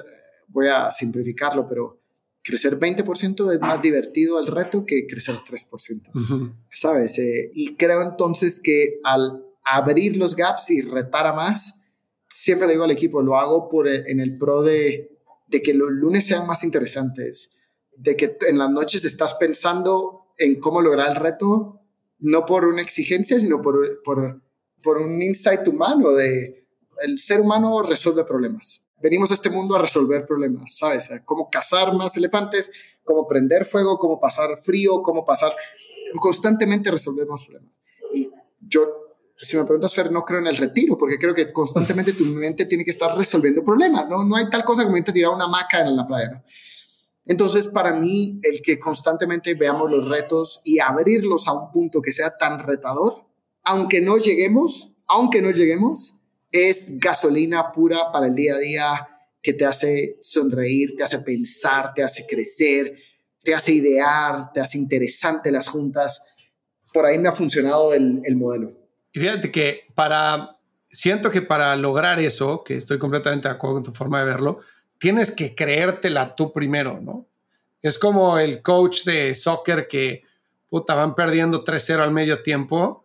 voy 0.47 0.67
a 0.67 0.91
simplificarlo, 0.91 1.67
pero 1.67 2.00
crecer 2.43 2.79
20% 2.79 3.53
es 3.53 3.59
más 3.59 3.81
divertido 3.81 4.39
el 4.39 4.47
reto 4.47 4.85
que 4.85 5.05
crecer 5.05 5.35
3%, 5.35 6.55
¿sabes? 6.71 7.17
Eh, 7.19 7.51
y 7.53 7.75
creo 7.75 8.01
entonces 8.01 8.59
que 8.59 8.99
al 9.03 9.45
abrir 9.63 10.17
los 10.17 10.35
gaps 10.35 10.71
y 10.71 10.81
retar 10.81 11.27
a 11.27 11.33
más, 11.33 11.81
siempre 12.29 12.67
le 12.67 12.73
digo 12.73 12.85
al 12.85 12.91
equipo, 12.91 13.21
lo 13.21 13.37
hago 13.37 13.69
por 13.69 13.87
en 13.87 14.19
el 14.19 14.37
pro 14.37 14.63
de, 14.63 15.17
de 15.47 15.61
que 15.61 15.73
los 15.73 15.91
lunes 15.91 16.25
sean 16.25 16.47
más 16.47 16.63
interesantes, 16.63 17.51
de 17.95 18.15
que 18.15 18.37
en 18.47 18.57
las 18.57 18.69
noches 18.71 19.05
estás 19.05 19.35
pensando 19.35 20.33
en 20.37 20.59
cómo 20.59 20.81
lograr 20.81 21.09
el 21.09 21.17
reto, 21.17 21.81
no 22.19 22.45
por 22.45 22.65
una 22.65 22.81
exigencia, 22.81 23.39
sino 23.39 23.61
por, 23.61 24.01
por, 24.03 24.41
por 24.81 24.97
un 24.97 25.21
insight 25.21 25.67
humano 25.67 26.11
de 26.11 26.61
el 27.03 27.19
ser 27.19 27.41
humano 27.41 27.81
resuelve 27.83 28.23
problemas. 28.23 28.85
Venimos 29.01 29.31
a 29.31 29.33
este 29.33 29.49
mundo 29.49 29.75
a 29.75 29.81
resolver 29.81 30.25
problemas, 30.25 30.77
¿sabes? 30.77 31.09
Cómo 31.25 31.49
cazar 31.49 31.93
más 31.93 32.15
elefantes, 32.17 32.71
cómo 33.03 33.27
prender 33.27 33.65
fuego, 33.65 33.97
cómo 33.97 34.19
pasar 34.19 34.57
frío, 34.61 35.01
cómo 35.01 35.25
pasar... 35.25 35.53
Constantemente 36.19 36.91
resolvemos 36.91 37.45
problemas. 37.45 37.73
Y 38.13 38.29
yo, 38.59 38.87
si 39.37 39.57
me 39.57 39.63
preguntas, 39.63 39.93
Fer, 39.93 40.11
no 40.11 40.23
creo 40.23 40.39
en 40.39 40.47
el 40.47 40.57
retiro, 40.57 40.97
porque 40.97 41.17
creo 41.17 41.33
que 41.33 41.51
constantemente 41.51 42.13
tu 42.13 42.25
mente 42.25 42.65
tiene 42.65 42.83
que 42.83 42.91
estar 42.91 43.17
resolviendo 43.17 43.63
problemas, 43.63 44.07
¿no? 44.09 44.23
No 44.23 44.35
hay 44.35 44.49
tal 44.49 44.63
cosa 44.63 44.83
como 44.83 44.97
irte 44.97 45.11
a 45.11 45.13
tirar 45.13 45.31
una 45.31 45.47
maca 45.47 45.79
en 45.81 45.95
la 45.95 46.05
playa. 46.05 46.43
Entonces, 47.25 47.67
para 47.67 47.93
mí, 47.93 48.39
el 48.43 48.61
que 48.61 48.79
constantemente 48.79 49.53
veamos 49.53 49.89
los 49.89 50.09
retos 50.09 50.61
y 50.65 50.79
abrirlos 50.79 51.47
a 51.47 51.53
un 51.53 51.71
punto 51.71 52.01
que 52.01 52.13
sea 52.13 52.37
tan 52.37 52.65
retador, 52.65 53.25
aunque 53.63 54.01
no 54.01 54.17
lleguemos, 54.17 54.91
aunque 55.07 55.41
no 55.41 55.51
lleguemos, 55.51 56.15
es 56.51 56.97
gasolina 56.99 57.71
pura 57.71 58.11
para 58.11 58.27
el 58.27 58.35
día 58.35 58.55
a 58.55 58.59
día 58.59 59.07
que 59.41 59.53
te 59.53 59.65
hace 59.65 60.17
sonreír, 60.21 60.95
te 60.95 61.03
hace 61.03 61.19
pensar, 61.19 61.93
te 61.93 62.03
hace 62.03 62.25
crecer, 62.27 62.95
te 63.43 63.55
hace 63.55 63.73
idear, 63.73 64.51
te 64.53 64.59
hace 64.59 64.77
interesante 64.77 65.51
las 65.51 65.67
juntas. 65.67 66.23
Por 66.93 67.05
ahí 67.05 67.17
me 67.17 67.29
ha 67.29 67.31
funcionado 67.31 67.93
el, 67.93 68.21
el 68.23 68.35
modelo. 68.35 68.71
Y 69.13 69.19
fíjate 69.19 69.51
que 69.51 69.85
para, 69.95 70.57
siento 70.91 71.31
que 71.31 71.41
para 71.41 71.75
lograr 71.75 72.19
eso, 72.19 72.63
que 72.63 72.75
estoy 72.75 72.99
completamente 72.99 73.47
de 73.47 73.53
acuerdo 73.53 73.75
con 73.75 73.83
tu 73.83 73.91
forma 73.91 74.19
de 74.19 74.25
verlo, 74.25 74.59
tienes 74.99 75.31
que 75.31 75.55
creértela 75.55 76.35
tú 76.35 76.53
primero, 76.53 76.99
¿no? 77.01 77.27
Es 77.81 77.97
como 77.97 78.37
el 78.37 78.61
coach 78.61 79.03
de 79.05 79.33
soccer 79.33 79.87
que, 79.87 80.23
puta, 80.69 80.93
van 80.93 81.15
perdiendo 81.15 81.63
3-0 81.63 81.99
al 81.99 82.11
medio 82.11 82.43
tiempo 82.43 83.00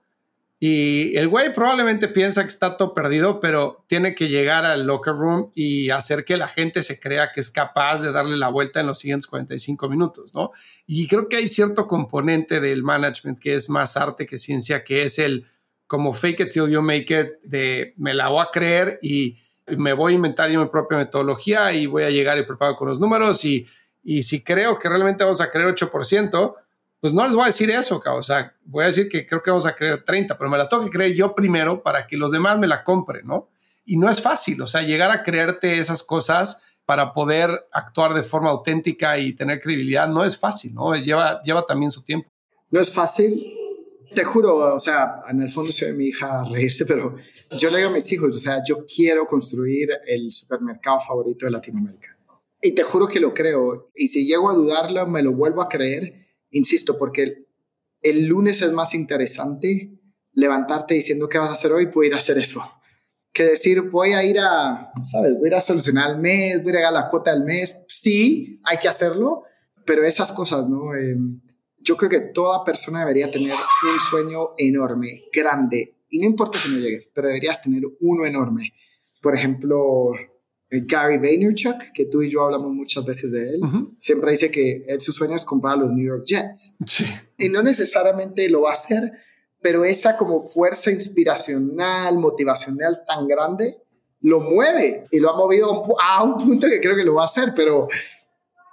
y 0.59 1.14
el 1.16 1.28
güey 1.28 1.52
probablemente 1.52 2.09
piensa 2.09 2.42
que 2.42 2.48
está 2.48 2.78
todo 2.78 2.94
perdido, 2.94 3.40
pero 3.40 3.84
tiene 3.88 4.14
que 4.14 4.28
llegar 4.28 4.64
al 4.64 4.86
locker 4.86 5.12
room 5.12 5.50
y 5.54 5.90
hacer 5.90 6.24
que 6.24 6.38
la 6.38 6.48
gente 6.48 6.82
se 6.82 6.98
crea 6.98 7.30
que 7.30 7.40
es 7.40 7.50
capaz 7.50 8.00
de 8.00 8.11
darle 8.11 8.38
la 8.38 8.48
vuelta 8.48 8.80
en 8.80 8.86
los 8.86 8.98
siguientes 8.98 9.26
45 9.26 9.88
minutos, 9.90 10.34
¿no? 10.34 10.52
Y 10.86 11.09
creo 11.09 11.28
que 11.28 11.36
hay 11.36 11.46
cierto 11.46 11.86
componente 11.86 12.61
del 12.61 12.82
management 12.82 13.38
que 13.38 13.54
es 13.54 13.68
más 13.68 13.98
arte 13.98 14.24
que 14.24 14.38
ciencia, 14.38 14.82
que 14.82 15.02
es 15.02 15.18
el 15.18 15.46
como 15.86 16.14
fake 16.14 16.40
it 16.40 16.50
till 16.50 16.68
you 16.68 16.80
make 16.80 17.14
it, 17.14 17.42
de 17.42 17.92
me 17.98 18.14
la 18.14 18.28
voy 18.28 18.42
a 18.42 18.50
creer 18.50 18.98
y 19.02 19.36
me 19.66 19.92
voy 19.92 20.12
a 20.12 20.16
inventar 20.16 20.50
yo 20.50 20.61
mi 20.61 20.68
propia 20.68 20.96
metodología 20.96 21.72
y 21.74 21.86
voy 21.86 22.04
a 22.04 22.11
llegar 22.11 22.38
y 22.38 22.44
preparado 22.44 22.76
con 22.76 22.88
los 22.88 22.98
números 22.98 23.44
y, 23.44 23.66
y 24.02 24.22
si 24.22 24.42
creo 24.42 24.78
que 24.78 24.88
realmente 24.88 25.22
vamos 25.22 25.40
a 25.42 25.50
creer 25.50 25.68
8%, 25.68 26.54
pues 27.07 27.14
no 27.14 27.24
les 27.24 27.36
voy 27.36 27.44
a 27.44 27.46
decir 27.46 27.70
eso, 27.70 28.02
o 28.04 28.22
sea, 28.24 28.52
voy 28.64 28.82
a 28.82 28.86
decir 28.88 29.09
que 29.09 29.24
creo 29.24 29.40
que 29.40 29.50
vamos 29.50 29.64
a 29.64 29.76
creer 29.76 30.02
30, 30.02 30.36
pero 30.36 30.50
me 30.50 30.59
la 30.59 30.68
tengo 30.68 30.82
que 30.82 30.90
creer 30.90 31.14
yo 31.14 31.36
primero 31.36 31.80
para 31.80 32.04
que 32.04 32.16
los 32.16 32.32
demás 32.32 32.59
me 32.59 32.66
la 32.66 32.82
compren, 32.82 33.24
¿no? 33.28 33.48
Y 33.84 33.96
no 33.96 34.11
es 34.11 34.20
fácil, 34.20 34.61
o 34.61 34.66
sea, 34.66 34.82
llegar 34.82 35.12
a 35.12 35.22
creerte 35.22 35.78
esas 35.78 36.02
cosas 36.02 36.64
para 36.84 37.12
poder 37.12 37.68
actuar 37.70 38.12
de 38.12 38.24
forma 38.24 38.50
auténtica 38.50 39.20
y 39.20 39.34
tener 39.34 39.61
credibilidad 39.61 40.09
no 40.09 40.24
es 40.24 40.36
fácil, 40.36 40.74
¿no? 40.74 40.96
Lleva, 40.96 41.40
lleva 41.42 41.64
también 41.64 41.92
su 41.92 42.02
tiempo. 42.02 42.28
No 42.72 42.80
es 42.80 42.92
fácil, 42.92 43.54
te 44.12 44.24
juro, 44.24 44.74
o 44.74 44.80
sea, 44.80 45.20
en 45.30 45.42
el 45.42 45.48
fondo 45.48 45.70
ve 45.80 45.92
mi 45.92 46.07
hija 46.07 46.42
reírse, 46.50 46.86
pero 46.86 47.14
yo 47.57 47.70
le 47.70 47.76
digo 47.76 47.90
a 47.90 47.92
mis 47.92 48.12
hijos, 48.12 48.34
o 48.34 48.38
sea, 48.40 48.64
yo 48.66 48.84
quiero 48.84 49.28
construir 49.28 49.90
el 50.09 50.32
supermercado 50.32 50.98
favorito 50.98 51.46
de 51.46 51.52
Latinoamérica. 51.52 52.18
Y 52.61 52.72
te 52.72 52.82
juro 52.82 53.07
que 53.07 53.20
lo 53.20 53.32
creo. 53.32 53.92
Y 53.94 54.09
si 54.09 54.26
llego 54.26 54.50
a 54.50 54.54
dudarlo, 54.54 55.07
me 55.07 55.22
lo 55.22 55.34
vuelvo 55.34 55.62
a 55.62 55.68
creer, 55.68 56.26
insisto, 56.57 56.98
porque 56.98 57.46
el, 58.02 58.26
lunes 58.26 58.62
es 58.62 58.72
más 58.72 58.94
interesante 58.94 59.92
levantarte 60.32 60.94
diciendo 60.94 61.28
qué 61.28 61.38
vas 61.38 61.50
a 61.50 61.54
hacer 61.54 61.72
hoy, 61.72 61.86
puedo 61.86 62.07
ir 62.07 62.14
a 62.14 62.18
hacer 62.18 62.38
eso. 62.38 62.62
Que 63.32 63.44
decir, 63.44 63.82
voy 63.82 64.12
a 64.12 64.24
ir 64.24 64.38
a, 64.38 64.92
¿sabes? 65.04 65.34
Voy 65.34 65.44
a 65.44 65.48
ir 65.48 65.54
a 65.54 65.61
solucionar 65.61 66.11
el 66.12 66.18
mes, 66.18 66.62
voy 66.62 66.74
a 66.74 66.80
ir 66.80 66.84
a 66.86 66.90
la 66.90 67.09
cuota 67.09 67.32
del 67.32 67.44
mes. 67.44 67.80
Sí, 67.88 68.61
hay 68.64 68.78
que 68.78 68.88
hacerlo, 68.88 69.44
pero 69.84 70.04
esas 70.04 70.32
cosas, 70.32 70.68
¿no? 70.68 70.94
Eh, 70.94 71.16
yo 71.78 71.96
creo 71.96 72.11
que 72.11 72.20
toda 72.20 72.64
persona 72.64 73.00
debería 73.00 73.30
tener 73.30 73.54
un 73.54 74.00
sueño 74.00 74.50
enorme, 74.59 75.24
grande, 75.32 75.96
y 76.09 76.18
no 76.18 76.26
importa 76.26 76.59
si 76.59 76.70
no 76.70 76.78
llegues, 76.78 77.11
pero 77.12 77.28
deberías 77.28 77.61
tener 77.61 77.82
uno 78.00 78.26
enorme. 78.26 78.72
Por 79.20 79.34
ejemplo, 79.34 80.12
Gary 80.81 81.18
Vaynerchuk, 81.18 81.93
que 81.95 82.07
tú 82.07 82.22
y 82.22 82.31
yo 82.31 82.43
hablamos 82.43 82.72
muchas 82.72 83.05
veces 83.05 83.31
de 83.33 83.51
él, 83.51 83.61
siempre 83.99 84.33
dice 84.33 84.51
que 84.51 84.85
él, 84.87 85.01
su 85.01 85.12
sueño 85.12 85.35
es 85.35 85.45
comprar 85.45 85.79
los 85.79 85.91
New 85.91 86.07
York 86.07 86.24
Jets. 86.27 86.77
Y 87.39 87.49
no 87.49 87.62
necesariamente 87.62 88.49
lo 88.49 88.62
va 88.62 88.70
a 88.70 88.74
hacer, 88.74 89.12
pero 89.61 89.85
esa 89.85 90.16
como 90.16 90.41
fuerza 90.41 90.91
inspiracional, 90.91 92.18
motivacional 92.18 93.05
tan 93.07 93.27
grande, 93.27 93.77
lo 94.20 94.41
mueve 94.41 95.05
y 95.11 95.20
lo 95.20 95.31
ha 95.31 95.37
movido 95.37 95.85
a 96.03 96.22
un 96.24 96.39
punto 96.39 96.66
que 96.66 96.81
creo 96.81 96.97
que 96.97 97.05
lo 97.05 97.14
va 97.14 97.22
a 97.22 97.27
hacer, 97.27 97.53
pero, 97.55 97.87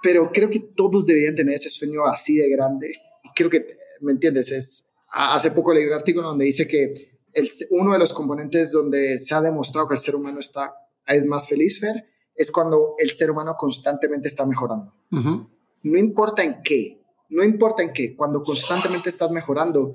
pero 0.02 0.30
creo 0.32 0.48
que 0.48 0.60
todos 0.74 1.06
deberían 1.06 1.34
tener 1.34 1.56
ese 1.56 1.70
sueño 1.70 2.06
así 2.06 2.36
de 2.36 2.48
grande 2.48 2.92
creo 3.34 3.50
que, 3.50 3.76
¿me 4.00 4.12
entiendes? 4.12 4.50
Es, 4.50 4.90
hace 5.10 5.50
poco 5.50 5.72
leí 5.72 5.86
un 5.86 5.92
artículo 5.92 6.28
donde 6.28 6.44
dice 6.44 6.66
que 6.66 6.94
el, 7.32 7.50
uno 7.70 7.92
de 7.92 7.98
los 7.98 8.12
componentes 8.12 8.70
donde 8.70 9.18
se 9.18 9.34
ha 9.34 9.40
demostrado 9.40 9.88
que 9.88 9.94
el 9.94 10.00
ser 10.00 10.14
humano 10.14 10.40
está, 10.40 10.74
es 11.06 11.24
más 11.24 11.48
feliz, 11.48 11.80
Fer, 11.80 12.06
es 12.34 12.50
cuando 12.50 12.94
el 12.98 13.10
ser 13.10 13.30
humano 13.30 13.54
constantemente 13.56 14.28
está 14.28 14.44
mejorando. 14.44 14.94
No 15.10 15.98
importa 15.98 16.42
en 16.42 16.62
qué, 16.62 17.02
no 17.28 17.44
importa 17.44 17.82
en 17.82 17.92
qué, 17.92 18.16
cuando 18.16 18.42
constantemente 18.42 19.10
estás 19.10 19.30
mejorando, 19.30 19.94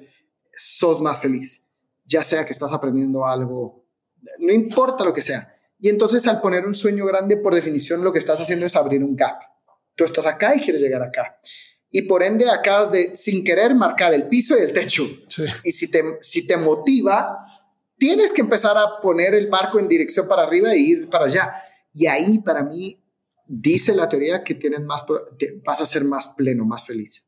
sos 0.54 1.02
más 1.02 1.22
feliz. 1.22 1.66
Ya 2.06 2.24
sea 2.24 2.46
que 2.46 2.54
estás 2.54 2.72
aprendiendo 2.72 3.26
algo, 3.26 3.86
no 4.40 4.54
importa 4.54 5.04
lo 5.04 5.14
que 5.14 5.22
sea. 5.22 5.56
Y 5.80 5.90
entonces 5.90 6.26
al 6.28 6.42
poner 6.42 6.66
un 6.66 6.74
sueño 6.74 7.06
grande, 7.06 7.38
por 7.38 7.56
definición, 7.56 8.04
lo 8.04 8.12
que 8.12 8.20
estás 8.20 8.40
haciendo 8.42 8.66
es 8.66 8.76
abrir 8.76 9.04
un 9.04 9.16
gap. 9.16 9.42
Tú 9.96 10.04
estás 10.04 10.26
acá 10.26 10.56
y 10.56 10.60
quieres 10.60 10.82
llegar 10.82 11.04
acá 11.04 11.40
y 11.92 12.04
por 12.04 12.22
ende 12.24 12.50
acabas 12.50 12.92
de, 12.92 13.16
sin 13.16 13.44
querer, 13.44 13.74
marcar 13.74 14.14
el 14.14 14.28
piso 14.28 14.58
y 14.58 14.62
el 14.62 14.74
techo. 14.74 15.08
Y 15.64 15.72
si 15.72 15.88
te, 15.88 16.04
si 16.22 16.46
te 16.46 16.58
motiva, 16.58 17.40
tienes 18.00 18.32
que 18.32 18.42
empezar 18.42 18.76
a 18.78 19.00
poner 19.00 19.36
el 19.36 19.48
barco 19.48 19.78
en 19.78 19.88
dirección 19.88 20.28
para 20.28 20.44
arriba 20.44 20.72
e 20.72 20.80
ir 20.80 21.10
para 21.10 21.26
allá. 21.26 21.52
Y 21.94 22.08
ahí, 22.08 22.40
para 22.40 22.64
mí, 22.64 23.00
dice 23.46 23.94
la 23.94 24.10
teoría 24.10 24.44
que 24.44 24.56
tienes 24.56 24.82
más, 24.82 25.06
vas 25.64 25.82
a 25.82 25.86
ser 25.86 26.04
más 26.04 26.30
pleno, 26.30 26.66
más 26.66 26.86
feliz. 26.86 27.24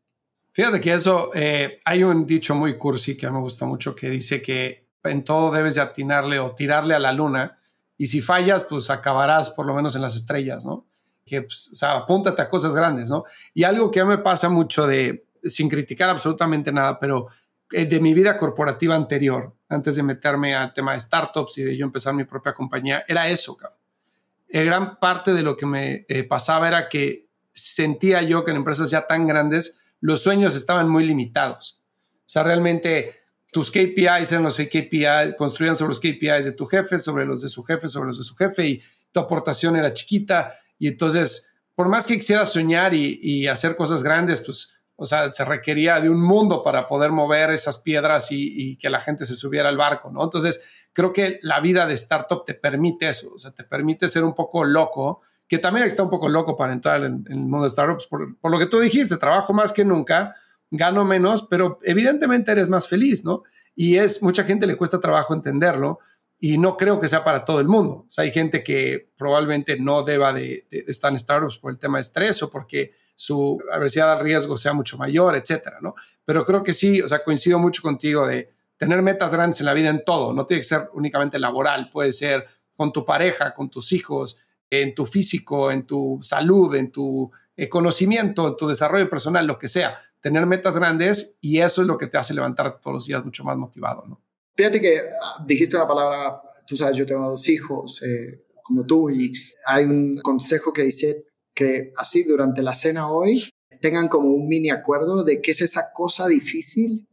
Fíjate 0.54 0.82
que 0.82 0.94
eso, 0.94 1.30
eh, 1.36 1.80
hay 1.86 2.04
un 2.04 2.26
dicho 2.26 2.56
muy 2.56 2.78
cursi 2.78 3.16
que 3.16 3.30
me 3.30 3.40
gusta 3.40 3.66
mucho 3.66 3.96
que 3.96 4.10
dice 4.10 4.42
que 4.42 4.90
en 5.04 5.24
todo 5.24 5.52
debes 5.52 5.76
de 5.76 5.82
atinarle 5.82 6.40
o 6.40 6.56
tirarle 6.56 6.96
a 6.96 7.00
la 7.00 7.14
luna 7.14 7.60
y 7.98 8.08
si 8.08 8.20
fallas, 8.22 8.64
pues 8.64 8.90
acabarás 8.90 9.52
por 9.52 9.66
lo 9.66 9.74
menos 9.74 9.96
en 9.96 10.02
las 10.02 10.16
estrellas, 10.16 10.66
¿no? 10.66 10.88
que, 11.26 11.44
pues, 11.44 11.70
o 11.72 11.76
sea, 11.76 11.94
apúntate 11.94 12.42
a 12.42 12.50
cosas 12.50 12.74
grandes, 12.74 13.10
¿no? 13.10 13.24
Y 13.54 13.64
algo 13.64 13.92
que 13.92 14.04
me 14.04 14.18
pasa 14.18 14.50
mucho 14.50 14.88
de, 14.88 15.26
sin 15.44 15.70
criticar 15.70 16.10
absolutamente 16.10 16.72
nada, 16.72 17.00
pero 17.00 17.28
eh, 17.72 17.86
de 17.86 18.00
mi 18.00 18.14
vida 18.14 18.38
corporativa 18.38 18.96
anterior, 18.96 19.56
antes 19.72 19.96
de 19.96 20.04
meterme 20.04 20.54
al 20.56 20.74
tema 20.74 20.94
de 20.94 21.00
startups 21.00 21.58
y 21.58 21.64
de 21.64 21.78
yo 21.78 21.86
empezar 21.86 22.14
mi 22.14 22.26
propia 22.26 22.54
compañía, 22.54 23.04
era 23.08 23.28
eso, 23.28 23.56
cabrón. 23.56 23.80
Eh, 24.48 24.66
gran 24.66 25.00
parte 25.00 25.34
de 25.34 25.44
lo 25.44 25.56
que 25.56 25.66
me 25.66 26.06
eh, 26.08 26.24
pasaba 26.24 26.68
era 26.68 26.90
que 26.90 27.30
sentía 27.54 28.22
yo 28.22 28.44
que 28.44 28.52
en 28.52 28.58
empresas 28.58 28.90
ya 28.92 29.08
tan 29.08 29.26
grandes 29.26 29.82
los 30.02 30.22
sueños 30.22 30.56
estaban 30.56 30.90
muy 30.90 31.06
limitados. 31.06 31.82
O 32.18 32.24
sea, 32.26 32.44
realmente 32.44 33.16
tus 33.52 33.72
KPIs 33.72 34.32
eran 34.32 34.44
los 34.44 34.58
KPIs, 34.58 35.36
construían 35.38 35.76
sobre 35.76 35.90
los 35.90 36.00
KPIs 36.00 36.46
de 36.46 36.52
tu 36.54 36.66
jefe, 36.66 37.00
sobre 37.00 37.26
los 37.26 37.42
de 37.42 37.50
su 37.50 37.64
jefe, 37.64 37.88
sobre 37.88 38.08
los 38.08 38.18
de 38.18 38.24
su 38.24 38.36
jefe 38.36 38.68
y 38.68 38.82
tu 39.12 39.20
aportación 39.20 39.76
era 39.76 39.94
chiquita 39.94 40.54
y 40.82 40.88
entonces, 40.88 41.54
por 41.76 41.88
más 41.90 42.08
que 42.08 42.16
quisieras 42.16 42.52
soñar 42.52 42.96
y, 42.96 43.48
hacer 43.48 43.76
cosas 43.76 44.02
grandes, 44.02 44.42
pues, 44.42 44.81
o 45.02 45.06
sea, 45.06 45.32
se 45.32 45.44
requería 45.44 46.00
de 46.00 46.12
un 46.12 46.22
mundo 46.22 46.62
para 46.62 46.86
poder 46.86 47.12
mover 47.12 47.50
esas 47.50 47.80
piedras 47.80 48.32
y, 48.32 48.54
y 48.56 48.78
que 48.78 48.88
la 48.88 49.00
gente 49.00 49.26
se 49.26 49.34
subiera 49.34 49.68
al 49.68 49.76
barco, 49.76 50.12
¿no? 50.12 50.24
Entonces, 50.24 50.86
creo 50.94 51.12
que 51.12 51.40
la 51.42 51.60
vida 51.60 51.88
de 51.88 51.96
startup 51.96 52.46
te 52.46 52.54
permite 52.54 53.10
eso, 53.10 53.32
o 53.34 53.40
sea, 53.40 53.50
te 53.50 53.64
permite 53.64 54.08
ser 54.08 54.24
un 54.24 54.36
poco 54.36 54.64
loco, 54.64 55.22
que 55.48 55.58
también 55.58 55.88
está 55.88 56.04
un 56.04 56.12
poco 56.12 56.30
loco 56.30 56.56
para 56.56 56.72
entrar 56.72 57.04
en, 57.04 57.26
el 57.28 57.38
mundo 57.38 57.64
de 57.64 57.70
startups, 57.70 58.06
por, 58.06 58.38
por, 58.38 58.52
lo 58.52 58.60
que 58.60 58.68
tú 58.68 58.80
dijiste, 58.80 59.18
trabajo 59.18 59.54
más 59.54 59.74
que 59.74 59.84
nunca, 59.84 60.36
gano 60.70 61.04
menos, 61.04 61.48
pero 61.50 61.80
evidentemente 61.82 62.52
eres 62.52 62.70
más 62.70 62.88
feliz, 62.88 63.26
¿no? 63.26 63.42
Y 63.76 63.98
es, 63.98 64.22
mucha 64.22 64.44
gente 64.44 64.68
le 64.68 64.78
cuesta 64.78 65.00
trabajo 65.00 65.34
entenderlo 65.34 65.98
y 66.38 66.60
no 66.60 66.78
creo 66.78 67.00
que 67.00 67.08
sea 67.08 67.24
para 67.24 67.44
todo 67.44 67.60
el 67.60 67.68
mundo. 67.68 68.06
O 68.08 68.10
sea, 68.12 68.24
hay 68.24 68.32
gente 68.32 68.64
que 68.64 69.10
probablemente 69.18 69.80
no 69.80 70.04
deba 70.04 70.32
de, 70.32 70.68
de, 70.70 70.86
estar 70.88 71.12
en 71.12 71.18
startups 71.18 71.58
por 71.58 71.72
el 71.72 71.80
tema 71.80 71.98
de 71.98 72.02
estrés 72.02 72.44
o 72.44 72.52
porque 72.52 73.01
su 73.22 73.62
adversidad 73.72 74.14
al 74.14 74.24
riesgo 74.24 74.58
sea 74.58 74.74
mucho 74.74 74.98
mayor, 74.98 75.36
etcétera, 75.36 75.78
¿no? 75.80 75.94
Pero 76.26 76.44
creo 76.44 76.64
que 76.64 76.74
sí, 76.74 77.02
o 77.04 77.08
sea, 77.08 77.24
coincido 77.24 77.60
mucho 77.60 77.84
contigo 77.84 78.26
de 78.26 78.50
tener 78.78 79.00
metas 79.04 79.32
grandes 79.32 79.60
en 79.60 79.68
la 79.68 79.76
vida 79.76 79.90
en 79.90 80.04
todo, 80.04 80.34
no 80.34 80.48
tiene 80.48 80.62
que 80.62 80.68
ser 80.68 80.90
únicamente 80.94 81.38
laboral, 81.38 81.92
puede 81.92 82.12
ser 82.12 82.48
con 82.76 82.92
tu 82.92 83.06
pareja, 83.06 83.54
con 83.54 83.70
tus 83.70 83.92
hijos, 83.92 84.42
en 84.72 84.96
tu 84.96 85.06
físico, 85.06 85.70
en 85.70 85.86
tu 85.86 86.18
salud, 86.24 86.74
en 86.74 86.92
tu 86.92 87.30
eh, 87.56 87.70
conocimiento, 87.70 88.48
en 88.48 88.58
tu 88.58 88.68
desarrollo 88.68 89.08
personal, 89.08 89.46
lo 89.46 89.60
que 89.60 89.68
sea. 89.68 90.00
Tener 90.20 90.48
metas 90.48 90.76
grandes 90.76 91.38
y 91.42 91.60
eso 91.60 91.82
es 91.82 91.88
lo 91.88 92.00
que 92.00 92.08
te 92.08 92.18
hace 92.18 92.34
levantar 92.34 92.80
todos 92.82 92.96
los 92.96 93.06
días 93.06 93.24
mucho 93.24 93.44
más 93.44 93.56
motivado, 93.56 94.04
¿no? 94.08 94.20
Fíjate 94.56 94.82
que 94.82 95.00
ah, 95.00 95.44
dijiste 95.46 95.76
una 95.76 95.88
palabra, 95.88 96.42
tú 96.66 96.76
sabes, 96.76 96.98
yo 96.98 97.06
tengo 97.06 97.30
dos 97.30 97.48
hijos 97.50 98.02
eh, 98.02 98.46
como 98.64 98.84
tú 98.84 99.12
y 99.12 99.32
hay 99.68 99.86
un 99.86 100.18
consejo 100.24 100.74
que 100.74 100.82
dice 100.82 101.26
que 101.54 101.94
así 101.98 102.24
durante 102.24 102.62
la 102.62 102.74
cena 102.74 103.12
hoy 103.12 103.44
tengan 103.82 104.08
como 104.08 104.30
un 104.30 104.48
mini 104.48 104.70
acuerdo 104.70 105.24
de 105.24 105.42
qué 105.42 105.52
es 105.52 105.62
esa 105.62 105.92
cosa 105.94 106.28
difícil 106.28 107.08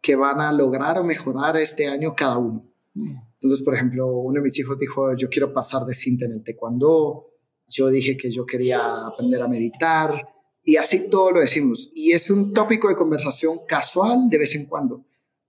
que 0.00 0.16
van 0.16 0.40
a 0.40 0.52
lograr 0.52 0.98
o 0.98 1.04
mejorar 1.04 1.56
este 1.56 1.88
año 1.88 2.14
cada 2.14 2.38
uno. 2.38 2.64
Entonces, 2.94 3.64
por 3.64 3.74
ejemplo, 3.74 4.06
uno 4.06 4.36
de 4.36 4.42
mis 4.42 4.58
hijos 4.58 4.78
dijo, 4.78 5.14
yo 5.16 5.28
quiero 5.28 5.52
pasar 5.52 5.84
de 5.84 5.94
cinta 5.94 6.24
en 6.24 6.32
el 6.32 6.44
taekwondo, 6.44 7.26
yo 7.68 7.88
dije 7.88 8.16
que 8.16 8.30
yo 8.30 8.46
quería 8.46 9.06
aprender 9.06 9.42
a 9.42 9.48
meditar, 9.48 10.28
y 10.62 10.76
así 10.76 11.08
todo 11.08 11.30
lo 11.30 11.40
decimos. 11.40 11.90
Y 11.94 12.12
es 12.12 12.30
un 12.30 12.52
tópico 12.52 12.88
de 12.88 12.96
conversación 12.96 13.60
casual 13.68 14.28
de 14.30 14.38
vez 14.38 14.54
en 14.54 14.66
cuando, 14.66 15.04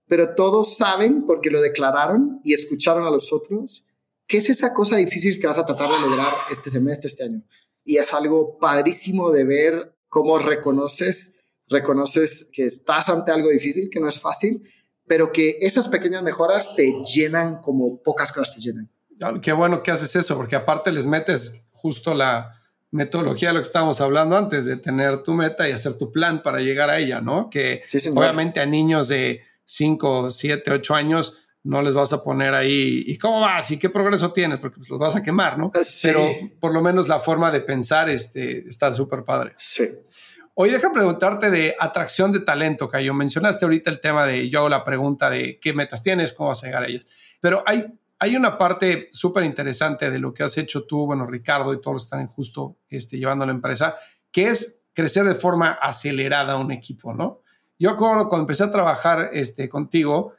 pero 0.06 0.34
todos 0.34 0.76
saben, 0.76 1.24
porque 1.26 1.50
lo 1.50 1.60
declararon 1.60 2.40
y 2.44 2.54
escucharon 2.54 3.06
a 3.06 3.10
los 3.10 3.32
otros, 3.32 3.84
qué 4.26 4.38
es 4.38 4.48
esa 4.50 4.72
cosa 4.72 4.96
difícil 4.96 5.40
que 5.40 5.46
vas 5.46 5.58
a 5.58 5.66
tratar 5.66 5.90
de 5.90 6.00
lograr 6.00 6.32
este 6.50 6.70
semestre, 6.70 7.08
este 7.08 7.24
año. 7.24 7.42
Y 7.88 7.96
es 7.96 8.12
algo 8.12 8.58
padrísimo 8.58 9.30
de 9.30 9.44
ver 9.44 9.94
cómo 10.08 10.38
reconoces 10.38 11.34
reconoces 11.68 12.48
que 12.52 12.66
estás 12.66 13.08
ante 13.08 13.32
algo 13.32 13.48
difícil, 13.50 13.88
que 13.90 14.00
no 14.00 14.08
es 14.08 14.20
fácil, 14.20 14.62
pero 15.06 15.32
que 15.32 15.58
esas 15.60 15.88
pequeñas 15.88 16.22
mejoras 16.22 16.74
te 16.76 16.94
llenan 17.02 17.60
como 17.60 18.00
pocas 18.02 18.32
cosas 18.32 18.54
te 18.54 18.60
llenan. 18.60 18.90
Qué 19.42 19.52
bueno 19.52 19.82
que 19.82 19.90
haces 19.90 20.14
eso, 20.16 20.36
porque 20.36 20.56
aparte 20.56 20.92
les 20.92 21.06
metes 21.06 21.64
justo 21.72 22.14
la 22.14 22.54
metodología 22.90 23.48
de 23.48 23.54
lo 23.54 23.60
que 23.60 23.66
estábamos 23.66 24.00
hablando 24.00 24.36
antes, 24.36 24.64
de 24.64 24.76
tener 24.76 25.22
tu 25.22 25.34
meta 25.34 25.68
y 25.68 25.72
hacer 25.72 25.96
tu 25.96 26.12
plan 26.12 26.42
para 26.42 26.60
llegar 26.60 26.90
a 26.90 26.98
ella, 26.98 27.20
¿no? 27.20 27.50
Que 27.50 27.82
obviamente 28.14 28.60
a 28.60 28.66
niños 28.66 29.08
de 29.08 29.42
5, 29.64 30.30
7, 30.30 30.70
8 30.70 30.94
años 30.94 31.47
no 31.64 31.82
les 31.82 31.94
vas 31.94 32.12
a 32.12 32.22
poner 32.22 32.54
ahí, 32.54 33.04
¿y 33.06 33.18
cómo 33.18 33.40
vas? 33.40 33.70
¿Y 33.70 33.78
qué 33.78 33.90
progreso 33.90 34.32
tienes? 34.32 34.58
Porque 34.58 34.78
pues, 34.78 34.88
los 34.88 34.98
vas 34.98 35.16
a 35.16 35.22
quemar, 35.22 35.58
¿no? 35.58 35.70
Pero 36.02 36.28
por 36.60 36.72
lo 36.72 36.80
menos 36.80 37.08
la 37.08 37.20
forma 37.20 37.50
de 37.50 37.60
pensar 37.60 38.08
este, 38.08 38.68
está 38.68 38.92
súper 38.92 39.24
padre. 39.24 39.54
Sí. 39.58 39.88
Oye, 40.54 40.72
deja 40.72 40.92
preguntarte 40.92 41.50
de 41.50 41.76
atracción 41.78 42.32
de 42.32 42.40
talento, 42.40 42.88
Cayo. 42.88 43.14
Mencionaste 43.14 43.64
ahorita 43.64 43.90
el 43.90 44.00
tema 44.00 44.26
de, 44.26 44.48
yo 44.48 44.60
hago 44.60 44.68
la 44.68 44.84
pregunta 44.84 45.30
de 45.30 45.60
qué 45.60 45.72
metas 45.72 46.02
tienes, 46.02 46.32
cómo 46.32 46.48
vas 46.48 46.64
a 46.64 46.66
llegar 46.66 46.82
a 46.82 46.88
ellas. 46.88 47.06
Pero 47.40 47.62
hay, 47.64 47.86
hay 48.18 48.36
una 48.36 48.58
parte 48.58 49.08
súper 49.12 49.44
interesante 49.44 50.10
de 50.10 50.18
lo 50.18 50.34
que 50.34 50.42
has 50.42 50.58
hecho 50.58 50.84
tú, 50.84 51.06
bueno, 51.06 51.26
Ricardo 51.26 51.72
y 51.72 51.80
todos 51.80 51.94
los 51.94 52.02
que 52.02 52.06
están 52.06 52.26
justo 52.26 52.78
este, 52.88 53.18
llevando 53.18 53.46
la 53.46 53.52
empresa, 53.52 53.94
que 54.32 54.48
es 54.48 54.82
crecer 54.92 55.26
de 55.26 55.36
forma 55.36 55.78
acelerada 55.80 56.56
un 56.56 56.72
equipo, 56.72 57.14
¿no? 57.14 57.42
Yo 57.78 57.96
cuando, 57.96 58.28
cuando 58.28 58.42
empecé 58.42 58.64
a 58.64 58.70
trabajar 58.70 59.30
este, 59.32 59.68
contigo, 59.68 60.34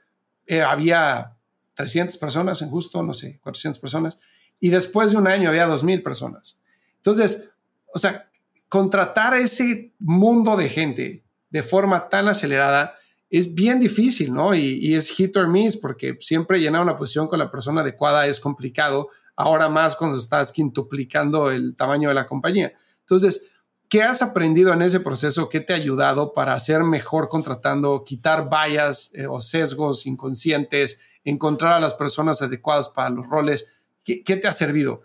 eh, 0.49 0.63
había 0.63 1.37
300 1.75 2.17
personas 2.17 2.59
en 2.63 2.71
justo, 2.71 3.03
no 3.03 3.13
sé, 3.13 3.39
400 3.43 3.79
personas, 3.79 4.19
y 4.59 4.69
después 4.69 5.11
de 5.11 5.17
un 5.17 5.27
año 5.27 5.47
había 5.47 5.67
2.000 5.67 6.01
personas. 6.01 6.59
Entonces, 6.95 7.51
o 7.93 7.99
sea, 7.99 8.31
contratar 8.67 9.35
ese 9.35 9.93
mundo 9.99 10.57
de 10.57 10.67
gente 10.67 11.23
de 11.51 11.61
forma 11.61 12.09
tan 12.09 12.27
acelerada 12.27 12.95
es 13.29 13.53
bien 13.53 13.79
difícil, 13.79 14.33
¿no? 14.33 14.55
Y, 14.55 14.95
es 14.95 15.11
hit 15.11 15.37
or 15.37 15.47
miss 15.47 15.77
porque 15.77 16.17
siempre 16.19 16.59
llenar 16.59 16.81
una 16.81 16.97
posición 16.97 17.27
con 17.27 17.37
la 17.37 17.51
persona 17.51 17.81
adecuada 17.81 18.25
es 18.25 18.39
complicado, 18.39 19.09
ahora 19.35 19.69
más 19.69 19.95
cuando 19.95 20.17
estás 20.17 20.51
quintuplicando 20.51 21.51
el 21.51 21.75
tamaño 21.75 22.09
de 22.09 22.15
la 22.15 22.25
compañía. 22.25 22.73
Entonces, 23.01 23.51
¿qué 23.89 24.03
has 24.03 24.21
aprendido 24.21 24.71
en 24.71 24.83
ese 24.83 24.99
proceso? 24.99 25.49
¿Qué 25.49 25.59
te 25.59 25.73
ha 25.73 25.75
ayudado 25.75 26.31
para 26.31 26.57
ser 26.59 26.83
mejor 26.83 27.27
contratando, 27.27 28.03
quitar 28.05 28.47
vallas 28.49 29.13
eh, 29.15 29.27
o 29.27 29.41
sesgos 29.41 30.05
inconscientes, 30.05 31.01
encontrar 31.23 31.73
a 31.73 31.79
las 31.79 31.95
personas 31.95 32.41
adecuadas 32.41 32.89
para 32.89 33.09
los 33.09 33.27
roles? 33.27 33.73
¿Qué, 34.03 34.23
te 34.23 34.47
ha 34.47 34.53
servido? 34.53 35.01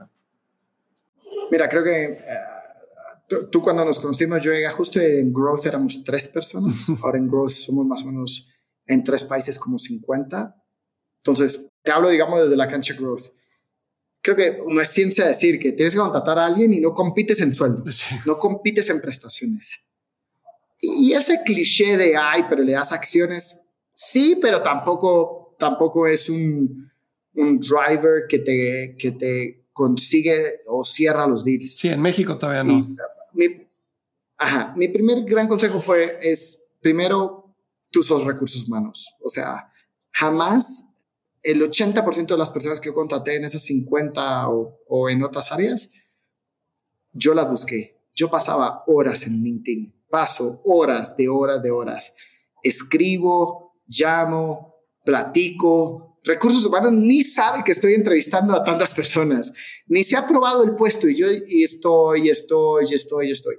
Mira, 1.50 1.68
creo 1.68 1.82
que... 1.82 2.04
Eh, 2.04 2.18
tú, 3.50 3.60
cuando 3.60 3.84
nos 3.84 3.98
conocimos, 3.98 4.42
yo 4.42 4.52
llegué 4.52 4.68
justo 4.70 5.00
en 5.00 5.32
Growth, 5.32 5.66
éramos 5.66 6.02
tres 6.04 6.28
personas. 6.28 6.86
Ahora 7.02 7.18
en 7.18 7.28
Growth 7.28 7.50
somos 7.50 7.86
más 7.86 8.02
o 8.02 8.06
menos 8.06 8.48
en 8.86 9.02
tres 9.02 9.24
países 9.24 9.58
como 9.58 9.78
50. 9.78 10.54
Entonces, 11.18 11.68
te 11.82 11.90
hablo, 11.90 12.10
digamos, 12.10 12.42
desde 12.42 12.56
la 12.56 12.68
cancha 12.68 12.94
Growth. 12.94 13.28
Creo 14.24 14.36
que 14.36 14.58
no 14.66 14.80
es 14.80 14.88
ciencia 14.88 15.28
decir 15.28 15.58
que 15.58 15.72
tienes 15.72 15.92
que 15.92 16.00
contratar 16.00 16.38
a 16.38 16.46
alguien 16.46 16.72
y 16.72 16.80
no 16.80 16.94
compites 16.94 17.42
en 17.42 17.52
sueldo, 17.52 17.84
no 18.26 18.38
compites 18.38 18.88
en 18.88 19.02
prestaciones. 19.02 19.84
Y 20.80 21.12
ese 21.12 21.42
cliché 21.44 21.98
de, 21.98 22.16
ay, 22.16 22.44
pero 22.48 22.62
le 22.62 22.72
das 22.72 22.92
acciones, 22.92 23.62
sí, 23.92 24.38
pero 24.40 24.62
tampoco, 24.62 25.54
tampoco 25.58 26.06
es 26.06 26.30
un, 26.30 26.90
un 27.34 27.60
driver 27.60 28.24
que 28.26 28.38
te, 28.38 28.96
que 28.98 29.12
te 29.12 29.66
consigue 29.74 30.62
o 30.68 30.84
cierra 30.84 31.26
los 31.26 31.44
deals. 31.44 31.76
Sí, 31.76 31.88
en 31.88 32.00
México 32.00 32.38
todavía 32.38 32.64
no 32.64 32.96
mi, 33.34 33.46
ajá, 34.38 34.72
mi 34.76 34.88
primer 34.88 35.22
gran 35.24 35.48
consejo 35.48 35.80
fue, 35.80 36.18
es 36.22 36.64
primero, 36.80 37.54
tus 37.90 38.08
recursos 38.24 38.66
humanos. 38.66 39.14
O 39.20 39.30
sea, 39.30 39.70
jamás 40.10 40.93
el 41.44 41.60
80% 41.62 42.26
de 42.26 42.38
las 42.38 42.50
personas 42.50 42.80
que 42.80 42.88
yo 42.88 42.94
contraté 42.94 43.36
en 43.36 43.44
esas 43.44 43.62
50 43.62 44.48
o, 44.48 45.08
en 45.08 45.22
otras 45.22 45.52
áreas, 45.52 45.90
yo 47.12 47.34
las 47.34 47.48
busqué. 47.48 48.00
Yo 48.14 48.30
pasaba 48.30 48.82
horas 48.86 49.26
en 49.26 49.42
LinkedIn, 49.42 50.06
paso 50.08 50.62
horas 50.64 51.16
de 51.16 51.28
horas 51.28 51.62
de 51.62 51.70
horas. 51.70 52.14
Escribo, 52.62 53.76
llamo, 53.86 54.86
platico. 55.04 56.18
Recursos 56.24 56.64
humanos 56.64 56.92
ni 56.92 57.22
sabe 57.22 57.62
que 57.62 57.72
estoy 57.72 57.92
entrevistando 57.92 58.54
a 58.54 58.64
tantas 58.64 58.94
personas, 58.94 59.52
ni 59.86 60.02
se 60.02 60.16
ha 60.16 60.26
probado 60.26 60.64
el 60.64 60.74
puesto 60.74 61.06
y 61.06 61.16
yo 61.16 61.26
y 61.30 61.64
estoy, 61.64 62.30
estoy, 62.30 62.84
estoy, 62.94 63.30
estoy. 63.30 63.56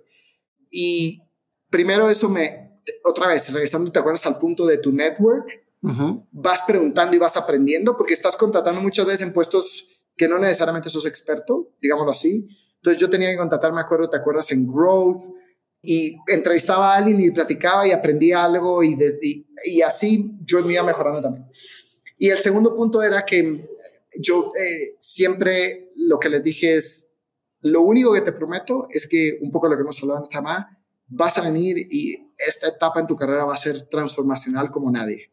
Y 0.71 1.21
primero 1.69 2.09
eso 2.09 2.27
me, 2.27 2.81
otra 3.03 3.27
vez, 3.27 3.53
regresando, 3.53 3.91
¿te 3.91 3.99
acuerdas 3.99 4.25
al 4.25 4.39
punto 4.39 4.65
de 4.65 4.79
tu 4.79 4.91
network? 4.91 5.64
Vas 6.31 6.61
preguntando 6.65 7.15
y 7.15 7.19
vas 7.19 7.38
aprendiendo 7.38 7.95
porque 7.95 8.13
estás 8.13 8.36
contratando 8.36 8.81
muchas 8.81 9.05
veces 9.05 9.21
en 9.21 9.33
puestos 9.33 9.88
que 10.15 10.27
no 10.27 10.39
necesariamente 10.39 10.89
sos 10.89 11.05
experto, 11.05 11.73
digámoslo 11.81 12.11
así. 12.11 12.47
Entonces 12.77 13.01
yo 13.01 13.09
tenía 13.09 13.31
que 13.31 13.38
contratar, 13.38 13.73
me 13.73 13.81
acuerdo, 13.81 14.09
¿te 14.09 14.17
acuerdas? 14.17 14.51
En 14.51 14.67
Growth 14.67 15.33
y 15.81 16.17
entrevistaba 16.27 16.93
a 16.93 16.97
alguien 16.97 17.19
y 17.21 17.31
platicaba 17.31 17.88
y 17.88 17.91
aprendía 17.91 18.43
algo 18.43 18.83
y, 18.83 18.97
y, 19.65 19.81
así 19.81 20.31
yo 20.43 20.63
me 20.63 20.73
iba 20.73 20.83
mejorando 20.83 21.21
también. 21.21 21.45
Y 22.17 22.29
el 22.29 22.38
segundo 22.38 22.75
punto 22.75 23.03
era 23.03 23.25
que 23.25 23.69
yo 24.19 24.53
eh, 24.59 24.97
siempre 25.01 25.91
lo 25.95 26.17
que 26.19 26.29
les 26.29 26.43
dije 26.43 26.75
es, 26.75 27.09
lo 27.61 27.81
único 27.81 28.13
que 28.13 28.21
te 28.21 28.31
prometo 28.31 28.88
es 28.89 29.07
que, 29.07 29.38
un 29.41 29.51
poco 29.51 29.67
lo 29.67 29.75
que 29.75 29.81
hemos 29.81 30.01
hablado 30.01 30.19
en 30.19 30.23
esta 30.25 30.41
más, 30.41 30.65
vas 31.07 31.38
a 31.38 31.41
venir 31.41 31.88
y 31.89 32.31
esta 32.38 32.67
etapa 32.67 32.99
en 32.99 33.07
tu 33.07 33.15
carrera 33.15 33.45
va 33.45 33.53
a 33.53 33.57
ser 33.57 33.88
transformacional 33.88 34.71
como 34.71 34.91
nadie. 34.91 35.31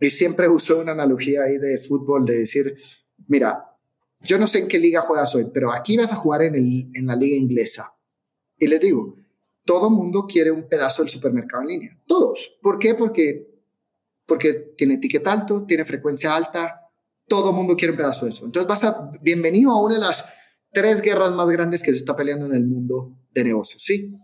Y 0.00 0.10
siempre 0.10 0.48
uso 0.48 0.80
una 0.80 0.92
analogía 0.92 1.42
ahí 1.42 1.58
de 1.58 1.78
fútbol 1.78 2.24
de 2.24 2.38
decir, 2.38 2.76
mira, 3.26 3.64
yo 4.20 4.38
no 4.38 4.46
sé 4.46 4.60
en 4.60 4.68
qué 4.68 4.78
liga 4.78 5.02
juegas 5.02 5.34
hoy, 5.34 5.48
pero 5.52 5.72
aquí 5.72 5.96
vas 5.96 6.12
a 6.12 6.16
jugar 6.16 6.42
en, 6.42 6.54
el, 6.54 6.90
en 6.94 7.06
la 7.06 7.16
liga 7.16 7.36
inglesa. 7.36 7.94
Y 8.56 8.66
les 8.66 8.80
digo, 8.80 9.16
todo 9.64 9.90
mundo 9.90 10.26
quiere 10.26 10.50
un 10.50 10.68
pedazo 10.68 11.02
del 11.02 11.10
supermercado 11.10 11.62
en 11.62 11.68
línea. 11.68 11.98
Todos. 12.06 12.58
¿Por 12.62 12.78
qué? 12.78 12.94
Porque, 12.94 13.48
porque 14.26 14.72
tiene 14.76 14.94
etiqueta 14.94 15.32
alto, 15.32 15.64
tiene 15.66 15.84
frecuencia 15.84 16.34
alta. 16.34 16.80
Todo 17.26 17.52
mundo 17.52 17.76
quiere 17.76 17.92
un 17.92 17.98
pedazo 17.98 18.24
de 18.24 18.32
eso. 18.32 18.46
Entonces 18.46 18.66
vas 18.66 18.84
a, 18.84 19.12
bienvenido 19.20 19.72
a 19.72 19.82
una 19.82 19.94
de 19.94 20.00
las 20.00 20.24
tres 20.72 21.02
guerras 21.02 21.32
más 21.32 21.48
grandes 21.50 21.82
que 21.82 21.90
se 21.92 21.98
está 21.98 22.16
peleando 22.16 22.46
en 22.46 22.54
el 22.54 22.66
mundo 22.66 23.16
de 23.32 23.44
negocios, 23.44 23.82
¿sí? 23.82 24.16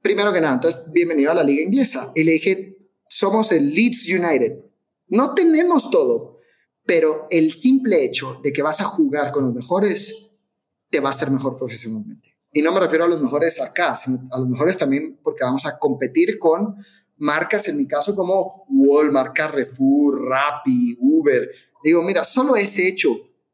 Primero 0.00 0.32
que 0.32 0.40
nada, 0.40 0.54
entonces, 0.54 0.82
bienvenido 0.90 1.30
a 1.30 1.34
la 1.34 1.44
liga 1.44 1.62
inglesa. 1.62 2.10
Y 2.14 2.24
le 2.24 2.32
dije, 2.32 2.78
somos 3.08 3.52
el 3.52 3.74
Leeds 3.74 4.10
United. 4.10 4.54
No 5.12 5.34
tenemos 5.34 5.90
todo, 5.90 6.38
pero 6.86 7.26
el 7.28 7.52
simple 7.52 8.02
hecho 8.02 8.40
de 8.42 8.50
que 8.50 8.62
vas 8.62 8.80
a 8.80 8.84
jugar 8.84 9.30
con 9.30 9.44
los 9.44 9.54
mejores 9.54 10.16
te 10.88 11.00
va 11.00 11.10
a 11.10 11.12
hacer 11.12 11.30
mejor 11.30 11.58
profesionalmente. 11.58 12.34
Y 12.50 12.62
no 12.62 12.72
me 12.72 12.80
refiero 12.80 13.04
a 13.04 13.08
los 13.08 13.20
mejores 13.20 13.60
acá, 13.60 13.94
sino 13.94 14.26
a 14.30 14.38
los 14.38 14.48
mejores 14.48 14.78
también 14.78 15.20
porque 15.22 15.44
vamos 15.44 15.66
a 15.66 15.78
competir 15.78 16.38
con 16.38 16.76
marcas, 17.18 17.68
en 17.68 17.76
mi 17.76 17.86
caso, 17.86 18.16
como 18.16 18.64
Walmart, 18.70 19.34
Carrefour, 19.36 20.30
Rappi, 20.30 20.96
Uber. 20.98 21.50
Digo, 21.84 22.02
mira, 22.02 22.24
solo 22.24 22.56
ese 22.56 22.88
hecho, 22.88 23.10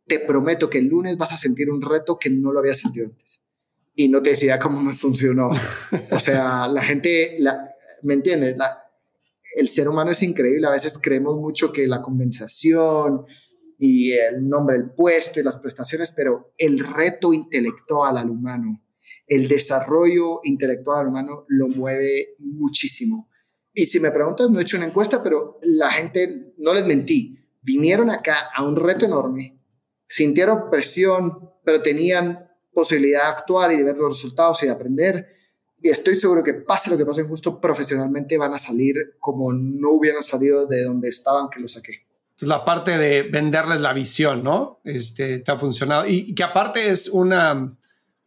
te 0.06 0.20
prometo 0.20 0.70
que 0.70 0.78
el 0.78 0.86
lunes 0.86 1.16
vas 1.16 1.32
a 1.32 1.36
sentir 1.36 1.70
un 1.70 1.82
reto 1.82 2.20
que 2.20 2.30
no 2.30 2.52
lo 2.52 2.60
había 2.60 2.74
sentido 2.76 3.06
antes. 3.06 3.40
Y 3.96 4.06
no 4.06 4.22
te 4.22 4.30
decía 4.30 4.60
cómo 4.60 4.80
me 4.80 4.94
funcionó. 4.94 5.50
O 6.12 6.20
sea, 6.20 6.68
la 6.68 6.82
gente, 6.82 7.34
la, 7.40 7.74
¿me 8.02 8.14
entiendes? 8.14 8.56
La, 8.56 8.87
el 9.56 9.68
ser 9.68 9.88
humano 9.88 10.10
es 10.10 10.22
increíble. 10.22 10.66
A 10.66 10.72
veces 10.72 10.98
creemos 11.00 11.36
mucho 11.36 11.72
que 11.72 11.86
la 11.86 12.02
compensación 12.02 13.24
y 13.78 14.12
el 14.12 14.48
nombre 14.48 14.76
del 14.76 14.90
puesto 14.90 15.40
y 15.40 15.44
las 15.44 15.58
prestaciones, 15.58 16.12
pero 16.14 16.52
el 16.56 16.80
reto 16.80 17.32
intelectual 17.32 18.18
al 18.18 18.30
humano, 18.30 18.82
el 19.26 19.46
desarrollo 19.48 20.40
intelectual 20.42 21.00
al 21.00 21.08
humano 21.08 21.44
lo 21.48 21.68
mueve 21.68 22.34
muchísimo. 22.38 23.28
Y 23.72 23.86
si 23.86 24.00
me 24.00 24.10
preguntas, 24.10 24.50
no 24.50 24.58
he 24.58 24.62
hecho 24.62 24.76
una 24.76 24.86
encuesta, 24.86 25.22
pero 25.22 25.58
la 25.62 25.90
gente, 25.90 26.54
no 26.58 26.74
les 26.74 26.84
mentí, 26.84 27.38
vinieron 27.62 28.10
acá 28.10 28.48
a 28.54 28.66
un 28.66 28.76
reto 28.76 29.04
enorme, 29.04 29.62
sintieron 30.08 30.70
presión, 30.70 31.50
pero 31.64 31.82
tenían 31.82 32.48
posibilidad 32.72 33.24
de 33.24 33.28
actuar 33.28 33.72
y 33.72 33.76
de 33.76 33.84
ver 33.84 33.96
los 33.96 34.16
resultados 34.16 34.62
y 34.62 34.66
de 34.66 34.72
aprender 34.72 35.37
y 35.80 35.90
estoy 35.90 36.16
seguro 36.16 36.42
que 36.42 36.54
pase 36.54 36.90
lo 36.90 36.96
que 36.96 37.06
pase 37.06 37.22
justo 37.22 37.60
profesionalmente 37.60 38.36
van 38.36 38.54
a 38.54 38.58
salir 38.58 39.16
como 39.20 39.52
no 39.52 39.90
hubieran 39.90 40.22
salido 40.22 40.66
de 40.66 40.84
donde 40.84 41.08
estaban 41.08 41.48
que 41.48 41.60
lo 41.60 41.68
saqué. 41.68 42.04
La 42.40 42.64
parte 42.64 42.98
de 42.98 43.22
venderles 43.22 43.80
la 43.80 43.92
visión, 43.92 44.42
¿no? 44.42 44.80
Este, 44.84 45.40
te 45.40 45.50
ha 45.50 45.56
funcionado. 45.56 46.06
Y, 46.06 46.34
que 46.34 46.44
aparte 46.44 46.90
es 46.90 47.08
una, 47.08 47.76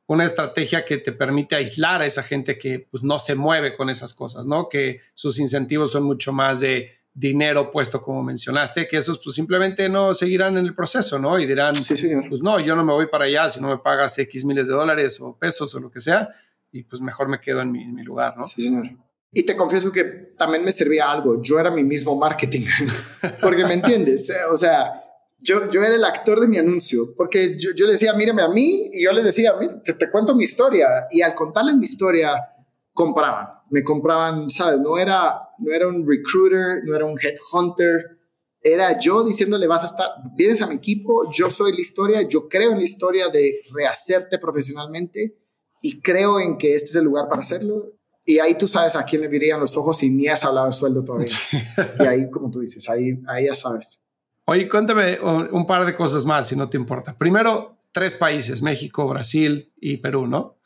una 0.08 0.26
estrategia 0.26 0.84
que 0.84 0.98
te 0.98 1.14
permite 1.14 1.56
aislar 1.56 2.02
a 2.02 2.06
esa 2.06 2.24
gente 2.24 2.58
que 2.58 2.88
pues, 2.92 3.04
no 3.04 3.20
se 3.20 3.36
mueve 3.36 3.74
con 3.74 3.90
esas 3.90 4.14
cosas, 4.14 4.48
¿no? 4.48 4.68
Que 4.68 5.00
sus 5.14 5.40
incentivos 5.40 5.92
son 5.92 6.04
mucho 6.04 6.34
más 6.34 6.60
de 6.60 6.92
dinero 7.14 7.72
puesto, 7.72 8.02
como 8.02 8.24
mencionaste, 8.24 8.88
que 8.88 8.98
esos 8.98 9.20
pues 9.20 9.36
simplemente 9.36 9.90
no 9.90 10.14
seguirán 10.14 10.58
en 10.58 10.66
el 10.66 10.74
proceso, 10.74 11.20
¿no? 11.20 11.40
Y 11.40 11.46
dirán, 11.46 11.76
sí, 11.76 11.98
señor. 11.98 12.26
pues 12.30 12.42
no, 12.42 12.60
yo 12.60 12.76
no 12.76 12.86
me 12.86 12.94
voy 12.94 13.08
para 13.08 13.26
allá 13.26 13.50
si 13.50 13.60
no 13.60 13.68
me 13.68 13.78
pagas 13.78 14.18
X 14.18 14.46
miles 14.46 14.68
de 14.68 14.74
dólares 14.74 15.20
o 15.20 15.38
pesos 15.38 15.76
o 15.76 15.80
lo 15.82 15.92
que 15.92 16.00
sea 16.00 16.30
y 16.72 16.84
pues 16.84 17.02
mejor 17.02 17.28
me 17.28 17.40
quedo 17.40 17.62
en 17.62 17.72
mi, 17.72 17.84
en 17.84 17.94
mi 17.94 18.04
lugar, 18.04 18.38
¿no? 18.38 18.46
Sí, 18.46 18.64
señor. 18.64 18.90
Y 19.34 19.44
te 19.44 19.56
confieso 19.56 19.92
que 19.92 20.04
también 20.38 20.64
me 20.64 20.72
servía 20.72 21.10
algo. 21.10 21.42
Yo 21.42 21.60
era 21.60 21.72
mi 21.72 21.84
mismo 21.84 22.16
marketing. 22.16 22.66
porque 23.42 23.66
me 23.66 23.76
entiendes. 23.76 24.32
O 24.52 24.58
sea, 24.58 25.04
yo, 25.40 25.70
yo 25.70 25.84
era 25.84 25.96
el 25.96 26.04
actor 26.04 26.40
de 26.42 26.48
mi 26.48 26.58
anuncio. 26.58 27.14
Porque 27.16 27.58
yo, 27.58 27.72
yo 27.74 27.86
le 27.86 27.94
decía, 27.94 28.14
mírame 28.14 28.42
a 28.42 28.50
mí. 28.50 28.90
Y 28.94 29.04
yo 29.04 29.14
les 29.14 29.24
decía, 29.24 29.54
mira, 29.60 29.82
te, 29.82 29.94
te, 29.94 30.10
cuento 30.10 30.36
mi 30.36 30.44
historia. 30.44 31.08
Y 31.12 31.22
al 31.22 31.34
contarles 31.34 31.76
mi 31.76 31.86
historia, 31.86 32.36
compraban. 32.94 33.48
Me 33.70 33.84
compraban, 33.84 34.50
¿sabes? 34.50 34.80
No 34.80 34.98
era, 34.98 35.42
no 35.60 35.74
era 35.74 35.88
un 35.88 36.06
recruiter, 36.06 36.84
no 36.84 36.96
era 36.96 37.06
un 37.06 37.18
headhunter. 37.18 38.20
Era 38.62 39.00
yo 39.00 39.24
diciéndole, 39.24 39.66
vas 39.66 39.84
a 39.84 39.88
estar, 39.88 40.10
vienes 40.36 40.62
a 40.62 40.68
mi 40.68 40.76
equipo, 40.76 41.32
yo 41.32 41.50
soy 41.50 41.74
la 41.74 41.82
historia, 41.82 42.22
yo 42.22 42.48
creo 42.48 42.74
en 42.74 42.78
la 42.78 42.84
historia 42.84 43.30
de 43.30 43.60
rehacerte 43.74 44.38
profesionalmente 44.38 45.41
y 45.82 46.00
creo 46.02 46.40
en 46.40 46.58
que 46.58 46.76
este 46.76 46.90
es 46.92 46.96
el 46.96 47.06
lugar 47.06 47.28
para 47.28 47.42
hacerlo. 47.42 47.92
Y 48.24 48.40
ahí 48.40 48.56
tú 48.56 48.68
sabes 48.68 48.96
a 48.96 49.04
quién 49.04 49.24
le 49.24 49.28
dirían 49.28 49.60
los 49.60 49.76
ojos 49.76 50.02
y 50.04 50.10
ni 50.10 50.28
has 50.28 50.44
hablado 50.46 50.68
de 50.68 50.74
sueldo 50.74 51.04
todavía. 51.04 51.28
y 52.00 52.04
ahí, 52.04 52.30
como 52.30 52.52
tú 52.52 52.60
dices, 52.60 52.88
ahí, 52.88 53.20
ahí 53.28 53.48
ya 53.48 53.56
sabes. 53.56 54.00
Oye, 54.46 54.70
cuéntame 54.70 55.20
un 55.20 55.66
par 55.66 55.86
de 55.86 55.96
cosas 55.96 56.26
más, 56.26 56.48
si 56.48 56.56
no 56.56 56.70
te 56.70 56.78
importa. 56.78 57.18
Primero, 57.18 57.80
tres 57.92 58.16
países, 58.16 58.62
México, 58.62 59.08
Brasil 59.08 59.74
y 59.78 59.98
Perú, 59.98 60.28
¿no? 60.28 60.58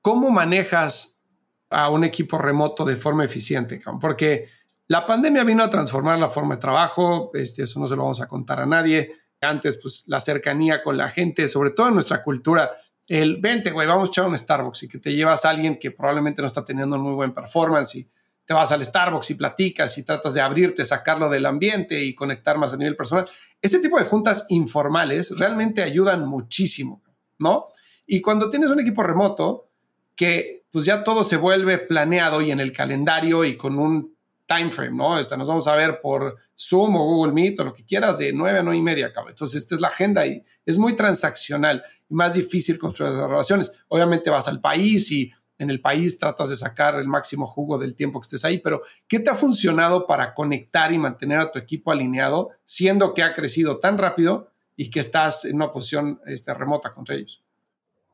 ¿Cómo 0.00 0.30
manejas 0.30 1.20
a 1.68 1.90
un 1.90 2.04
equipo 2.04 2.38
remoto 2.38 2.84
de 2.84 2.96
forma 2.96 3.24
eficiente? 3.24 3.80
Porque 4.00 4.48
la 4.88 5.06
pandemia 5.06 5.44
vino 5.44 5.64
a 5.64 5.70
transformar 5.70 6.18
la 6.18 6.28
forma 6.28 6.54
de 6.54 6.60
trabajo, 6.60 7.30
este, 7.34 7.64
eso 7.64 7.80
no 7.80 7.86
se 7.86 7.96
lo 7.96 8.02
vamos 8.02 8.20
a 8.20 8.28
contar 8.28 8.60
a 8.60 8.66
nadie. 8.66 9.12
Antes, 9.40 9.78
pues 9.82 10.04
la 10.06 10.20
cercanía 10.20 10.82
con 10.82 10.96
la 10.96 11.10
gente, 11.10 11.48
sobre 11.48 11.70
todo 11.70 11.88
en 11.88 11.94
nuestra 11.94 12.22
cultura, 12.22 12.70
el 13.08 13.40
vente, 13.40 13.70
güey, 13.70 13.86
vamos 13.86 14.08
a 14.08 14.10
echar 14.10 14.26
un 14.26 14.36
Starbucks 14.36 14.84
y 14.84 14.88
que 14.88 14.98
te 14.98 15.14
llevas 15.14 15.44
a 15.44 15.50
alguien 15.50 15.78
que 15.78 15.90
probablemente 15.90 16.42
no 16.42 16.46
está 16.46 16.64
teniendo 16.64 16.96
un 16.96 17.02
muy 17.02 17.14
buen 17.14 17.32
performance 17.32 17.94
y 17.96 18.10
te 18.44 18.54
vas 18.54 18.70
al 18.72 18.84
Starbucks 18.84 19.30
y 19.30 19.34
platicas 19.34 19.98
y 19.98 20.04
tratas 20.04 20.34
de 20.34 20.40
abrirte, 20.40 20.84
sacarlo 20.84 21.28
del 21.28 21.46
ambiente 21.46 22.02
y 22.02 22.14
conectar 22.14 22.58
más 22.58 22.72
a 22.72 22.76
nivel 22.76 22.96
personal. 22.96 23.28
Ese 23.60 23.80
tipo 23.80 23.98
de 23.98 24.04
juntas 24.04 24.46
informales 24.48 25.36
realmente 25.38 25.82
ayudan 25.82 26.26
muchísimo, 26.26 27.02
¿no? 27.38 27.66
Y 28.06 28.20
cuando 28.20 28.48
tienes 28.48 28.70
un 28.70 28.80
equipo 28.80 29.02
remoto, 29.02 29.70
que 30.14 30.64
pues 30.70 30.84
ya 30.84 31.04
todo 31.04 31.24
se 31.24 31.36
vuelve 31.36 31.78
planeado 31.78 32.40
y 32.40 32.50
en 32.50 32.60
el 32.60 32.72
calendario 32.72 33.44
y 33.44 33.56
con 33.56 33.78
un 33.78 34.15
time 34.46 34.70
frame, 34.70 34.96
¿no? 34.96 35.18
Esta, 35.18 35.36
nos 35.36 35.48
vamos 35.48 35.66
a 35.66 35.74
ver 35.74 36.00
por 36.00 36.36
Zoom 36.56 36.96
o 36.96 37.04
Google 37.04 37.32
Meet 37.32 37.60
o 37.60 37.64
lo 37.64 37.74
que 37.74 37.84
quieras 37.84 38.18
de 38.18 38.32
9 38.32 38.60
a 38.60 38.62
9 38.62 38.78
y 38.78 38.82
media, 38.82 39.12
cabrón. 39.12 39.32
Entonces, 39.32 39.62
esta 39.62 39.74
es 39.74 39.80
la 39.80 39.88
agenda 39.88 40.26
y 40.26 40.42
es 40.64 40.78
muy 40.78 40.94
transaccional 40.94 41.84
y 42.08 42.14
más 42.14 42.34
difícil 42.34 42.78
construir 42.78 43.12
esas 43.12 43.28
relaciones. 43.28 43.72
Obviamente 43.88 44.30
vas 44.30 44.48
al 44.48 44.60
país 44.60 45.10
y 45.10 45.32
en 45.58 45.70
el 45.70 45.80
país 45.80 46.18
tratas 46.18 46.48
de 46.48 46.56
sacar 46.56 46.96
el 46.96 47.08
máximo 47.08 47.46
jugo 47.46 47.78
del 47.78 47.96
tiempo 47.96 48.20
que 48.20 48.26
estés 48.26 48.44
ahí, 48.44 48.58
pero 48.58 48.82
¿qué 49.08 49.20
te 49.20 49.30
ha 49.30 49.34
funcionado 49.34 50.06
para 50.06 50.34
conectar 50.34 50.92
y 50.92 50.98
mantener 50.98 51.38
a 51.38 51.50
tu 51.50 51.58
equipo 51.58 51.90
alineado, 51.90 52.50
siendo 52.62 53.14
que 53.14 53.22
ha 53.22 53.34
crecido 53.34 53.78
tan 53.78 53.96
rápido 53.96 54.50
y 54.76 54.90
que 54.90 55.00
estás 55.00 55.46
en 55.46 55.56
una 55.56 55.72
posición 55.72 56.20
este, 56.26 56.52
remota 56.52 56.92
contra 56.92 57.14
ellos? 57.14 57.42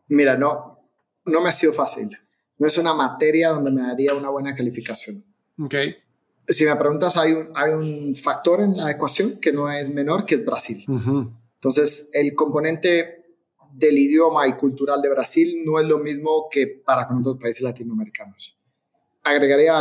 Mira, 0.06 0.36
no, 0.36 0.78
no 1.26 1.40
me 1.40 1.48
ha 1.48 1.52
sido 1.52 1.72
fácil. 1.72 2.16
No 2.58 2.66
es 2.68 2.78
una 2.78 2.94
materia 2.94 3.48
donde 3.48 3.72
me 3.72 3.82
daría 3.82 4.14
una 4.14 4.28
buena 4.28 4.54
calificación. 4.54 5.24
Ok 5.58 5.74
si 6.49 6.64
me 6.64 6.76
preguntas, 6.76 7.16
hay 7.16 7.32
un, 7.32 7.51
hay 7.55 7.72
un 7.72 8.14
factor 8.14 8.61
en 8.61 8.76
la 8.76 8.90
ecuación 8.90 9.38
que 9.40 9.53
no 9.53 9.70
es 9.70 9.90
menor, 9.90 10.24
que 10.26 10.36
es 10.36 10.45
Brasil. 10.45 10.84
Entonces, 11.55 12.11
el 12.12 12.34
componente 12.34 13.22
del 13.72 13.97
idioma 13.97 14.47
y 14.49 14.53
cultural 14.55 15.01
de 15.01 15.09
Brasil 15.09 15.62
no 15.64 15.80
es 15.80 15.86
lo 15.86 15.99
mismo 15.99 16.49
que 16.51 16.66
para 16.66 17.07
con 17.07 17.18
otros 17.18 17.38
países 17.38 17.62
latinoamericanos. 17.62 18.59
Agregaría 19.24 19.78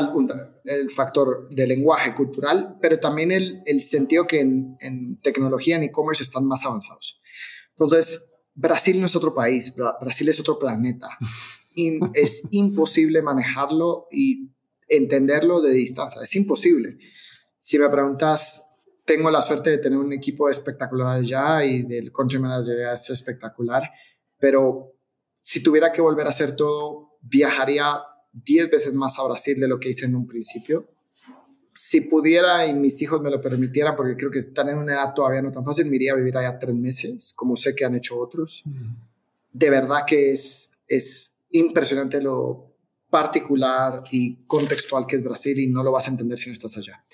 el, 0.66 0.90
factor 0.92 1.50
de 1.50 1.66
lenguaje 1.66 2.14
cultural, 2.14 2.78
pero 2.80 3.00
también 3.00 3.32
el, 3.32 3.62
el 3.66 3.82
sentido 3.82 4.28
que 4.28 4.40
en, 4.40 4.78
en 4.80 5.20
tecnología, 5.20 5.78
en 5.78 5.84
e-commerce, 5.84 6.24
están 6.24 6.46
más 6.46 6.64
avanzados. 6.64 7.20
Entonces, 7.72 8.30
Brasil 8.54 9.00
no 9.00 9.08
es 9.08 9.16
otro 9.16 9.34
país, 9.34 9.74
Brasil 9.76 10.30
es 10.30 10.40
otro 10.40 10.60
planeta. 10.60 11.08
y 11.76 12.00
es 12.14 12.44
imposible 12.52 13.22
manejarlo 13.22 14.08
y 14.12 14.50
entenderlo 14.92 15.62
de 15.62 15.72
distancia. 15.72 16.22
Es 16.22 16.36
imposible. 16.36 16.98
Si 17.58 17.80
me 17.80 17.90
preguntas, 17.90 18.68
tengo 19.06 19.32
la 19.32 19.42
suerte 19.42 19.72
de 19.72 19.78
tener 19.78 19.98
un 19.98 20.14
equipo 20.14 20.50
espectacular 20.50 21.22
ya 21.24 21.64
y 21.66 21.84
del 21.84 22.12
country 22.12 22.40
manager 22.40 22.92
es 22.94 23.10
espectacular, 23.10 23.84
pero 24.38 24.94
si 25.42 25.64
tuviera 25.64 25.92
que 25.92 26.02
volver 26.02 26.28
a 26.28 26.32
hacer 26.32 26.56
todo, 26.56 27.18
viajaría 27.22 28.02
10 28.34 28.70
veces 28.70 28.94
más 28.94 29.18
a 29.18 29.24
Brasil 29.24 29.60
de 29.60 29.68
lo 29.68 29.80
que 29.80 29.90
hice 29.90 30.06
en 30.06 30.16
un 30.16 30.28
principio. 30.28 30.88
Si 31.74 32.02
pudiera 32.02 32.68
y 32.68 32.74
mis 32.74 33.02
hijos 33.02 33.22
me 33.22 33.32
lo 33.32 33.42
permitieran, 33.42 33.96
porque 33.96 34.16
creo 34.16 34.30
que 34.30 34.40
están 34.40 34.70
en 34.70 34.78
una 34.78 34.94
edad 34.94 35.14
todavía 35.14 35.42
no 35.42 35.52
tan 35.52 35.66
fácil, 35.66 35.88
me 35.88 35.96
iría 35.96 36.14
a 36.14 36.16
vivir 36.16 36.38
allá 36.38 36.60
tres 36.60 36.76
meses, 36.76 37.34
como 37.36 37.56
sé 37.56 37.74
que 37.74 37.86
han 37.86 37.96
hecho 37.96 38.20
otros. 38.20 38.64
De 39.54 39.70
verdad 39.70 40.00
que 40.06 40.32
es, 40.32 40.72
es 40.88 41.34
impresionante 41.52 42.22
lo 42.22 42.71
particular 43.12 44.04
y 44.12 44.38
contextual 44.48 45.06
que 45.06 45.18
es 45.18 45.24
Brasil 45.24 45.60
y 45.60 45.68
no 45.68 45.84
lo 45.84 45.92
vas 45.92 46.08
a 46.08 46.12
entender 46.12 46.40
si 46.40 46.50
no 46.50 46.54
estás 46.54 46.78
allá. 46.78 47.06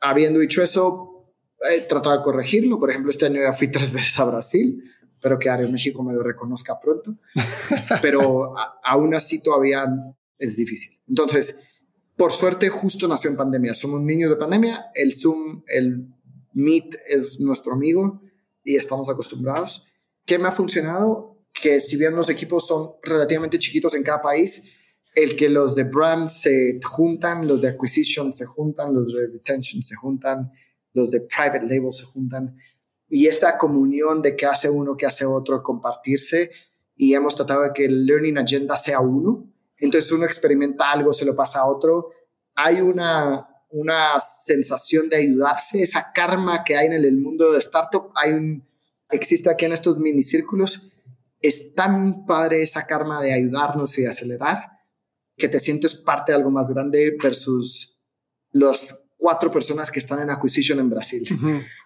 Habiendo 0.00 0.40
dicho 0.40 0.62
eso, 0.62 1.34
he 1.70 1.82
tratado 1.82 2.16
de 2.16 2.24
corregirlo. 2.24 2.80
Por 2.80 2.90
ejemplo, 2.90 3.12
este 3.12 3.26
año 3.26 3.40
ya 3.40 3.52
fui 3.52 3.68
tres 3.72 3.92
veces 3.92 4.18
a 4.18 4.24
Brasil, 4.24 4.82
pero 5.20 5.38
que 5.38 5.50
Área 5.50 5.68
México 5.68 6.02
me 6.02 6.14
lo 6.14 6.22
reconozca 6.22 6.80
pronto. 6.80 7.14
pero 8.02 8.54
aún 8.82 9.14
así 9.14 9.42
todavía 9.42 9.86
es 10.38 10.56
difícil. 10.56 10.98
Entonces, 11.06 11.60
por 12.16 12.32
suerte, 12.32 12.70
justo 12.70 13.06
nació 13.06 13.30
en 13.30 13.36
pandemia. 13.36 13.74
Somos 13.74 14.00
niños 14.00 14.30
de 14.30 14.36
pandemia. 14.36 14.86
El 14.94 15.14
Zoom, 15.14 15.62
el 15.66 16.08
Meet 16.54 16.96
es 17.06 17.40
nuestro 17.40 17.74
amigo 17.74 18.22
y 18.64 18.76
estamos 18.76 19.08
acostumbrados. 19.10 19.86
¿Qué 20.24 20.38
me 20.38 20.48
ha 20.48 20.52
funcionado? 20.52 21.36
Que 21.52 21.78
si 21.78 21.98
bien 21.98 22.16
los 22.16 22.30
equipos 22.30 22.66
son 22.66 22.92
relativamente 23.02 23.58
chiquitos 23.58 23.94
en 23.94 24.02
cada 24.02 24.22
país, 24.22 24.62
el 25.14 25.36
que 25.36 25.48
los 25.48 25.74
de 25.74 25.84
brand 25.84 26.28
se 26.28 26.80
juntan, 26.82 27.46
los 27.46 27.62
de 27.62 27.68
acquisition 27.68 28.32
se 28.32 28.44
juntan, 28.46 28.94
los 28.94 29.12
de 29.12 29.26
retention 29.26 29.82
se 29.82 29.96
juntan, 29.96 30.52
los 30.92 31.10
de 31.10 31.20
private 31.20 31.62
label 31.62 31.92
se 31.92 32.04
juntan. 32.04 32.56
Y 33.08 33.26
esta 33.26 33.58
comunión 33.58 34.22
de 34.22 34.36
qué 34.36 34.46
hace 34.46 34.70
uno, 34.70 34.96
qué 34.96 35.06
hace 35.06 35.24
otro, 35.24 35.62
compartirse. 35.62 36.50
Y 36.96 37.14
hemos 37.14 37.34
tratado 37.34 37.62
de 37.62 37.72
que 37.72 37.86
el 37.86 38.06
learning 38.06 38.38
agenda 38.38 38.76
sea 38.76 39.00
uno. 39.00 39.52
Entonces 39.78 40.12
uno 40.12 40.26
experimenta 40.26 40.92
algo, 40.92 41.12
se 41.12 41.24
lo 41.24 41.34
pasa 41.34 41.60
a 41.60 41.66
otro. 41.66 42.10
Hay 42.54 42.80
una, 42.80 43.48
una 43.70 44.18
sensación 44.18 45.08
de 45.08 45.16
ayudarse, 45.16 45.82
esa 45.82 46.12
karma 46.14 46.62
que 46.62 46.76
hay 46.76 46.86
en 46.86 46.92
el 46.92 47.16
mundo 47.16 47.50
de 47.50 47.58
startup. 47.58 48.12
Hay 48.14 48.32
un, 48.32 48.64
existe 49.10 49.50
aquí 49.50 49.64
en 49.64 49.72
estos 49.72 49.98
minicírculos. 49.98 50.92
Es 51.40 51.74
tan 51.74 52.26
padre 52.26 52.62
esa 52.62 52.86
karma 52.86 53.20
de 53.20 53.32
ayudarnos 53.32 53.98
y 53.98 54.06
acelerar 54.06 54.79
que 55.40 55.48
te 55.48 55.58
sientes 55.58 55.96
parte 55.96 56.30
de 56.30 56.38
algo 56.38 56.50
más 56.50 56.70
grande 56.70 57.16
versus 57.20 57.98
los 58.52 58.94
cuatro 59.16 59.50
personas 59.50 59.90
que 59.90 59.98
están 59.98 60.20
en 60.20 60.30
acquisition 60.30 60.78
en 60.78 60.90
Brasil. 60.90 61.28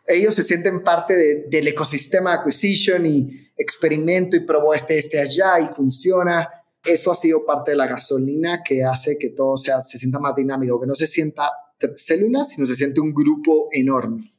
Ellos 0.07 0.35
se 0.35 0.43
sienten 0.43 0.83
parte 0.83 1.47
del 1.49 1.69
ecosistema 1.69 2.31
de 2.31 2.37
acquisition 2.39 3.07
y 3.07 3.51
experimento 3.57 4.37
y 4.37 4.41
probó 4.41 4.75
este, 4.75 4.99
este 4.99 5.21
allá 5.21 5.59
y 5.61 5.67
funciona. 5.67 6.49
Eso 6.85 7.11
ha 7.11 7.15
sido 7.15 7.45
parte 7.47 7.71
de 7.71 7.77
la 7.79 7.87
gasolina 7.87 8.63
que 8.63 8.85
hace 8.85 9.17
que 9.19 9.31
todo 9.31 9.57
sea, 9.57 9.83
se 9.83 9.99
sienta 9.99 10.19
más 10.19 10.37
dinámico, 10.37 10.81
que 10.81 10.87
no 10.87 10.95
se 10.95 11.07
sienta 11.07 11.51
células, 11.97 12.51
sino 12.51 12.67
se 12.67 12.77
siente 12.77 13.01
un 13.01 13.13
grupo 13.13 13.69
enorme. 13.73 14.31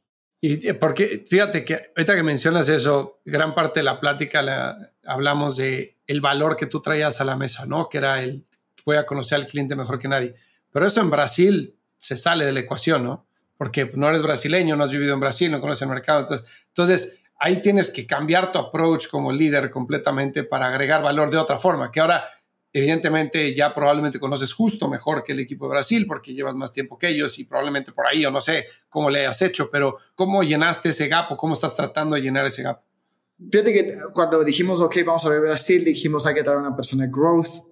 Y 0.42 0.74
porque 0.74 1.24
fíjate 1.28 1.66
que 1.66 1.92
ahorita 1.96 2.16
que 2.16 2.24
mencionas 2.24 2.70
eso, 2.70 3.20
gran 3.26 3.56
parte 3.56 3.80
de 3.80 3.84
la 3.84 4.00
plática 4.00 4.42
la, 4.42 4.94
hablamos 5.04 5.58
de 5.58 5.98
el 6.08 6.22
valor 6.22 6.56
que 6.56 6.68
tú 6.68 6.82
traías 6.82 7.20
a 7.20 7.26
la 7.26 7.36
mesa, 7.36 7.66
¿no? 7.66 7.90
Que 7.90 7.98
era 7.98 8.22
el 8.22 8.46
voy 8.86 8.98
a 8.98 9.06
conocer 9.06 9.40
al 9.40 9.48
cliente 9.48 9.76
mejor 9.76 10.00
que 10.00 10.08
nadie. 10.08 10.36
Pero 10.72 10.86
eso 10.86 11.02
en 11.02 11.10
Brasil 11.10 11.76
se 11.98 12.16
sale 12.16 12.46
de 12.46 12.52
la 12.52 12.62
ecuación, 12.62 13.04
¿no? 13.04 13.28
Porque 13.58 13.90
no 13.96 14.10
eres 14.10 14.22
brasileño, 14.22 14.76
no 14.76 14.84
has 14.84 14.92
vivido 14.92 15.14
en 15.14 15.20
Brasil, 15.20 15.52
no 15.52 15.60
conoces 15.60 15.84
el 15.84 15.90
mercado. 15.90 16.22
Entonces, 16.22 16.48
entonces 16.68 17.24
ahí 17.40 17.62
tienes 17.62 17.90
que 17.90 18.06
cambiar 18.06 18.52
tu 18.52 18.60
approach 18.60 19.08
como 19.08 19.32
líder 19.32 19.72
completamente 19.72 20.44
para 20.44 20.68
agregar 20.68 21.02
valor 21.02 21.30
de 21.30 21.38
otra 21.38 21.58
forma, 21.58 21.92
que 21.92 22.00
ahora 22.00 22.26
evidentemente 22.76 23.56
ya 23.56 23.74
probablemente 23.74 24.20
conoces 24.20 24.54
justo 24.54 24.90
mejor 24.90 25.24
que 25.24 25.32
el 25.32 25.40
equipo 25.40 25.66
de 25.66 25.72
Brasil 25.72 26.06
porque 26.06 26.34
llevas 26.34 26.56
más 26.56 26.74
tiempo 26.74 26.98
que 26.98 27.08
ellos 27.08 27.40
y 27.40 27.46
probablemente 27.46 27.94
por 27.94 28.06
ahí 28.06 28.26
o 28.26 28.32
no 28.32 28.42
sé 28.42 28.66
cómo 28.90 29.10
le 29.10 29.26
has 29.26 29.42
hecho, 29.42 29.70
pero 29.72 29.98
¿cómo 30.14 30.44
llenaste 30.44 30.90
ese 30.90 31.08
gap 31.08 31.32
o 31.32 31.38
cómo 31.38 31.54
estás 31.54 31.74
tratando 31.74 32.18
de 32.18 32.22
llenar 32.22 32.46
ese 32.46 32.64
gap? 32.64 32.82
Fíjate 33.50 33.74
que 33.74 33.98
cuando 34.14 34.44
dijimos, 34.44 34.82
ok, 34.82 34.98
vamos 35.06 35.26
a 35.26 35.30
ver 35.30 35.40
Brasil, 35.40 35.86
dijimos 35.86 36.26
hay 36.26 36.36
que 36.36 36.44
traer 36.44 36.60
una 36.60 36.76
persona 36.76 37.06
de 37.06 37.12
growth, 37.12 37.64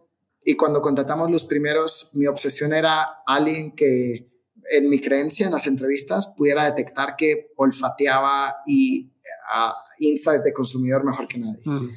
y 0.46 0.56
cuando 0.56 0.82
contratamos 0.82 1.32
los 1.32 1.46
primeros, 1.46 2.12
mi 2.14 2.28
obsesión 2.28 2.74
era 2.74 3.24
alguien 3.26 3.74
que, 3.76 4.30
en 4.72 4.90
mi 4.90 5.00
creencia, 5.00 5.46
en 5.46 5.54
las 5.54 5.68
entrevistas, 5.68 6.34
pudiera 6.36 6.66
detectar 6.66 7.16
que 7.16 7.52
olfateaba 7.56 8.58
y 8.66 9.06
uh, 9.06 9.72
insights 10.00 10.44
de 10.44 10.54
consumidor 10.54 11.04
mejor 11.04 11.28
que 11.28 11.38
nadie. 11.38 11.62
Mm. 11.64 11.90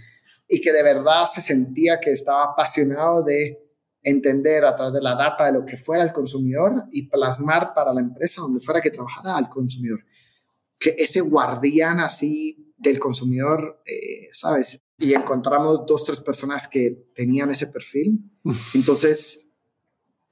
Y 0.49 0.61
que 0.61 0.73
de 0.73 0.83
verdad 0.83 1.25
se 1.33 1.41
sentía 1.41 1.99
que 2.01 2.13
estaba 2.13 2.45
apasionado 2.53 3.25
de 3.25 3.67
entender 4.03 4.65
a 4.65 4.77
través 4.77 4.95
de 4.95 5.03
la 5.03 5.17
data 5.17 5.47
de 5.47 5.53
lo 5.53 5.67
que 5.67 5.77
fuera 5.77 6.05
el 6.05 6.13
consumidor 6.13 6.85
y 6.93 7.09
plasmar 7.09 7.75
para 7.75 7.93
la 7.93 8.01
empresa 8.01 8.43
donde 8.43 8.61
fuera 8.61 8.81
que 8.81 8.93
trabajara 8.93 9.37
al 9.37 9.49
consumidor. 9.49 10.05
Que 10.79 10.95
ese 10.97 11.21
guardián 11.21 11.99
así 11.99 12.73
del 12.77 13.01
consumidor, 13.01 13.83
eh, 13.85 14.29
¿sabes? 14.31 14.81
Y 14.99 15.15
encontramos 15.15 15.85
dos, 15.87 16.05
tres 16.05 16.21
personas 16.21 16.69
que 16.69 17.11
tenían 17.15 17.51
ese 17.51 17.67
perfil. 17.67 18.21
Entonces, 18.75 19.41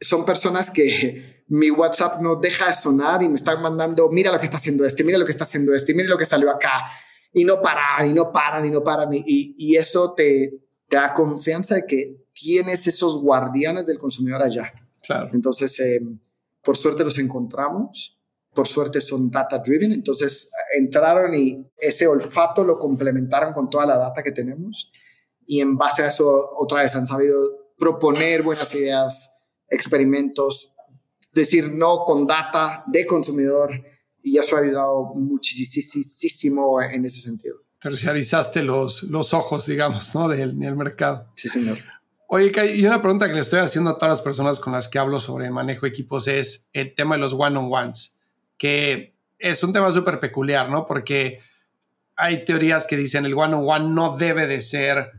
son 0.00 0.24
personas 0.24 0.70
que 0.70 1.44
mi 1.48 1.70
WhatsApp 1.70 2.20
no 2.20 2.36
deja 2.36 2.68
de 2.68 2.72
sonar 2.72 3.22
y 3.22 3.28
me 3.28 3.36
están 3.36 3.60
mandando, 3.60 4.08
mira 4.08 4.32
lo 4.32 4.38
que 4.38 4.46
está 4.46 4.56
haciendo 4.56 4.84
este, 4.84 5.04
mira 5.04 5.18
lo 5.18 5.26
que 5.26 5.32
está 5.32 5.44
haciendo 5.44 5.74
este, 5.74 5.94
mira 5.94 6.08
lo 6.08 6.18
que 6.18 6.26
salió 6.26 6.50
acá. 6.50 6.84
Y 7.32 7.44
no 7.44 7.60
paran, 7.60 8.08
y 8.08 8.12
no 8.12 8.30
paran, 8.30 8.64
y 8.64 8.70
no 8.70 8.82
paran. 8.82 9.12
Y, 9.12 9.56
y 9.58 9.76
eso 9.76 10.14
te, 10.14 10.60
te, 10.88 10.96
da 10.96 11.12
confianza 11.12 11.74
de 11.74 11.84
que 11.84 12.26
tienes 12.32 12.86
esos 12.86 13.20
guardianes 13.20 13.86
del 13.86 13.98
consumidor 13.98 14.42
allá. 14.42 14.72
Claro. 15.02 15.30
Entonces, 15.32 15.78
eh, 15.80 16.00
por 16.62 16.76
suerte 16.76 17.02
los 17.02 17.18
encontramos 17.18 18.20
por 18.54 18.68
suerte 18.68 19.00
son 19.00 19.30
data 19.30 19.58
driven, 19.58 19.92
entonces 19.92 20.50
entraron 20.76 21.34
y 21.34 21.66
ese 21.76 22.06
olfato 22.06 22.64
lo 22.64 22.78
complementaron 22.78 23.52
con 23.52 23.68
toda 23.68 23.86
la 23.86 23.98
data 23.98 24.22
que 24.22 24.32
tenemos 24.32 24.92
y 25.46 25.60
en 25.60 25.76
base 25.76 26.02
a 26.02 26.08
eso 26.08 26.50
otra 26.56 26.82
vez 26.82 26.94
han 26.94 27.06
sabido 27.06 27.74
proponer 27.76 28.42
buenas 28.42 28.74
ideas, 28.74 29.34
experimentos, 29.68 30.72
decir 31.32 31.70
no 31.72 32.04
con 32.04 32.26
data 32.26 32.84
de 32.86 33.04
consumidor 33.06 33.70
y 34.22 34.38
eso 34.38 34.56
ha 34.56 34.60
ayudado 34.60 35.12
muchísimo 35.14 36.80
en 36.80 37.04
ese 37.04 37.20
sentido. 37.20 37.58
Terciarizaste 37.80 38.62
los, 38.62 39.02
los 39.02 39.34
ojos, 39.34 39.66
digamos, 39.66 40.14
¿no? 40.14 40.28
Del, 40.28 40.58
del 40.58 40.76
mercado. 40.76 41.28
Sí, 41.36 41.48
señor. 41.48 41.78
Oye, 42.28 42.50
y 42.74 42.86
una 42.86 43.02
pregunta 43.02 43.28
que 43.28 43.34
le 43.34 43.40
estoy 43.40 43.60
haciendo 43.60 43.90
a 43.90 43.98
todas 43.98 44.10
las 44.10 44.22
personas 44.22 44.58
con 44.58 44.72
las 44.72 44.88
que 44.88 44.98
hablo 44.98 45.20
sobre 45.20 45.50
manejo 45.50 45.82
de 45.82 45.90
equipos 45.90 46.26
es 46.26 46.70
el 46.72 46.94
tema 46.94 47.16
de 47.16 47.20
los 47.20 47.34
one-on-ones 47.34 48.13
que 48.58 49.14
es 49.38 49.62
un 49.62 49.72
tema 49.72 49.90
súper 49.90 50.20
peculiar, 50.20 50.68
¿no? 50.68 50.86
Porque 50.86 51.40
hay 52.16 52.44
teorías 52.44 52.86
que 52.86 52.96
dicen 52.96 53.26
el 53.26 53.34
one-on-one 53.34 53.88
no 53.88 54.16
debe 54.16 54.46
de 54.46 54.60
ser 54.60 55.10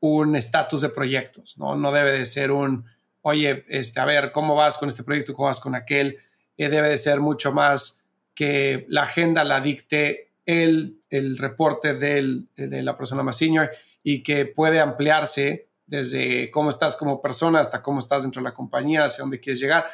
un 0.00 0.36
estatus 0.36 0.82
de 0.82 0.88
proyectos, 0.88 1.56
¿no? 1.58 1.76
No 1.76 1.92
debe 1.92 2.12
de 2.12 2.26
ser 2.26 2.50
un, 2.50 2.84
oye, 3.22 3.64
este, 3.68 4.00
a 4.00 4.04
ver, 4.04 4.32
¿cómo 4.32 4.54
vas 4.54 4.78
con 4.78 4.88
este 4.88 5.04
proyecto? 5.04 5.34
¿Cómo 5.34 5.48
vas 5.48 5.60
con 5.60 5.74
aquel? 5.74 6.18
Eh, 6.56 6.68
debe 6.68 6.88
de 6.88 6.98
ser 6.98 7.20
mucho 7.20 7.52
más 7.52 8.04
que 8.34 8.86
la 8.88 9.02
agenda 9.02 9.44
la 9.44 9.60
dicte 9.60 10.32
el, 10.44 11.00
el 11.10 11.38
reporte 11.38 11.94
del, 11.94 12.48
de 12.56 12.82
la 12.82 12.96
persona 12.96 13.22
más 13.22 13.36
senior 13.36 13.70
y 14.02 14.22
que 14.22 14.46
puede 14.46 14.80
ampliarse 14.80 15.68
desde 15.86 16.50
cómo 16.50 16.70
estás 16.70 16.96
como 16.96 17.20
persona 17.20 17.60
hasta 17.60 17.82
cómo 17.82 17.98
estás 17.98 18.22
dentro 18.22 18.40
de 18.40 18.48
la 18.48 18.54
compañía, 18.54 19.04
hacia 19.04 19.22
dónde 19.22 19.40
quieres 19.40 19.60
llegar. 19.60 19.86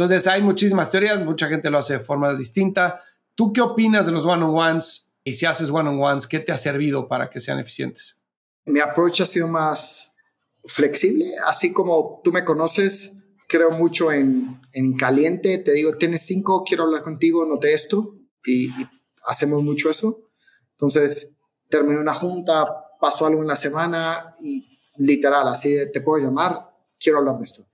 Entonces 0.00 0.26
hay 0.26 0.40
muchísimas 0.40 0.90
teorías, 0.90 1.22
mucha 1.22 1.46
gente 1.46 1.68
lo 1.68 1.76
hace 1.76 1.92
de 1.92 1.98
forma 1.98 2.32
distinta. 2.32 3.02
¿Tú 3.34 3.52
qué 3.52 3.60
opinas 3.60 4.06
de 4.06 4.12
los 4.12 4.24
one-on-ones? 4.24 5.12
Y 5.24 5.34
si 5.34 5.44
haces 5.44 5.68
one-on-ones, 5.68 6.26
¿qué 6.26 6.38
te 6.38 6.52
ha 6.52 6.56
servido 6.56 7.06
para 7.06 7.28
que 7.28 7.38
sean 7.38 7.58
eficientes? 7.58 8.18
Mi 8.64 8.80
approach 8.80 9.20
ha 9.20 9.26
sido 9.26 9.46
más 9.46 10.10
flexible, 10.64 11.26
así 11.46 11.74
como 11.74 12.22
tú 12.24 12.32
me 12.32 12.46
conoces, 12.46 13.14
creo 13.46 13.72
mucho 13.72 14.10
en, 14.10 14.62
en 14.72 14.96
caliente, 14.96 15.58
te 15.58 15.72
digo, 15.72 15.94
tienes 15.98 16.22
cinco, 16.22 16.64
quiero 16.66 16.84
hablar 16.84 17.02
contigo, 17.02 17.44
noté 17.44 17.74
esto, 17.74 18.16
y, 18.42 18.68
y 18.68 18.88
hacemos 19.26 19.62
mucho 19.62 19.90
eso. 19.90 20.30
Entonces, 20.70 21.36
terminé 21.68 22.00
una 22.00 22.14
junta, 22.14 22.66
pasó 22.98 23.26
algo 23.26 23.42
en 23.42 23.48
la 23.48 23.56
semana 23.56 24.32
y 24.40 24.64
literal, 24.96 25.46
así 25.48 25.76
te 25.92 26.00
puedo 26.00 26.24
llamar, 26.24 26.70
quiero 26.98 27.18
hablar 27.18 27.36
de 27.36 27.44
esto. 27.44 27.66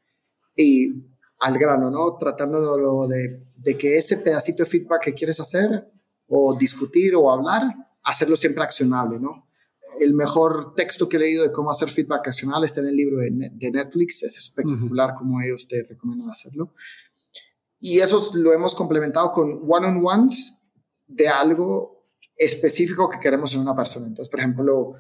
Y 0.57 1.06
al 1.41 1.59
grano, 1.59 1.91
¿no? 1.91 2.17
Tratándolo 2.17 3.07
de, 3.07 3.43
de 3.57 3.77
que 3.77 3.97
ese 3.97 4.17
pedacito 4.19 4.63
de 4.63 4.71
feedback 4.71 5.03
que 5.05 5.15
quieres 5.15 5.39
hacer 5.41 5.91
o 6.29 6.57
discutir 6.57 7.15
o 7.15 7.31
hablar, 7.31 7.63
hacerlo 8.03 8.37
siempre 8.37 8.63
accionable, 8.63 9.19
¿no? 9.21 9.47
El 10.01 10.15
mejor 10.15 10.75
texto 10.75 11.09
que 11.09 11.17
he 11.17 11.21
leído 11.21 11.43
de 11.43 11.53
cómo 11.53 11.71
hacer 11.71 11.89
feedback 11.89 12.29
accionable 12.29 12.67
está 12.67 12.81
en 12.81 12.89
el 12.89 12.97
libro 12.97 13.19
de, 13.19 13.31
Netflix, 13.31 14.23
es 14.23 14.37
espectacular 14.37 15.15
como 15.15 15.41
ellos 15.41 15.67
te 15.69 15.83
recomiendan 15.85 16.31
hacerlo. 16.31 16.75
Y 17.79 18.01
eso 18.01 18.31
lo 18.35 18.53
hemos 18.53 18.75
complementado 18.75 19.33
con 19.33 19.63
one-on-ones 19.67 20.59
de 21.07 21.29
algo 21.29 22.05
específico 22.37 23.09
que 23.09 23.19
queremos 23.19 23.55
en 23.55 23.61
una 23.61 23.75
persona. 23.75 24.07
Entonces, 24.07 24.31
por 24.31 24.41
ejemplo, 24.41 24.93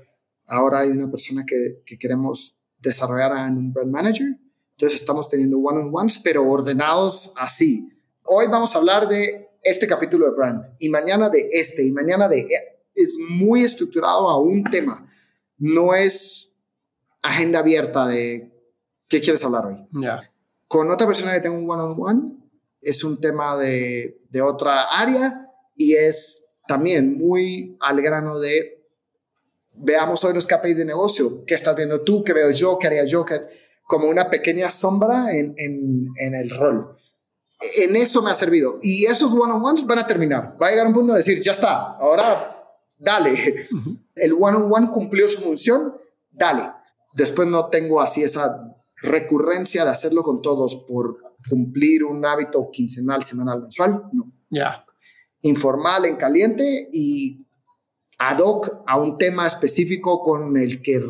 ahora 0.46 0.80
hay 0.80 0.90
una 0.90 1.10
persona 1.10 1.44
que, 1.46 1.82
que 1.84 1.98
queremos 1.98 2.56
desarrollar 2.78 3.48
en 3.48 3.58
un 3.58 3.72
brand 3.72 3.90
manager 3.90 4.38
entonces 4.76 5.00
estamos 5.00 5.26
teniendo 5.28 5.58
one-on-ones, 5.58 6.20
pero 6.22 6.46
ordenados 6.46 7.32
así. 7.36 7.88
Hoy 8.24 8.46
vamos 8.46 8.74
a 8.74 8.78
hablar 8.78 9.08
de 9.08 9.48
este 9.62 9.86
capítulo 9.86 10.26
de 10.26 10.36
brand 10.36 10.64
y 10.78 10.90
mañana 10.90 11.30
de 11.30 11.48
este 11.50 11.82
y 11.82 11.90
mañana 11.90 12.28
de... 12.28 12.40
E, 12.40 12.82
es 12.94 13.10
muy 13.30 13.62
estructurado 13.62 14.28
a 14.28 14.38
un 14.38 14.64
tema. 14.64 15.10
No 15.56 15.94
es 15.94 16.54
agenda 17.22 17.60
abierta 17.60 18.06
de 18.06 18.52
qué 19.08 19.20
quieres 19.22 19.42
hablar 19.44 19.64
hoy. 19.64 19.86
Ya. 19.92 20.30
Con 20.68 20.90
otra 20.90 21.06
persona 21.06 21.32
que 21.32 21.40
tengo 21.40 21.56
un 21.56 21.70
one-on-one 21.70 22.36
es 22.82 23.02
un 23.02 23.18
tema 23.18 23.56
de, 23.56 24.20
de 24.28 24.42
otra 24.42 24.84
área 24.84 25.50
y 25.74 25.94
es 25.94 26.44
también 26.68 27.16
muy 27.16 27.78
al 27.80 28.02
grano 28.02 28.38
de 28.38 28.84
veamos 29.72 30.22
hoy 30.24 30.34
los 30.34 30.46
KPIs 30.46 30.76
de 30.76 30.84
negocio. 30.84 31.44
¿Qué 31.46 31.54
estás 31.54 31.74
viendo 31.74 32.02
tú? 32.02 32.22
¿Qué 32.22 32.34
veo 32.34 32.50
yo? 32.50 32.78
¿Qué 32.78 32.88
haría 32.88 33.04
yo? 33.06 33.24
¿Qué 33.24 33.65
como 33.86 34.08
una 34.08 34.28
pequeña 34.28 34.70
sombra 34.70 35.34
en, 35.34 35.54
en, 35.56 36.34
el 36.34 36.50
rol. 36.50 36.98
En 37.76 37.96
eso 37.96 38.20
me 38.20 38.30
ha 38.30 38.34
servido. 38.34 38.78
Y 38.82 39.06
esos 39.06 39.32
one-on-ones 39.32 39.86
van 39.86 40.00
a 40.00 40.06
terminar. 40.06 40.56
Va 40.60 40.66
a 40.66 40.70
llegar 40.70 40.88
un 40.88 40.92
punto 40.92 41.12
de 41.12 41.20
decir, 41.20 41.40
ya 41.40 41.52
está, 41.52 41.92
ahora 41.94 42.24
dale. 42.98 43.68
El 44.14 44.32
one-on-one 44.32 44.90
cumplió 44.90 45.28
su 45.28 45.40
función, 45.40 45.94
dale. 46.30 46.70
Después 47.14 47.48
no 47.48 47.68
tengo 47.68 48.00
así 48.00 48.22
esa 48.22 48.76
recurrencia 48.96 49.84
de 49.84 49.90
hacerlo 49.90 50.22
con 50.22 50.42
todos 50.42 50.84
por 50.88 51.18
cumplir 51.48 52.04
un 52.04 52.24
hábito 52.24 52.70
quincenal, 52.70 53.22
semanal, 53.22 53.62
mensual. 53.62 54.02
No. 54.12 54.32
Ya. 54.50 54.84
Informal, 55.42 56.06
en 56.06 56.16
caliente 56.16 56.88
y 56.92 57.46
ad 58.18 58.38
hoc 58.38 58.82
a 58.86 58.98
un 58.98 59.16
tema 59.16 59.46
específico 59.46 60.22
con 60.22 60.56
el 60.56 60.82
que 60.82 61.00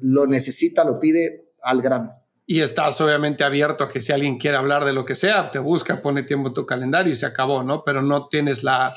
lo 0.00 0.26
necesita, 0.26 0.84
lo 0.84 1.00
pide 1.00 1.52
al 1.62 1.80
grano. 1.80 2.25
Y 2.48 2.60
estás 2.60 3.00
obviamente 3.00 3.42
abierto 3.42 3.84
a 3.84 3.90
que 3.90 4.00
si 4.00 4.12
alguien 4.12 4.38
quiere 4.38 4.56
hablar 4.56 4.84
de 4.84 4.92
lo 4.92 5.04
que 5.04 5.16
sea, 5.16 5.50
te 5.50 5.58
busca, 5.58 6.00
pone 6.00 6.22
tiempo 6.22 6.48
en 6.48 6.54
tu 6.54 6.64
calendario 6.64 7.12
y 7.12 7.16
se 7.16 7.26
acabó, 7.26 7.64
¿no? 7.64 7.82
Pero 7.82 8.02
no 8.02 8.28
tienes 8.28 8.62
la, 8.62 8.92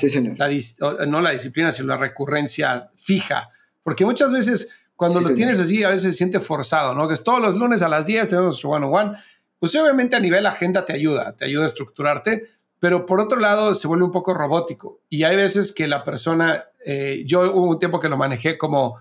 no 1.07 1.21
la 1.21 1.31
disciplina, 1.31 1.71
sino 1.71 1.87
la 1.87 1.97
recurrencia 1.97 2.91
fija. 2.95 3.49
Porque 3.81 4.05
muchas 4.05 4.31
veces 4.31 4.79
cuando 4.99 5.21
lo 5.21 5.33
tienes 5.33 5.61
así, 5.61 5.81
a 5.81 5.91
veces 5.91 6.11
se 6.11 6.17
siente 6.17 6.41
forzado, 6.41 6.93
¿no? 6.93 7.07
Que 7.07 7.13
es 7.13 7.23
todos 7.23 7.39
los 7.39 7.55
lunes 7.55 7.81
a 7.81 7.87
las 7.87 8.05
10 8.05 8.27
tenemos 8.27 8.47
nuestro 8.47 8.71
one-on-one. 8.71 9.17
Pues 9.57 9.73
obviamente 9.75 10.17
a 10.17 10.19
nivel 10.19 10.45
agenda 10.45 10.83
te 10.83 10.91
ayuda, 10.91 11.37
te 11.37 11.45
ayuda 11.45 11.63
a 11.63 11.67
estructurarte, 11.67 12.49
pero 12.79 13.05
por 13.05 13.21
otro 13.21 13.39
lado 13.39 13.73
se 13.75 13.87
vuelve 13.87 14.03
un 14.03 14.11
poco 14.11 14.33
robótico. 14.33 14.99
Y 15.07 15.23
hay 15.23 15.37
veces 15.37 15.71
que 15.71 15.87
la 15.87 16.03
persona, 16.03 16.65
eh, 16.85 17.23
yo 17.25 17.49
hubo 17.53 17.69
un 17.69 17.79
tiempo 17.79 18.01
que 18.01 18.09
lo 18.09 18.17
manejé 18.17 18.57
como, 18.57 18.97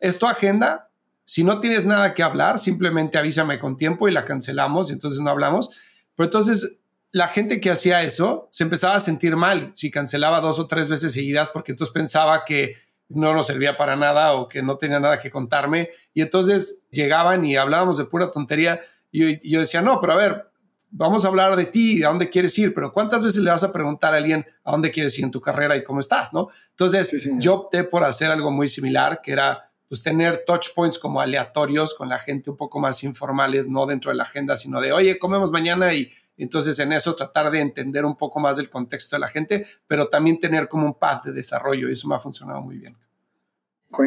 es 0.00 0.18
tu 0.18 0.26
agenda, 0.26 0.90
si 1.32 1.44
no 1.44 1.60
tienes 1.60 1.86
nada 1.86 2.12
que 2.12 2.22
hablar, 2.22 2.58
simplemente 2.58 3.16
avísame 3.16 3.58
con 3.58 3.78
tiempo 3.78 4.06
y 4.06 4.12
la 4.12 4.26
cancelamos 4.26 4.90
y 4.90 4.92
entonces 4.92 5.20
no 5.20 5.30
hablamos. 5.30 5.70
Pero 6.14 6.26
entonces 6.26 6.80
la 7.10 7.26
gente 7.26 7.58
que 7.58 7.70
hacía 7.70 8.02
eso 8.02 8.50
se 8.52 8.64
empezaba 8.64 8.96
a 8.96 9.00
sentir 9.00 9.34
mal 9.34 9.70
si 9.72 9.90
cancelaba 9.90 10.42
dos 10.42 10.58
o 10.58 10.66
tres 10.66 10.90
veces 10.90 11.14
seguidas 11.14 11.48
porque 11.48 11.72
entonces 11.72 11.90
pensaba 11.90 12.44
que 12.44 12.76
no 13.08 13.32
nos 13.32 13.46
servía 13.46 13.78
para 13.78 13.96
nada 13.96 14.34
o 14.34 14.46
que 14.46 14.62
no 14.62 14.76
tenía 14.76 15.00
nada 15.00 15.18
que 15.18 15.30
contarme. 15.30 15.88
Y 16.12 16.20
entonces 16.20 16.82
llegaban 16.90 17.46
y 17.46 17.56
hablábamos 17.56 17.96
de 17.96 18.04
pura 18.04 18.30
tontería. 18.30 18.82
Y 19.10 19.48
yo, 19.50 19.60
decía, 19.60 19.80
no, 19.80 20.02
pero 20.02 20.12
a 20.12 20.16
ver, 20.16 20.50
vamos 20.90 21.24
a 21.24 21.28
hablar 21.28 21.56
de 21.56 21.64
ti, 21.64 22.04
a 22.04 22.08
dónde 22.08 22.28
quieres 22.28 22.58
ir, 22.58 22.74
pero 22.74 22.92
¿cuántas 22.92 23.22
veces 23.22 23.42
le 23.42 23.50
vas 23.50 23.64
a 23.64 23.72
preguntar 23.72 24.12
a 24.12 24.18
alguien 24.18 24.44
a 24.64 24.72
dónde 24.72 24.90
quieres 24.90 25.18
ir 25.18 25.24
en 25.24 25.30
tu 25.30 25.40
carrera 25.40 25.78
y 25.78 25.82
cómo 25.82 26.00
estás, 26.00 26.34
no? 26.34 26.48
Entonces, 26.72 27.26
yo 27.38 27.54
opté 27.54 27.84
por 27.84 28.04
hacer 28.04 28.30
algo 28.30 28.50
muy 28.50 28.68
similar, 28.68 29.22
que 29.22 29.32
era 29.32 29.71
pues 29.92 30.02
tener 30.02 30.44
touch 30.46 30.68
points 30.74 30.98
como 30.98 31.20
aleatorios 31.20 31.92
con 31.92 32.08
la 32.08 32.18
gente 32.18 32.48
un 32.48 32.56
poco 32.56 32.80
más 32.80 33.04
informales, 33.04 33.68
no 33.68 33.84
dentro 33.84 34.10
de 34.10 34.16
la 34.16 34.22
agenda, 34.22 34.56
sino 34.56 34.80
de, 34.80 34.90
oye, 34.90 35.18
comemos 35.18 35.52
mañana 35.52 35.92
y 35.92 36.10
entonces 36.38 36.78
en 36.78 36.94
eso 36.94 37.14
tratar 37.14 37.50
de 37.50 37.60
entender 37.60 38.06
un 38.06 38.16
poco 38.16 38.40
más 38.40 38.56
del 38.56 38.70
contexto 38.70 39.16
de 39.16 39.20
la 39.20 39.28
gente, 39.28 39.66
pero 39.86 40.08
también 40.08 40.38
tener 40.40 40.66
como 40.66 40.86
un 40.86 40.94
path 40.94 41.24
de 41.24 41.32
desarrollo 41.32 41.90
y 41.90 41.92
eso 41.92 42.08
me 42.08 42.14
ha 42.14 42.18
funcionado 42.18 42.62
muy 42.62 42.78
bien. 42.78 42.96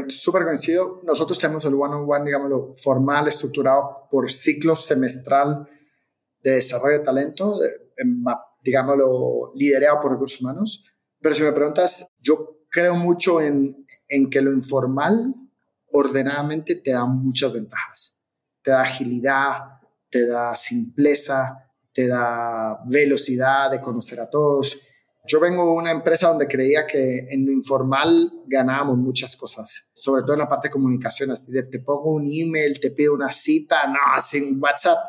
Súper 0.08 0.46
coincido. 0.46 1.02
Nosotros 1.04 1.38
tenemos 1.38 1.64
el 1.66 1.76
one-on-one, 1.76 2.26
digámoslo, 2.26 2.74
formal, 2.74 3.28
estructurado 3.28 4.08
por 4.10 4.32
ciclos 4.32 4.88
semestral 4.88 5.68
de 6.42 6.50
desarrollo 6.50 6.98
de 6.98 7.06
talento, 7.06 7.60
digámoslo, 8.64 9.52
liderado 9.54 10.00
por 10.02 10.14
recursos 10.14 10.42
humanos. 10.42 10.84
Pero 11.22 11.36
si 11.36 11.44
me 11.44 11.52
preguntas, 11.52 12.08
yo 12.20 12.62
creo 12.72 12.96
mucho 12.96 13.40
en, 13.40 13.86
en 14.08 14.32
que 14.32 14.42
lo 14.42 14.52
informal 14.52 15.36
ordenadamente 15.96 16.76
te 16.76 16.92
da 16.92 17.06
muchas 17.06 17.54
ventajas. 17.54 18.20
Te 18.62 18.72
da 18.72 18.82
agilidad, 18.82 19.80
te 20.10 20.28
da 20.28 20.56
simpleza, 20.56 21.72
te 21.94 22.08
da 22.08 22.80
velocidad 22.86 23.72
de 23.72 23.82
conocer 23.82 24.20
a 24.20 24.30
todos. 24.30 24.78
Yo 25.28 25.40
vengo 25.40 25.64
de 25.66 25.72
una 25.72 25.92
empresa 25.92 26.28
donde 26.28 26.48
creía 26.48 26.86
que 26.86 27.28
en 27.30 27.46
lo 27.46 27.52
informal 27.52 28.32
ganábamos 28.46 28.98
muchas 28.98 29.36
cosas, 29.36 29.90
sobre 29.94 30.24
todo 30.24 30.34
en 30.34 30.40
la 30.40 30.50
parte 30.50 30.68
de 30.68 30.74
comunicación. 30.74 31.32
Así 31.32 31.52
de, 31.52 31.64
te 31.64 31.80
pongo 31.80 32.12
un 32.12 32.28
email, 32.28 32.80
te 32.80 32.92
pido 32.92 33.14
una 33.14 33.32
cita, 33.32 33.88
no, 33.88 34.22
sin 34.22 34.62
WhatsApp. 34.62 35.00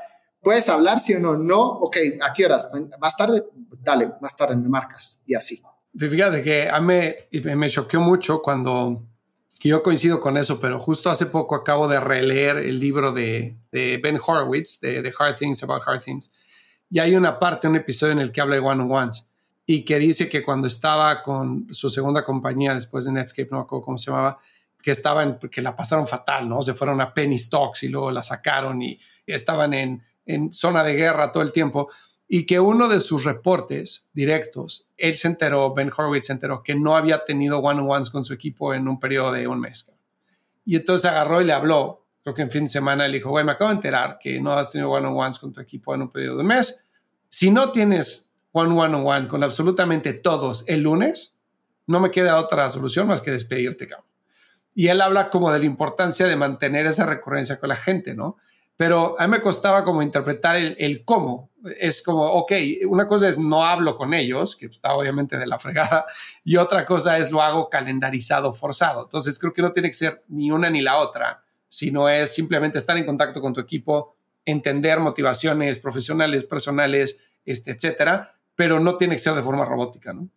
¿Puedes 0.41 0.69
hablar, 0.69 1.01
sí 1.01 1.15
o 1.15 1.19
no? 1.19 1.37
No, 1.37 1.61
ok, 1.61 1.97
¿a 2.23 2.33
qué 2.33 2.47
horas? 2.47 2.71
Más 3.01 3.17
tarde, 3.17 3.45
dale, 3.83 4.13
más 4.21 4.37
tarde 4.37 4.57
me 4.57 4.69
marcas 4.69 5.21
y 5.27 5.35
así. 5.35 5.61
Fíjate 5.99 6.43
que 6.43 6.69
a 6.71 6.81
mí 6.81 6.95
me 7.57 7.69
choqueó 7.69 8.01
mucho 8.01 8.41
cuando 8.41 9.09
que 9.59 9.69
yo 9.69 9.83
coincido 9.83 10.21
con 10.21 10.37
eso, 10.37 10.61
pero 10.61 10.79
justo 10.79 11.11
hace 11.11 11.27
poco 11.27 11.55
acabo 11.55 11.89
de 11.89 12.01
releer 12.01 12.59
el 12.59 12.79
libro 12.79 13.13
de, 13.13 13.57
Ben 13.73 14.19
Horowitz, 14.25 14.81
de 14.81 15.13
Hard 15.19 15.37
Things 15.37 15.63
About 15.63 15.83
Hard 15.87 16.03
Things, 16.03 16.31
y 16.91 16.99
hay 16.99 17.17
una 17.17 17.39
parte, 17.39 17.69
un 17.69 17.77
episodio 17.77 18.13
en 18.13 18.21
el 18.21 18.33
que 18.33 18.41
habla 18.41 18.57
de 18.57 18.61
one-on-ones 18.61 19.29
y 19.67 19.85
que 19.85 19.99
dice 19.99 20.29
que 20.29 20.43
cuando 20.43 20.69
estaba 20.69 21.23
con 21.23 21.67
su 21.73 21.91
segunda 21.91 22.23
compañía 22.23 22.75
después 22.75 23.05
de 23.05 23.13
Netscape, 23.13 23.49
no 23.51 23.59
me 23.59 23.63
acuerdo 23.65 23.85
cómo 23.85 23.99
se 23.99 24.11
llamaba, 24.11 24.39
que 24.81 24.93
estaban, 24.93 25.39
que 25.51 25.63
la 25.63 25.75
pasaron 25.75 26.07
fatal, 26.07 26.49
¿no? 26.49 26.63
Se 26.63 26.75
fueron 26.75 27.01
a 27.01 27.13
Penny 27.13 27.39
Stocks 27.39 27.83
y 27.83 27.89
luego 27.89 28.13
la 28.13 28.23
sacaron 28.23 28.81
y 28.83 29.01
estaban 29.27 29.75
en, 29.75 30.03
en 30.25 30.53
zona 30.53 30.85
de 30.85 30.95
guerra 30.95 31.33
todo 31.33 31.43
el 31.43 31.51
tiempo 31.51 31.89
y 32.29 32.45
que 32.45 32.59
uno 32.59 32.89
de 32.89 33.01
sus 33.01 33.25
reportes 33.25 34.09
directos, 34.13 34.89
él 34.97 35.15
se 35.15 35.29
enteró, 35.29 35.73
Ben 35.75 35.93
Horowitz 35.97 36.27
se 36.27 36.33
enteró 36.33 36.63
que 36.63 36.75
no 36.75 36.97
había 36.97 37.25
tenido 37.25 37.59
one-on-ones 37.59 38.11
con 38.11 38.25
su 38.25 38.33
equipo 38.35 38.75
en 38.75 38.89
un 38.89 38.99
periodo 38.99 39.33
de 39.33 39.47
un 39.47 39.61
mes. 39.61 39.93
Y 40.65 40.77
entonces 40.77 41.09
agarró 41.09 41.41
y 41.41 41.45
le 41.45 41.53
habló, 41.53 42.05
creo 42.23 42.35
que 42.35 42.43
en 42.43 42.51
fin 42.51 42.65
de 42.65 42.69
semana, 42.69 43.07
le 43.07 43.19
dijo, 43.19 43.31
güey, 43.31 43.45
me 43.45 43.53
acabo 43.53 43.71
de 43.71 43.77
enterar 43.77 44.19
que 44.21 44.41
no 44.41 44.53
has 44.53 44.73
tenido 44.73 44.91
one-on-ones 44.91 45.39
con 45.39 45.53
tu 45.53 45.61
equipo 45.61 45.95
en 45.95 46.03
un 46.03 46.11
periodo 46.11 46.37
de 46.37 46.41
un 46.41 46.49
mes. 46.49 46.89
Si 47.29 47.51
no 47.51 47.71
tienes 47.71 48.35
one 48.51 48.75
one-on-one 48.75 49.29
con 49.29 49.45
absolutamente 49.45 50.13
todos 50.13 50.65
el 50.67 50.83
lunes, 50.83 51.39
no 51.87 52.01
me 52.01 52.11
queda 52.11 52.41
otra 52.41 52.69
solución 52.71 53.07
más 53.07 53.21
que 53.21 53.31
despedirte, 53.31 53.87
cabrón. 53.87 54.09
Y 54.75 54.89
él 54.89 55.01
habla 55.01 55.31
como 55.31 55.53
de 55.53 55.61
la 55.61 55.65
importancia 55.65 56.27
de 56.27 56.37
mantener 56.37 56.87
esa 56.87 57.07
recurrencia 57.07 57.61
con 57.61 57.69
la 57.69 57.77
gente, 57.77 58.15
¿no? 58.15 58.37
Pero 58.77 59.19
a 59.19 59.27
mí 59.27 59.31
me 59.31 59.41
costaba 59.41 59.85
como 59.85 60.03
interpretar 60.03 60.57
el, 60.57 61.05
cómo. 61.05 61.51
Es 61.81 62.03
como, 62.03 62.25
ok, 62.25 62.53
una 62.89 63.09
cosa 63.09 63.29
es 63.29 63.39
no 63.39 63.65
hablo 63.65 63.97
con 63.97 64.13
ellos, 64.13 64.55
que 64.55 64.67
está 64.67 64.95
obviamente 64.95 65.39
de 65.39 65.47
la 65.47 65.59
fregada, 65.59 66.05
y 66.45 66.57
otra 66.57 66.85
cosa 66.85 67.19
es 67.19 67.31
lo 67.31 67.41
hago 67.41 67.71
calendarizado, 67.71 68.53
forzado. 68.53 69.05
Entonces 69.05 69.39
creo 69.39 69.53
que 69.53 69.63
no 69.63 69.73
tiene 69.73 69.89
que 69.89 69.95
ser 69.95 70.23
ni 70.29 70.51
una 70.51 70.69
ni 70.69 70.83
la 70.83 70.99
otra, 70.99 71.43
sino 71.69 72.09
es 72.09 72.35
simplemente 72.35 72.79
estar 72.79 72.97
en 72.97 73.07
contacto 73.07 73.41
con 73.41 73.55
tu 73.55 73.61
equipo, 73.61 74.17
entender 74.45 75.01
motivaciones 75.01 75.79
profesionales, 75.79 76.45
personales, 76.45 77.21
este, 77.45 77.73
etcétera, 77.73 78.35
pero 78.55 78.79
no 78.79 78.97
tiene 78.97 79.15
que 79.15 79.21
ser 79.21 79.35
de 79.35 79.43
forma 79.43 79.65
robótica, 79.65 80.13
¿no? 80.13 80.29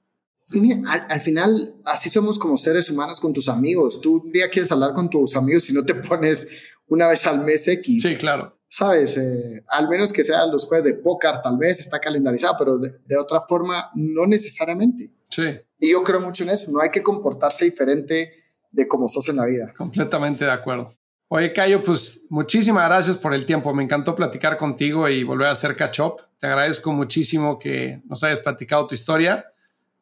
al, 0.88 1.06
al, 1.10 1.22
final, 1.22 1.76
así 1.86 2.10
somos 2.10 2.40
como 2.40 2.58
seres 2.58 2.90
humanos 2.90 3.20
con 3.20 3.34
tus 3.34 3.48
amigos. 3.50 4.02
Tú 4.02 4.22
un 4.26 4.32
día 4.32 4.50
quieres 4.50 4.72
hablar 4.72 4.94
con 4.94 5.08
tus 5.08 5.36
amigos 5.36 5.70
y 5.70 5.74
no 5.74 5.86
te 5.86 5.94
pones 5.96 6.48
una 6.90 7.08
vez 7.08 7.26
al 7.26 7.40
mes 7.44 7.68
X. 7.68 8.02
Sí, 8.02 8.16
claro. 8.16 8.58
Sabes, 8.68 9.18
eh, 9.18 9.64
al 9.68 9.90
menos 9.90 10.14
que 10.14 10.24
sean 10.24 10.52
los 10.52 10.66
jueves 10.68 10.86
de 10.86 10.94
póker, 10.94 11.42
tal 11.42 11.58
vez 11.58 11.80
está 11.80 12.00
calendarizado, 12.00 12.56
pero 12.58 12.78
de, 12.78 13.18
otra 13.18 13.42
forma, 13.42 13.90
no 13.96 14.28
necesariamente. 14.28 15.10
Sí. 15.30 15.60
Y 15.80 15.92
yo 15.92 16.04
creo 16.04 16.20
mucho 16.20 16.44
en 16.44 16.52
eso. 16.52 16.72
No 16.72 16.80
hay 16.80 16.92
que 16.92 17.02
comportarse 17.02 17.66
diferente 17.66 18.32
de 18.72 18.88
como 18.88 19.08
sos 19.08 19.28
en 19.30 19.38
la 19.38 19.46
vida. 19.46 19.74
Completamente 19.76 20.46
de 20.46 20.52
acuerdo. 20.52 20.96
Oye, 21.30 21.54
Cayo, 21.54 21.82
pues 21.84 22.26
muchísimas 22.30 22.88
gracias 22.88 23.18
por 23.18 23.34
el 23.34 23.46
tiempo. 23.46 23.74
Me 23.74 23.84
encantó 23.84 24.16
platicar 24.16 24.58
contigo 24.58 25.08
y 25.10 25.24
volver 25.24 25.48
a 25.48 25.52
hacer 25.52 25.76
catch 25.76 26.00
up. 26.00 26.22
Te 26.40 26.48
agradezco 26.48 26.92
muchísimo 26.92 27.58
que 27.58 28.02
nos 28.06 28.24
hayas 28.24 28.40
platicado 28.40 28.88
tu 28.88 28.96
historia 28.96 29.46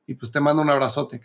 y 0.05 0.15
pues 0.15 0.31
te 0.31 0.39
mando 0.39 0.61
un 0.61 0.69
abrazote. 0.69 1.21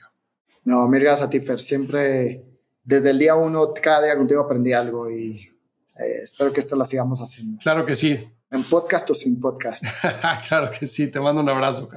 No, 0.65 0.87
mil 0.89 1.03
gracias 1.03 1.27
a 1.27 1.31
ti, 1.31 1.41
Fer. 1.41 1.61
Siempre, 1.61 2.45
desde 2.85 3.11
el 3.11 3.19
día 3.19 3.35
uno, 3.35 3.73
cada 3.75 4.03
día 4.03 4.17
contigo 4.17 4.43
aprendí 4.43 4.73
algo 4.73 5.11
y 5.11 5.52
eh, 5.99 6.21
espero 6.23 6.53
que 6.53 6.61
esto 6.61 6.77
lo 6.77 6.85
sigamos 6.85 7.21
haciendo. 7.21 7.59
Claro 7.63 7.85
que 7.85 7.95
sí. 7.95 8.19
En 8.51 8.65
podcast 8.65 9.09
o 9.11 9.15
sin 9.15 9.41
podcast. 9.41 9.85
claro 10.49 10.71
que 10.71 10.87
sí, 10.87 11.11
te 11.11 11.21
mando 11.21 11.41
un 11.41 11.49
abrazo. 11.49 11.89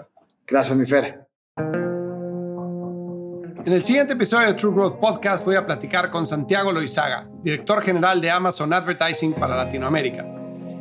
Gracias, 0.47 0.77
mi 0.77 0.85
Fer. 0.85 1.25
En 3.65 3.73
el 3.73 3.83
siguiente 3.83 4.13
episodio 4.13 4.47
de 4.47 4.53
True 4.53 4.75
Growth 4.75 4.99
Podcast 4.99 5.43
voy 5.43 5.55
a 5.55 5.65
platicar 5.65 6.11
con 6.11 6.25
Santiago 6.25 6.71
Loizaga, 6.71 7.27
director 7.41 7.81
general 7.81 8.21
de 8.21 8.29
Amazon 8.29 8.71
Advertising 8.71 9.33
para 9.33 9.57
Latinoamérica. 9.57 10.23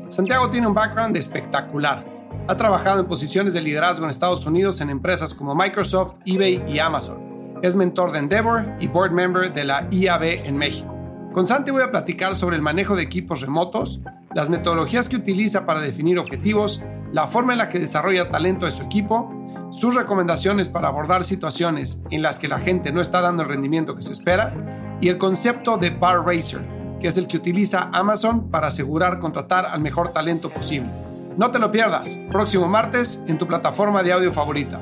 Santiago 0.08 0.50
tiene 0.50 0.66
un 0.66 0.74
background 0.74 1.16
espectacular. 1.16 2.04
Ha 2.46 2.56
trabajado 2.56 3.00
en 3.00 3.06
posiciones 3.06 3.54
de 3.54 3.62
liderazgo 3.62 4.04
en 4.04 4.10
Estados 4.10 4.44
Unidos 4.44 4.82
en 4.82 4.90
empresas 4.90 5.32
como 5.32 5.54
Microsoft, 5.54 6.16
eBay 6.26 6.62
y 6.68 6.78
Amazon. 6.78 7.58
Es 7.62 7.74
mentor 7.74 8.12
de 8.12 8.18
Endeavor 8.18 8.66
y 8.80 8.86
board 8.86 9.12
member 9.12 9.54
de 9.54 9.64
la 9.64 9.88
IAB 9.90 10.44
en 10.44 10.58
México. 10.58 10.93
Con 11.34 11.48
Santi 11.48 11.72
voy 11.72 11.82
a 11.82 11.90
platicar 11.90 12.36
sobre 12.36 12.54
el 12.54 12.62
manejo 12.62 12.94
de 12.94 13.02
equipos 13.02 13.40
remotos, 13.40 14.00
las 14.34 14.50
metodologías 14.50 15.08
que 15.08 15.16
utiliza 15.16 15.66
para 15.66 15.80
definir 15.80 16.16
objetivos, 16.20 16.84
la 17.10 17.26
forma 17.26 17.54
en 17.54 17.58
la 17.58 17.68
que 17.68 17.80
desarrolla 17.80 18.28
talento 18.28 18.66
de 18.66 18.72
su 18.72 18.84
equipo, 18.84 19.34
sus 19.70 19.96
recomendaciones 19.96 20.68
para 20.68 20.86
abordar 20.86 21.24
situaciones 21.24 22.04
en 22.12 22.22
las 22.22 22.38
que 22.38 22.46
la 22.46 22.60
gente 22.60 22.92
no 22.92 23.00
está 23.00 23.20
dando 23.20 23.42
el 23.42 23.48
rendimiento 23.48 23.96
que 23.96 24.02
se 24.02 24.12
espera 24.12 24.96
y 25.00 25.08
el 25.08 25.18
concepto 25.18 25.76
de 25.76 25.90
bar 25.90 26.24
racer, 26.24 26.64
que 27.00 27.08
es 27.08 27.18
el 27.18 27.26
que 27.26 27.36
utiliza 27.36 27.90
Amazon 27.92 28.48
para 28.52 28.68
asegurar 28.68 29.18
contratar 29.18 29.66
al 29.66 29.80
mejor 29.80 30.12
talento 30.12 30.50
posible. 30.50 30.88
No 31.36 31.50
te 31.50 31.58
lo 31.58 31.72
pierdas, 31.72 32.16
próximo 32.30 32.68
martes 32.68 33.24
en 33.26 33.38
tu 33.38 33.48
plataforma 33.48 34.04
de 34.04 34.12
audio 34.12 34.32
favorita. 34.32 34.80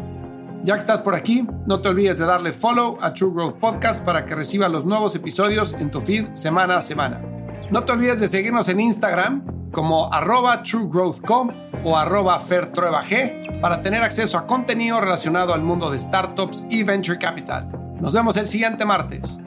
Ya 0.64 0.74
que 0.74 0.80
estás 0.80 1.00
por 1.00 1.16
aquí, 1.16 1.44
no 1.66 1.80
te 1.80 1.88
olvides 1.88 2.18
de 2.18 2.24
darle 2.24 2.52
follow 2.52 2.96
a 3.00 3.12
True 3.12 3.32
Growth 3.32 3.58
Podcast 3.58 4.04
para 4.04 4.24
que 4.24 4.36
reciba 4.36 4.68
los 4.68 4.84
nuevos 4.84 5.16
episodios 5.16 5.72
en 5.72 5.90
tu 5.90 6.00
feed 6.00 6.34
semana 6.34 6.76
a 6.76 6.82
semana. 6.82 7.20
No 7.72 7.82
te 7.82 7.92
olvides 7.92 8.20
de 8.20 8.28
seguirnos 8.28 8.68
en 8.68 8.80
Instagram 8.80 9.44
como 9.72 10.12
arroba 10.12 10.62
truegrowthcom 10.62 11.50
o 11.82 11.96
arroba 11.96 12.38
G 12.38 13.60
para 13.60 13.82
tener 13.82 14.02
acceso 14.02 14.38
a 14.38 14.46
contenido 14.46 15.00
relacionado 15.00 15.52
al 15.52 15.62
mundo 15.62 15.90
de 15.90 15.98
startups 15.98 16.66
y 16.70 16.84
venture 16.84 17.18
capital. 17.18 17.68
Nos 18.00 18.14
vemos 18.14 18.36
el 18.36 18.46
siguiente 18.46 18.84
martes. 18.84 19.38